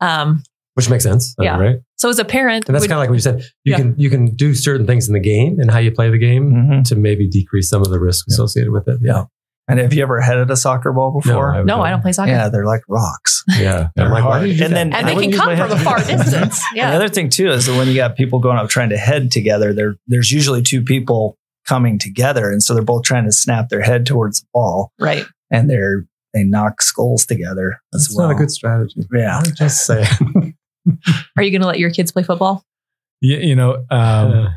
Um. 0.00 0.42
Which 0.74 0.88
makes 0.88 1.04
sense. 1.04 1.34
Yeah. 1.38 1.58
Right. 1.58 1.76
So 1.98 2.08
as 2.08 2.18
a 2.18 2.24
parent, 2.24 2.66
And 2.68 2.74
that's 2.74 2.84
kind 2.86 2.94
of 2.94 3.00
like 3.00 3.10
what 3.10 3.16
you 3.16 3.20
said. 3.20 3.42
You 3.64 3.72
Yeah. 3.72 3.76
can 3.76 3.94
you 3.98 4.08
can 4.08 4.34
do 4.34 4.54
certain 4.54 4.86
things 4.86 5.08
in 5.08 5.12
the 5.14 5.20
game 5.20 5.58
and 5.60 5.70
how 5.70 5.78
you 5.78 5.90
play 5.90 6.08
the 6.10 6.16
game 6.18 6.52
Mhm. 6.52 6.84
to 6.88 6.96
maybe 6.96 7.28
decrease 7.28 7.68
some 7.68 7.82
of 7.82 7.90
the 7.90 7.98
risk 8.00 8.24
Yeah. 8.28 8.34
associated 8.34 8.72
with 8.72 8.88
it. 8.88 8.98
Yeah. 9.02 9.24
And 9.68 9.78
have 9.78 9.92
you 9.92 10.02
ever 10.02 10.20
headed 10.20 10.50
a 10.50 10.56
soccer 10.56 10.92
ball 10.92 11.12
before? 11.12 11.54
I 11.54 11.62
no, 11.62 11.80
I 11.80 11.90
don't 11.90 12.02
play 12.02 12.10
soccer. 12.12 12.30
yeah, 12.32 12.48
they're 12.48 12.66
like 12.66 12.82
rocks. 12.88 13.44
Yeah. 13.58 13.88
They're 13.94 14.06
I'm 14.06 14.12
like, 14.12 14.24
why 14.24 14.38
hard. 14.38 14.48
you 14.50 14.64
And 14.64 14.74
then- 14.74 14.92
and 14.92 15.06
I 15.06 15.14
they 15.14 15.20
can 15.28 15.32
come 15.32 15.56
from 15.56 15.70
a 15.70 15.78
far 15.78 15.98
distance. 15.98 16.60
Yeah. 16.74 16.90
the 16.90 16.96
other 16.96 17.08
thing 17.08 17.28
too 17.30 17.50
is 17.50 17.66
that 17.66 17.76
when 17.76 17.86
you 17.88 17.94
got 17.94 18.16
people 18.16 18.38
going 18.40 18.56
up 18.58 18.68
trying 18.68 18.88
to 18.90 18.96
head 18.98 19.30
together, 19.30 19.72
there 19.72 19.96
there's 20.08 20.30
usually 20.32 20.62
two 20.62 20.82
people 20.82 21.36
coming 21.66 21.98
together, 21.98 22.50
and 22.50 22.62
so 22.62 22.74
they're 22.74 22.82
both 22.82 23.04
trying 23.04 23.24
to 23.26 23.32
snap 23.32 23.68
their 23.68 23.82
head 23.82 24.06
towards 24.06 24.40
the 24.40 24.46
ball, 24.52 24.90
Right. 24.98 25.24
and 25.52 25.70
they're 25.70 26.04
they 26.34 26.42
knock 26.42 26.80
skulls 26.82 27.26
together 27.26 27.80
as 27.94 28.04
That's 28.06 28.16
well. 28.16 28.28
not 28.28 28.34
a 28.34 28.38
good 28.38 28.50
strategy. 28.50 29.06
yeah. 29.12 29.38
I'm 29.38 29.52
just 29.56 29.84
saying. 29.86 30.06
Are 31.36 31.42
you 31.42 31.50
going 31.50 31.60
to 31.60 31.66
let 31.66 31.78
your 31.78 31.90
kids 31.90 32.10
play 32.12 32.22
football? 32.22 32.64
you, 33.20 33.36
you 33.36 33.54
know, 33.56 33.84
um, 33.90 34.48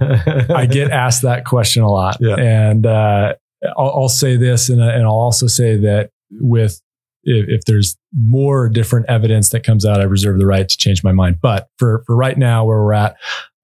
I 0.49 0.65
get 0.69 0.89
asked 0.91 1.23
that 1.23 1.45
question 1.45 1.83
a 1.83 1.89
lot. 1.91 2.17
Yeah. 2.21 2.35
And 2.35 2.85
uh, 2.85 3.33
I'll, 3.77 3.91
I'll 3.95 4.09
say 4.09 4.35
this, 4.35 4.69
and, 4.69 4.81
and 4.81 5.03
I'll 5.03 5.11
also 5.11 5.47
say 5.47 5.77
that 5.77 6.11
with 6.31 6.81
if, 7.23 7.47
if 7.47 7.65
there's 7.65 7.97
more 8.17 8.69
different 8.69 9.05
evidence 9.09 9.49
that 9.49 9.63
comes 9.63 9.85
out, 9.85 10.01
I 10.01 10.03
reserve 10.03 10.39
the 10.39 10.45
right 10.45 10.67
to 10.67 10.77
change 10.77 11.03
my 11.03 11.11
mind. 11.11 11.37
But 11.41 11.67
for 11.77 12.03
for 12.05 12.15
right 12.15 12.37
now, 12.37 12.65
where 12.65 12.83
we're 12.83 12.93
at, 12.93 13.15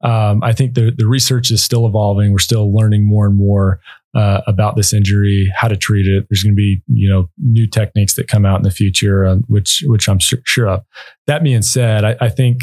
um, 0.01 0.43
I 0.43 0.53
think 0.53 0.75
the 0.75 0.91
the 0.91 1.07
research 1.07 1.51
is 1.51 1.63
still 1.63 1.85
evolving. 1.85 2.31
We're 2.31 2.39
still 2.39 2.73
learning 2.73 3.07
more 3.07 3.25
and 3.25 3.35
more 3.35 3.79
uh, 4.15 4.41
about 4.47 4.75
this 4.75 4.93
injury, 4.93 5.51
how 5.55 5.67
to 5.67 5.77
treat 5.77 6.07
it. 6.07 6.25
There's 6.29 6.43
going 6.43 6.55
to 6.55 6.57
be 6.57 6.81
you 6.87 7.09
know 7.09 7.29
new 7.37 7.67
techniques 7.67 8.15
that 8.15 8.27
come 8.27 8.45
out 8.45 8.57
in 8.57 8.63
the 8.63 8.71
future, 8.71 9.25
uh, 9.25 9.35
which 9.47 9.83
which 9.85 10.07
I'm 10.07 10.19
sure, 10.19 10.67
of. 10.67 10.83
That 11.27 11.43
being 11.43 11.61
said, 11.61 12.05
I, 12.05 12.15
I 12.21 12.29
think 12.29 12.61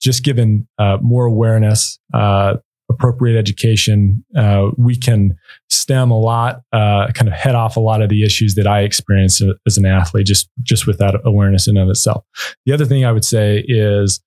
just 0.00 0.24
given 0.24 0.66
uh, 0.78 0.98
more 1.00 1.26
awareness, 1.26 1.98
uh, 2.12 2.56
appropriate 2.92 3.38
education, 3.38 4.24
uh, 4.36 4.70
we 4.76 4.96
can 4.96 5.36
stem 5.68 6.10
a 6.10 6.18
lot, 6.18 6.62
uh, 6.72 7.10
kind 7.12 7.28
of 7.28 7.34
head 7.34 7.54
off 7.54 7.76
a 7.76 7.80
lot 7.80 8.02
of 8.02 8.08
the 8.08 8.22
issues 8.22 8.54
that 8.54 8.66
I 8.66 8.80
experienced 8.80 9.42
as 9.66 9.76
an 9.76 9.86
athlete, 9.86 10.26
just 10.26 10.48
just 10.62 10.86
with 10.86 10.98
that 10.98 11.14
awareness 11.24 11.66
in 11.66 11.76
and 11.76 11.84
of 11.84 11.90
itself. 11.90 12.24
The 12.66 12.72
other 12.72 12.84
thing 12.84 13.04
I 13.04 13.12
would 13.12 13.24
say 13.24 13.64
is, 13.66 14.20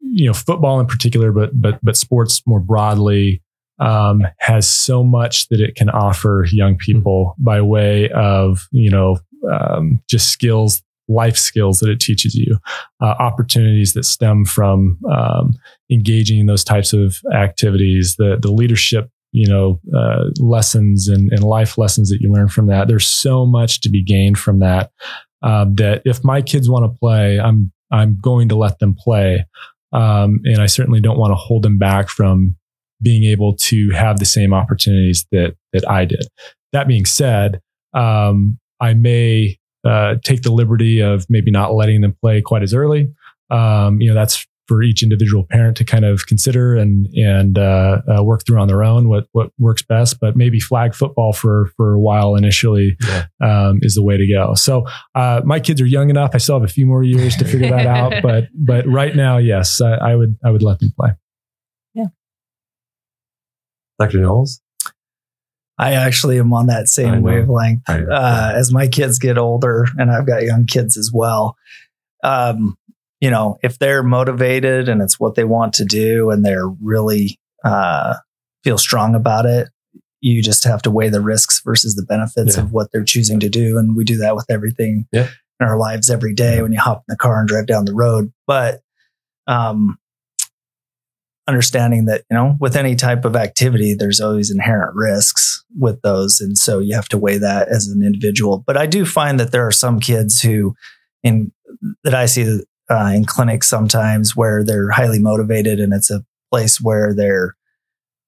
you 0.00 0.26
know, 0.26 0.34
football 0.34 0.80
in 0.80 0.86
particular, 0.86 1.32
but 1.32 1.50
but 1.60 1.78
but 1.82 1.96
sports 1.96 2.42
more 2.46 2.60
broadly. 2.60 3.42
Um, 3.78 4.26
has 4.38 4.66
so 4.66 5.04
much 5.04 5.48
that 5.48 5.60
it 5.60 5.74
can 5.74 5.90
offer 5.90 6.46
young 6.50 6.78
people 6.78 7.34
by 7.36 7.60
way 7.60 8.08
of 8.08 8.66
you 8.72 8.88
know 8.88 9.18
um, 9.52 10.00
just 10.08 10.30
skills, 10.30 10.82
life 11.08 11.36
skills 11.36 11.78
that 11.78 11.90
it 11.90 12.00
teaches 12.00 12.34
you, 12.34 12.58
uh, 13.00 13.14
opportunities 13.18 13.92
that 13.94 14.04
stem 14.04 14.44
from 14.44 14.98
um, 15.10 15.52
engaging 15.90 16.38
in 16.40 16.46
those 16.46 16.64
types 16.64 16.92
of 16.92 17.20
activities, 17.34 18.16
the 18.16 18.36
the 18.40 18.50
leadership, 18.50 19.10
you 19.32 19.48
know, 19.48 19.80
uh, 19.96 20.24
lessons 20.38 21.08
and, 21.08 21.32
and 21.32 21.42
life 21.42 21.78
lessons 21.78 22.10
that 22.10 22.20
you 22.20 22.32
learn 22.32 22.48
from 22.48 22.66
that. 22.66 22.88
There's 22.88 23.06
so 23.06 23.46
much 23.46 23.80
to 23.82 23.88
be 23.88 24.02
gained 24.02 24.38
from 24.38 24.60
that. 24.60 24.90
Um, 25.42 25.74
that 25.76 26.02
if 26.04 26.24
my 26.24 26.42
kids 26.42 26.68
want 26.68 26.84
to 26.84 26.98
play, 26.98 27.38
I'm 27.38 27.72
I'm 27.90 28.18
going 28.20 28.48
to 28.48 28.56
let 28.56 28.78
them 28.78 28.94
play, 28.94 29.46
um, 29.92 30.40
and 30.44 30.60
I 30.60 30.66
certainly 30.66 31.00
don't 31.00 31.18
want 31.18 31.30
to 31.30 31.36
hold 31.36 31.62
them 31.62 31.78
back 31.78 32.08
from 32.08 32.56
being 33.02 33.24
able 33.24 33.54
to 33.54 33.90
have 33.90 34.18
the 34.18 34.24
same 34.24 34.54
opportunities 34.54 35.26
that 35.32 35.54
that 35.72 35.88
I 35.88 36.04
did. 36.04 36.26
That 36.72 36.88
being 36.88 37.04
said, 37.04 37.60
um, 37.94 38.58
I 38.80 38.94
may 38.94 39.58
uh, 39.86 40.16
take 40.24 40.42
the 40.42 40.52
liberty 40.52 41.00
of 41.00 41.24
maybe 41.28 41.50
not 41.50 41.74
letting 41.74 42.00
them 42.00 42.14
play 42.20 42.42
quite 42.42 42.62
as 42.62 42.74
early. 42.74 43.12
Um, 43.50 44.00
you 44.00 44.08
know, 44.08 44.14
that's 44.14 44.46
for 44.66 44.82
each 44.82 45.00
individual 45.00 45.46
parent 45.48 45.76
to 45.76 45.84
kind 45.84 46.04
of 46.04 46.26
consider 46.26 46.74
and 46.74 47.06
and 47.14 47.56
uh, 47.56 48.02
uh, 48.18 48.22
work 48.24 48.44
through 48.44 48.58
on 48.58 48.66
their 48.66 48.82
own 48.82 49.08
what 49.08 49.28
what 49.30 49.50
works 49.58 49.82
best. 49.82 50.18
But 50.18 50.36
maybe 50.36 50.58
flag 50.58 50.92
football 50.92 51.32
for 51.32 51.70
for 51.76 51.94
a 51.94 52.00
while 52.00 52.34
initially 52.34 52.96
Yeah. 53.06 53.26
um, 53.40 53.78
is 53.82 53.94
the 53.94 54.02
way 54.02 54.16
to 54.16 54.26
go. 54.26 54.54
So 54.54 54.84
uh, 55.14 55.42
my 55.44 55.60
kids 55.60 55.80
are 55.80 55.86
young 55.86 56.10
enough; 56.10 56.30
I 56.34 56.38
still 56.38 56.56
have 56.56 56.68
a 56.68 56.72
few 56.72 56.84
more 56.84 57.04
years 57.04 57.36
to 57.36 57.44
figure 57.44 57.70
that 57.70 57.86
out. 57.86 58.14
But 58.22 58.48
but 58.54 58.84
right 58.88 59.14
now, 59.14 59.38
yes, 59.38 59.80
I, 59.80 59.92
I 59.92 60.16
would 60.16 60.36
I 60.44 60.50
would 60.50 60.62
let 60.64 60.80
them 60.80 60.92
play. 60.98 61.10
Yeah, 61.94 62.06
Dr. 64.00 64.18
Knowles? 64.18 64.60
I 65.78 65.92
actually 65.92 66.38
am 66.38 66.52
on 66.52 66.66
that 66.68 66.88
same 66.88 67.22
wavelength. 67.22 67.82
Uh, 67.88 68.52
as 68.54 68.72
my 68.72 68.88
kids 68.88 69.18
get 69.18 69.36
older, 69.38 69.86
and 69.98 70.10
I've 70.10 70.26
got 70.26 70.42
young 70.42 70.64
kids 70.64 70.96
as 70.96 71.10
well. 71.12 71.56
Um, 72.24 72.76
you 73.20 73.30
know, 73.30 73.58
if 73.62 73.78
they're 73.78 74.02
motivated 74.02 74.88
and 74.88 75.02
it's 75.02 75.20
what 75.20 75.34
they 75.34 75.44
want 75.44 75.74
to 75.74 75.84
do, 75.84 76.30
and 76.30 76.44
they're 76.44 76.68
really 76.68 77.38
uh, 77.64 78.14
feel 78.64 78.78
strong 78.78 79.14
about 79.14 79.44
it, 79.46 79.68
you 80.20 80.42
just 80.42 80.64
have 80.64 80.80
to 80.82 80.90
weigh 80.90 81.08
the 81.10 81.20
risks 81.20 81.60
versus 81.64 81.94
the 81.94 82.02
benefits 82.04 82.56
Yeah. 82.56 82.62
of 82.62 82.72
what 82.72 82.90
they're 82.92 83.04
choosing 83.04 83.38
to 83.40 83.48
do, 83.50 83.76
and 83.78 83.94
we 83.96 84.04
do 84.04 84.16
that 84.18 84.34
with 84.34 84.46
everything 84.48 85.06
Yeah. 85.12 85.28
in 85.60 85.66
our 85.66 85.78
lives 85.78 86.08
every 86.10 86.34
day 86.34 86.62
when 86.62 86.72
you 86.72 86.80
hop 86.80 86.98
in 86.98 87.04
the 87.12 87.16
car 87.16 87.38
and 87.38 87.48
drive 87.48 87.66
down 87.66 87.84
the 87.84 87.94
road. 87.94 88.32
But 88.46 88.80
um, 89.46 89.98
understanding 91.48 92.06
that 92.06 92.24
you 92.30 92.36
know 92.36 92.56
with 92.60 92.76
any 92.76 92.94
type 92.94 93.24
of 93.24 93.36
activity 93.36 93.94
there's 93.94 94.20
always 94.20 94.50
inherent 94.50 94.94
risks 94.94 95.64
with 95.78 96.00
those. 96.02 96.40
And 96.40 96.56
so 96.58 96.78
you 96.78 96.94
have 96.94 97.08
to 97.08 97.18
weigh 97.18 97.38
that 97.38 97.68
as 97.68 97.88
an 97.88 98.02
individual. 98.02 98.64
But 98.66 98.76
i 98.76 98.86
do 98.86 99.04
find 99.04 99.38
that 99.40 99.52
there 99.52 99.66
are 99.66 99.72
some 99.72 100.00
kids 100.00 100.40
who 100.40 100.74
in 101.22 101.52
that 102.04 102.14
i 102.14 102.26
see 102.26 102.60
uh, 102.90 103.12
in 103.14 103.24
clinics 103.24 103.68
sometimes 103.68 104.36
where 104.36 104.64
they're 104.64 104.90
highly 104.90 105.18
motivated 105.18 105.80
and 105.80 105.92
it's 105.92 106.10
a 106.10 106.24
place 106.52 106.80
where 106.80 107.14
they're 107.14 107.56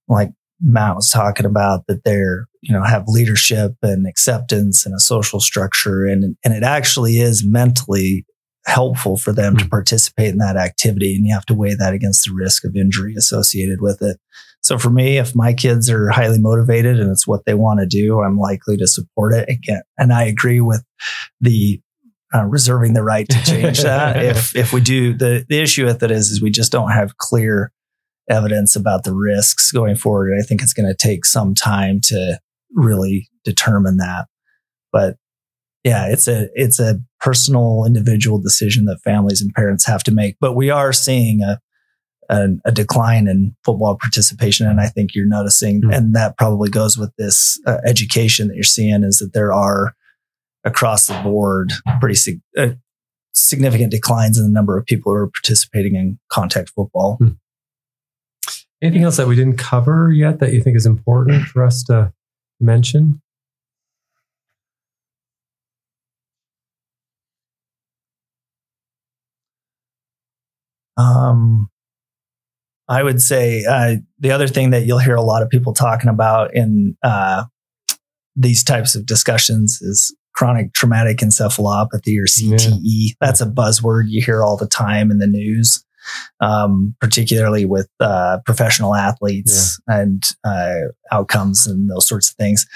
like 0.08 0.30
matt 0.60 0.96
was 0.96 1.08
talking 1.10 1.46
about 1.46 1.86
that 1.86 2.02
they're 2.04 2.48
you 2.62 2.74
know 2.74 2.82
have 2.82 3.04
leadership 3.06 3.74
and 3.82 4.06
acceptance 4.06 4.84
and 4.84 4.94
a 4.94 5.00
social 5.00 5.40
structure. 5.40 6.04
And 6.06 6.36
and 6.44 6.54
it 6.54 6.62
actually 6.62 7.18
is 7.18 7.44
mentally 7.44 8.24
helpful 8.68 9.16
for 9.16 9.32
them 9.32 9.56
to 9.56 9.64
Mhm. 9.64 9.70
participate 9.70 10.28
in 10.28 10.38
that 10.38 10.56
activity 10.56 11.16
and 11.16 11.24
you 11.26 11.32
have 11.34 11.46
to 11.46 11.54
weigh 11.54 11.74
that 11.74 11.94
against 11.94 12.26
the 12.26 12.32
risk 12.34 12.64
of 12.64 12.76
injury 12.76 13.14
associated 13.16 13.80
with 13.80 14.02
it. 14.02 14.18
So 14.62 14.76
for 14.78 14.90
me 14.90 15.16
if 15.18 15.34
my 15.34 15.52
kids 15.54 15.88
are 15.88 16.10
highly 16.10 16.38
motivated 16.38 17.00
and 17.00 17.10
it's 17.10 17.26
what 17.26 17.44
they 17.46 17.54
want 17.54 17.80
to 17.80 17.86
do 17.86 18.20
i'm 18.20 18.38
likely 18.38 18.76
to 18.76 18.86
support 18.86 19.34
it. 19.34 19.48
Again 19.48 19.82
and 19.96 20.12
i 20.12 20.24
agree 20.24 20.60
with 20.60 20.84
the 21.40 21.80
uh, 22.34 22.44
reserving 22.44 22.92
the 22.92 23.02
right 23.02 23.26
to 23.28 23.42
change 23.42 23.80
that. 23.80 24.22
If 24.32 24.54
if 24.54 24.72
we 24.74 24.80
do 24.82 25.14
the 25.14 25.46
the 25.48 25.60
issue 25.60 25.86
with 25.86 26.02
it 26.02 26.10
is 26.10 26.28
is 26.30 26.42
we 26.42 26.50
just 26.50 26.70
don't 26.70 26.90
have 26.90 27.16
clear 27.16 27.72
evidence 28.28 28.76
about 28.76 29.04
the 29.04 29.14
risks 29.14 29.72
going 29.72 29.96
forward 29.96 30.30
and 30.30 30.38
i 30.42 30.44
think 30.44 30.60
it's 30.60 30.74
going 30.74 30.88
to 30.88 30.94
take 31.08 31.24
some 31.24 31.54
time 31.54 32.00
to 32.02 32.38
really 32.74 33.30
determine 33.44 33.96
that. 33.96 34.26
But 34.92 35.16
yeah 35.84 36.08
it's 36.08 36.28
a 36.28 36.48
it's 36.54 36.78
a 36.78 37.00
personal 37.20 37.84
individual 37.86 38.38
decision 38.40 38.84
that 38.86 38.98
families 39.02 39.40
and 39.42 39.52
parents 39.54 39.84
have 39.86 40.02
to 40.04 40.10
make 40.12 40.36
but 40.40 40.54
we 40.54 40.70
are 40.70 40.92
seeing 40.92 41.42
a 41.42 41.58
a, 42.30 42.48
a 42.66 42.72
decline 42.72 43.26
in 43.26 43.56
football 43.64 43.96
participation 44.00 44.66
and 44.66 44.80
i 44.80 44.86
think 44.86 45.14
you're 45.14 45.26
noticing 45.26 45.80
Hmm. 45.82 45.90
and 45.92 46.14
that 46.16 46.36
probably 46.36 46.68
goes 46.70 46.96
with 46.98 47.10
this 47.16 47.58
uh, 47.66 47.78
education 47.86 48.48
that 48.48 48.54
you're 48.54 48.64
seeing 48.64 49.02
is 49.02 49.18
that 49.18 49.32
there 49.32 49.52
are 49.52 49.94
across 50.64 51.06
the 51.06 51.18
board 51.22 51.72
pretty 52.00 52.14
sig- 52.16 52.42
uh, 52.58 52.68
significant 53.32 53.90
declines 53.90 54.36
in 54.38 54.44
the 54.44 54.50
number 54.50 54.76
of 54.76 54.84
people 54.84 55.12
who 55.12 55.16
are 55.18 55.28
participating 55.30 55.94
in 55.94 56.18
contact 56.30 56.70
football 56.70 57.18
Anything 58.80 59.02
else 59.02 59.16
that 59.16 59.26
we 59.26 59.34
didn't 59.34 59.56
cover 59.58 60.12
yet 60.12 60.38
that 60.38 60.52
you 60.52 60.62
think 60.62 60.76
is 60.76 60.86
important 60.86 61.46
for 61.46 61.64
us 61.64 61.82
to 61.84 62.12
mention? 62.60 63.20
Um, 70.98 71.70
I 72.88 73.02
would 73.02 73.20
say 73.20 73.64
uh, 73.68 73.96
the 74.18 74.30
other 74.30 74.48
thing 74.48 74.70
that 74.70 74.86
you'll 74.86 74.98
hear 74.98 75.14
a 75.14 75.22
lot 75.22 75.42
of 75.42 75.50
people 75.50 75.74
talking 75.74 76.08
about 76.08 76.54
in 76.54 76.96
uh, 77.02 77.44
these 78.34 78.64
types 78.64 78.94
of 78.94 79.04
discussions 79.06 79.80
is 79.82 80.14
chronic 80.34 80.72
traumatic 80.72 81.18
encephalopathy 81.18 82.18
or 82.18 82.26
CTE. 82.26 82.80
Yeah. 82.82 83.14
That's 83.20 83.40
a 83.40 83.46
buzzword 83.46 84.04
you 84.08 84.22
hear 84.22 84.42
all 84.42 84.56
the 84.56 84.68
time 84.68 85.10
in 85.10 85.18
the 85.18 85.26
news, 85.26 85.84
um, 86.40 86.94
particularly 87.00 87.64
with 87.64 87.88
uh, 88.00 88.38
professional 88.46 88.94
athletes 88.94 89.80
yeah. 89.88 90.00
and 90.00 90.22
uh, 90.44 90.92
outcomes 91.12 91.66
and 91.66 91.90
those 91.90 92.06
sorts 92.06 92.30
of 92.30 92.36
things. 92.36 92.66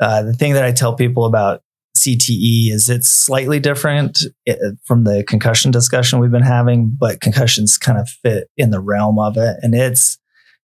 Uh, 0.00 0.22
the 0.22 0.32
thing 0.32 0.54
that 0.54 0.64
I 0.64 0.72
tell 0.72 0.94
people 0.94 1.26
about 1.26 1.62
CTE 1.96 2.72
is 2.72 2.88
it's 2.88 3.08
slightly 3.08 3.60
different 3.60 4.20
eh, 4.46 4.54
from 4.84 5.04
the 5.04 5.24
concussion 5.24 5.70
discussion 5.70 6.18
we've 6.18 6.30
been 6.30 6.42
having, 6.42 6.96
but 6.98 7.20
concussions 7.20 7.76
kind 7.76 7.98
of 7.98 8.08
fit 8.08 8.48
in 8.56 8.70
the 8.70 8.80
realm 8.80 9.18
of 9.18 9.36
it. 9.36 9.56
And 9.62 9.74
it's 9.74 10.18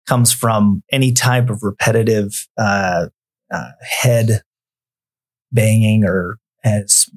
comes 0.07 0.33
from 0.33 0.83
any 0.91 1.13
type 1.13 1.51
of 1.51 1.63
repetitive 1.63 2.49
uh, 2.57 3.07
uh, 3.53 3.71
head 3.83 4.43
banging 5.53 6.05
or 6.05 6.39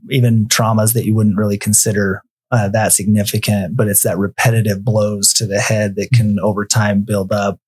even 0.09 0.45
traumas 0.47 0.93
that 0.93 1.05
you 1.05 1.15
wouldn't 1.15 1.37
really 1.37 1.57
consider 1.57 2.21
uh, 2.51 2.67
that 2.69 2.91
significant, 2.91 3.75
but 3.77 3.87
it's 3.87 4.03
that 4.03 4.17
repetitive 4.17 4.83
blows 4.83 5.33
to 5.33 5.47
the 5.47 5.59
head 5.59 5.95
that 5.95 6.09
can 6.13 6.37
over 6.39 6.65
time 6.65 7.01
build 7.01 7.31
up. 7.31 7.59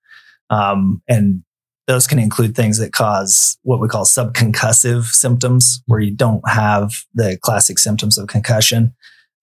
Um, 0.49 1.01
and 1.07 1.43
those 1.87 2.07
can 2.07 2.19
include 2.19 2.55
things 2.55 2.77
that 2.79 2.93
cause 2.93 3.57
what 3.63 3.81
we 3.81 3.87
call 3.87 4.05
subconcussive 4.05 5.05
symptoms, 5.05 5.83
where 5.85 5.99
you 5.99 6.15
don't 6.15 6.47
have 6.47 6.93
the 7.13 7.37
classic 7.41 7.77
symptoms 7.77 8.17
of 8.17 8.27
concussion. 8.27 8.93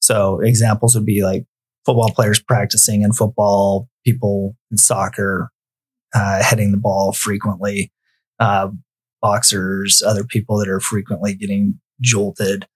So 0.00 0.40
examples 0.40 0.94
would 0.94 1.04
be 1.04 1.22
like 1.22 1.44
football 1.84 2.10
players 2.10 2.40
practicing 2.40 3.02
in 3.02 3.12
football, 3.12 3.88
people 4.04 4.56
in 4.70 4.78
soccer, 4.78 5.50
uh, 6.14 6.42
heading 6.42 6.72
the 6.72 6.78
ball 6.78 7.12
frequently, 7.12 7.92
uh, 8.38 8.68
boxers, 9.20 10.02
other 10.02 10.24
people 10.24 10.58
that 10.58 10.68
are 10.68 10.80
frequently 10.80 11.34
getting 11.34 11.78
jolted. 12.00 12.66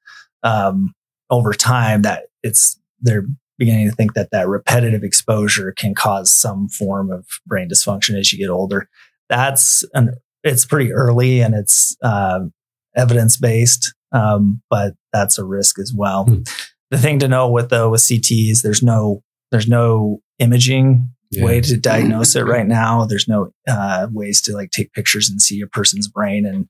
Um, 0.42 0.92
over 1.30 1.54
time, 1.54 2.02
that 2.02 2.24
it's 2.42 2.78
they're 3.00 3.24
beginning 3.56 3.88
to 3.88 3.94
think 3.94 4.12
that 4.12 4.30
that 4.30 4.46
repetitive 4.46 5.02
exposure 5.02 5.72
can 5.72 5.94
cause 5.94 6.34
some 6.34 6.68
form 6.68 7.10
of 7.10 7.26
brain 7.46 7.68
dysfunction 7.70 8.18
as 8.18 8.30
you 8.30 8.38
get 8.38 8.50
older 8.50 8.88
that's 9.28 9.84
an 9.94 10.14
it's 10.42 10.66
pretty 10.66 10.92
early 10.92 11.40
and 11.40 11.54
it's 11.54 11.96
uh, 12.02 12.40
evidence 12.94 13.36
based, 13.36 13.94
um, 14.12 14.62
but 14.70 14.94
that's 15.12 15.38
a 15.38 15.44
risk 15.44 15.78
as 15.78 15.92
well. 15.96 16.24
Hmm. 16.24 16.42
The 16.90 16.98
thing 16.98 17.18
to 17.20 17.28
know 17.28 17.50
with 17.50 17.70
though 17.70 17.90
with 17.90 18.02
CTs, 18.02 18.62
there's 18.62 18.82
no 18.82 19.22
there's 19.50 19.68
no 19.68 20.20
imaging 20.38 21.08
yeah. 21.30 21.44
way 21.44 21.60
to 21.60 21.76
diagnose 21.76 22.36
it 22.36 22.44
right 22.44 22.66
now. 22.66 23.04
There's 23.04 23.26
no 23.26 23.50
uh, 23.66 24.08
ways 24.12 24.40
to 24.42 24.52
like 24.52 24.70
take 24.70 24.92
pictures 24.92 25.28
and 25.28 25.40
see 25.40 25.60
a 25.60 25.66
person's 25.66 26.08
brain 26.08 26.46
and 26.46 26.68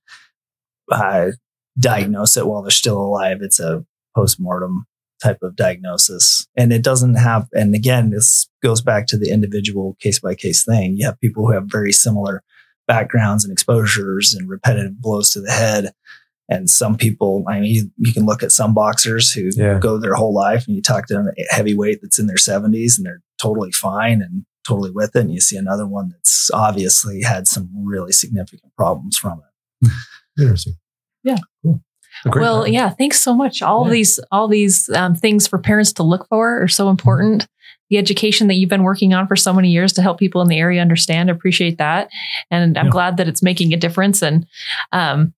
uh, 0.90 1.32
diagnose 1.78 2.36
it 2.36 2.46
while 2.46 2.62
they're 2.62 2.70
still 2.70 2.98
alive. 2.98 3.38
It's 3.40 3.60
a 3.60 3.84
post 4.16 4.40
mortem 4.40 4.86
type 5.22 5.38
of 5.42 5.56
diagnosis. 5.56 6.46
And 6.56 6.72
it 6.72 6.82
doesn't 6.82 7.14
have, 7.14 7.48
and 7.52 7.74
again, 7.74 8.10
this 8.10 8.48
goes 8.62 8.80
back 8.80 9.06
to 9.08 9.18
the 9.18 9.30
individual 9.30 9.96
case 10.00 10.20
by 10.20 10.34
case 10.34 10.64
thing. 10.64 10.96
You 10.96 11.06
have 11.06 11.20
people 11.20 11.46
who 11.46 11.52
have 11.52 11.64
very 11.66 11.92
similar 11.92 12.42
backgrounds 12.86 13.44
and 13.44 13.52
exposures 13.52 14.34
and 14.34 14.48
repetitive 14.48 15.00
blows 15.00 15.30
to 15.30 15.40
the 15.40 15.50
head. 15.50 15.92
And 16.48 16.68
some 16.68 16.96
people, 16.96 17.42
I 17.48 17.60
mean, 17.60 17.74
you, 17.74 17.90
you 17.96 18.12
can 18.12 18.26
look 18.26 18.42
at 18.42 18.52
some 18.52 18.74
boxers 18.74 19.32
who 19.32 19.50
yeah. 19.54 19.78
go 19.78 19.98
their 19.98 20.14
whole 20.14 20.34
life 20.34 20.66
and 20.66 20.76
you 20.76 20.82
talk 20.82 21.06
to 21.06 21.18
a 21.18 21.54
heavyweight 21.54 22.00
that's 22.02 22.18
in 22.18 22.26
their 22.26 22.36
70s 22.36 22.98
and 22.98 23.06
they're 23.06 23.22
totally 23.40 23.72
fine 23.72 24.20
and 24.20 24.44
totally 24.66 24.90
with 24.90 25.16
it. 25.16 25.20
And 25.20 25.32
you 25.32 25.40
see 25.40 25.56
another 25.56 25.86
one 25.86 26.10
that's 26.10 26.50
obviously 26.52 27.22
had 27.22 27.46
some 27.46 27.70
really 27.74 28.12
significant 28.12 28.76
problems 28.76 29.16
from 29.16 29.40
it. 29.40 29.88
Hmm. 29.88 30.42
Interesting. 30.42 30.74
Yeah. 31.22 31.38
Cool 31.62 31.80
well, 32.24 32.62
point. 32.62 32.72
yeah. 32.74 32.90
Thanks 32.90 33.20
so 33.20 33.34
much. 33.34 33.62
All 33.62 33.86
yeah. 33.86 33.92
these, 33.92 34.20
all 34.30 34.48
these 34.48 34.88
um, 34.90 35.14
things 35.14 35.46
for 35.46 35.58
parents 35.58 35.92
to 35.94 36.02
look 36.02 36.26
for 36.28 36.62
are 36.62 36.68
so 36.68 36.88
important. 36.88 37.42
Mm-hmm. 37.42 37.48
The 37.90 37.98
education 37.98 38.48
that 38.48 38.54
you've 38.54 38.70
been 38.70 38.82
working 38.82 39.12
on 39.12 39.26
for 39.26 39.36
so 39.36 39.52
many 39.52 39.70
years 39.70 39.92
to 39.92 40.02
help 40.02 40.18
people 40.18 40.40
in 40.40 40.48
the 40.48 40.58
area 40.58 40.80
understand, 40.80 41.28
appreciate 41.28 41.78
that, 41.78 42.08
and 42.50 42.78
I'm 42.78 42.86
yeah. 42.86 42.90
glad 42.90 43.16
that 43.18 43.28
it's 43.28 43.42
making 43.42 43.74
a 43.74 43.76
difference. 43.76 44.22
And 44.22 44.46
um, 44.90 45.34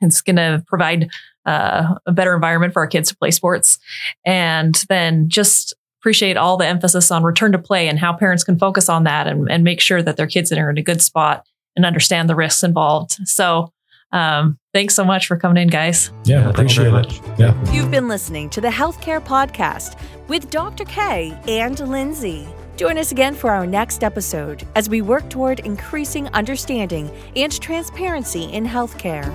it's 0.00 0.22
going 0.22 0.36
to 0.36 0.64
provide 0.66 1.10
uh, 1.46 1.94
a 2.06 2.12
better 2.12 2.34
environment 2.34 2.72
for 2.72 2.80
our 2.80 2.88
kids 2.88 3.08
to 3.10 3.16
play 3.16 3.30
sports. 3.30 3.78
And 4.24 4.74
then 4.88 5.28
just 5.28 5.74
appreciate 6.00 6.36
all 6.36 6.56
the 6.56 6.66
emphasis 6.66 7.10
on 7.10 7.22
return 7.22 7.52
to 7.52 7.58
play 7.58 7.88
and 7.88 7.98
how 7.98 8.12
parents 8.12 8.44
can 8.44 8.58
focus 8.58 8.88
on 8.88 9.04
that 9.04 9.26
and, 9.26 9.50
and 9.50 9.64
make 9.64 9.80
sure 9.80 10.02
that 10.02 10.16
their 10.16 10.26
kids 10.26 10.52
are 10.52 10.70
in 10.70 10.78
a 10.78 10.82
good 10.82 11.02
spot 11.02 11.44
and 11.74 11.84
understand 11.84 12.28
the 12.28 12.34
risks 12.34 12.62
involved. 12.62 13.16
So 13.24 13.72
um, 14.12 14.58
thanks 14.72 14.94
so 14.94 15.04
much 15.04 15.26
for 15.26 15.36
coming 15.36 15.62
in, 15.62 15.68
guys. 15.68 16.10
Yeah, 16.24 16.40
yeah 16.40 16.50
appreciate 16.50 16.92
it. 16.92 17.20
Yeah. 17.38 17.72
You've 17.72 17.90
been 17.90 18.08
listening 18.08 18.50
to 18.50 18.60
the 18.60 18.68
Healthcare 18.68 19.20
Podcast 19.20 19.98
with 20.28 20.50
Dr. 20.50 20.84
K 20.84 21.38
and 21.48 21.76
Linsy. 21.76 22.48
Join 22.76 22.96
us 22.96 23.10
again 23.10 23.34
for 23.34 23.50
our 23.50 23.66
next 23.66 24.04
episode 24.04 24.66
as 24.76 24.88
we 24.88 25.02
work 25.02 25.28
toward 25.28 25.60
increasing 25.60 26.28
understanding 26.28 27.10
and 27.34 27.60
transparency 27.60 28.44
in 28.44 28.64
healthcare. 28.64 29.26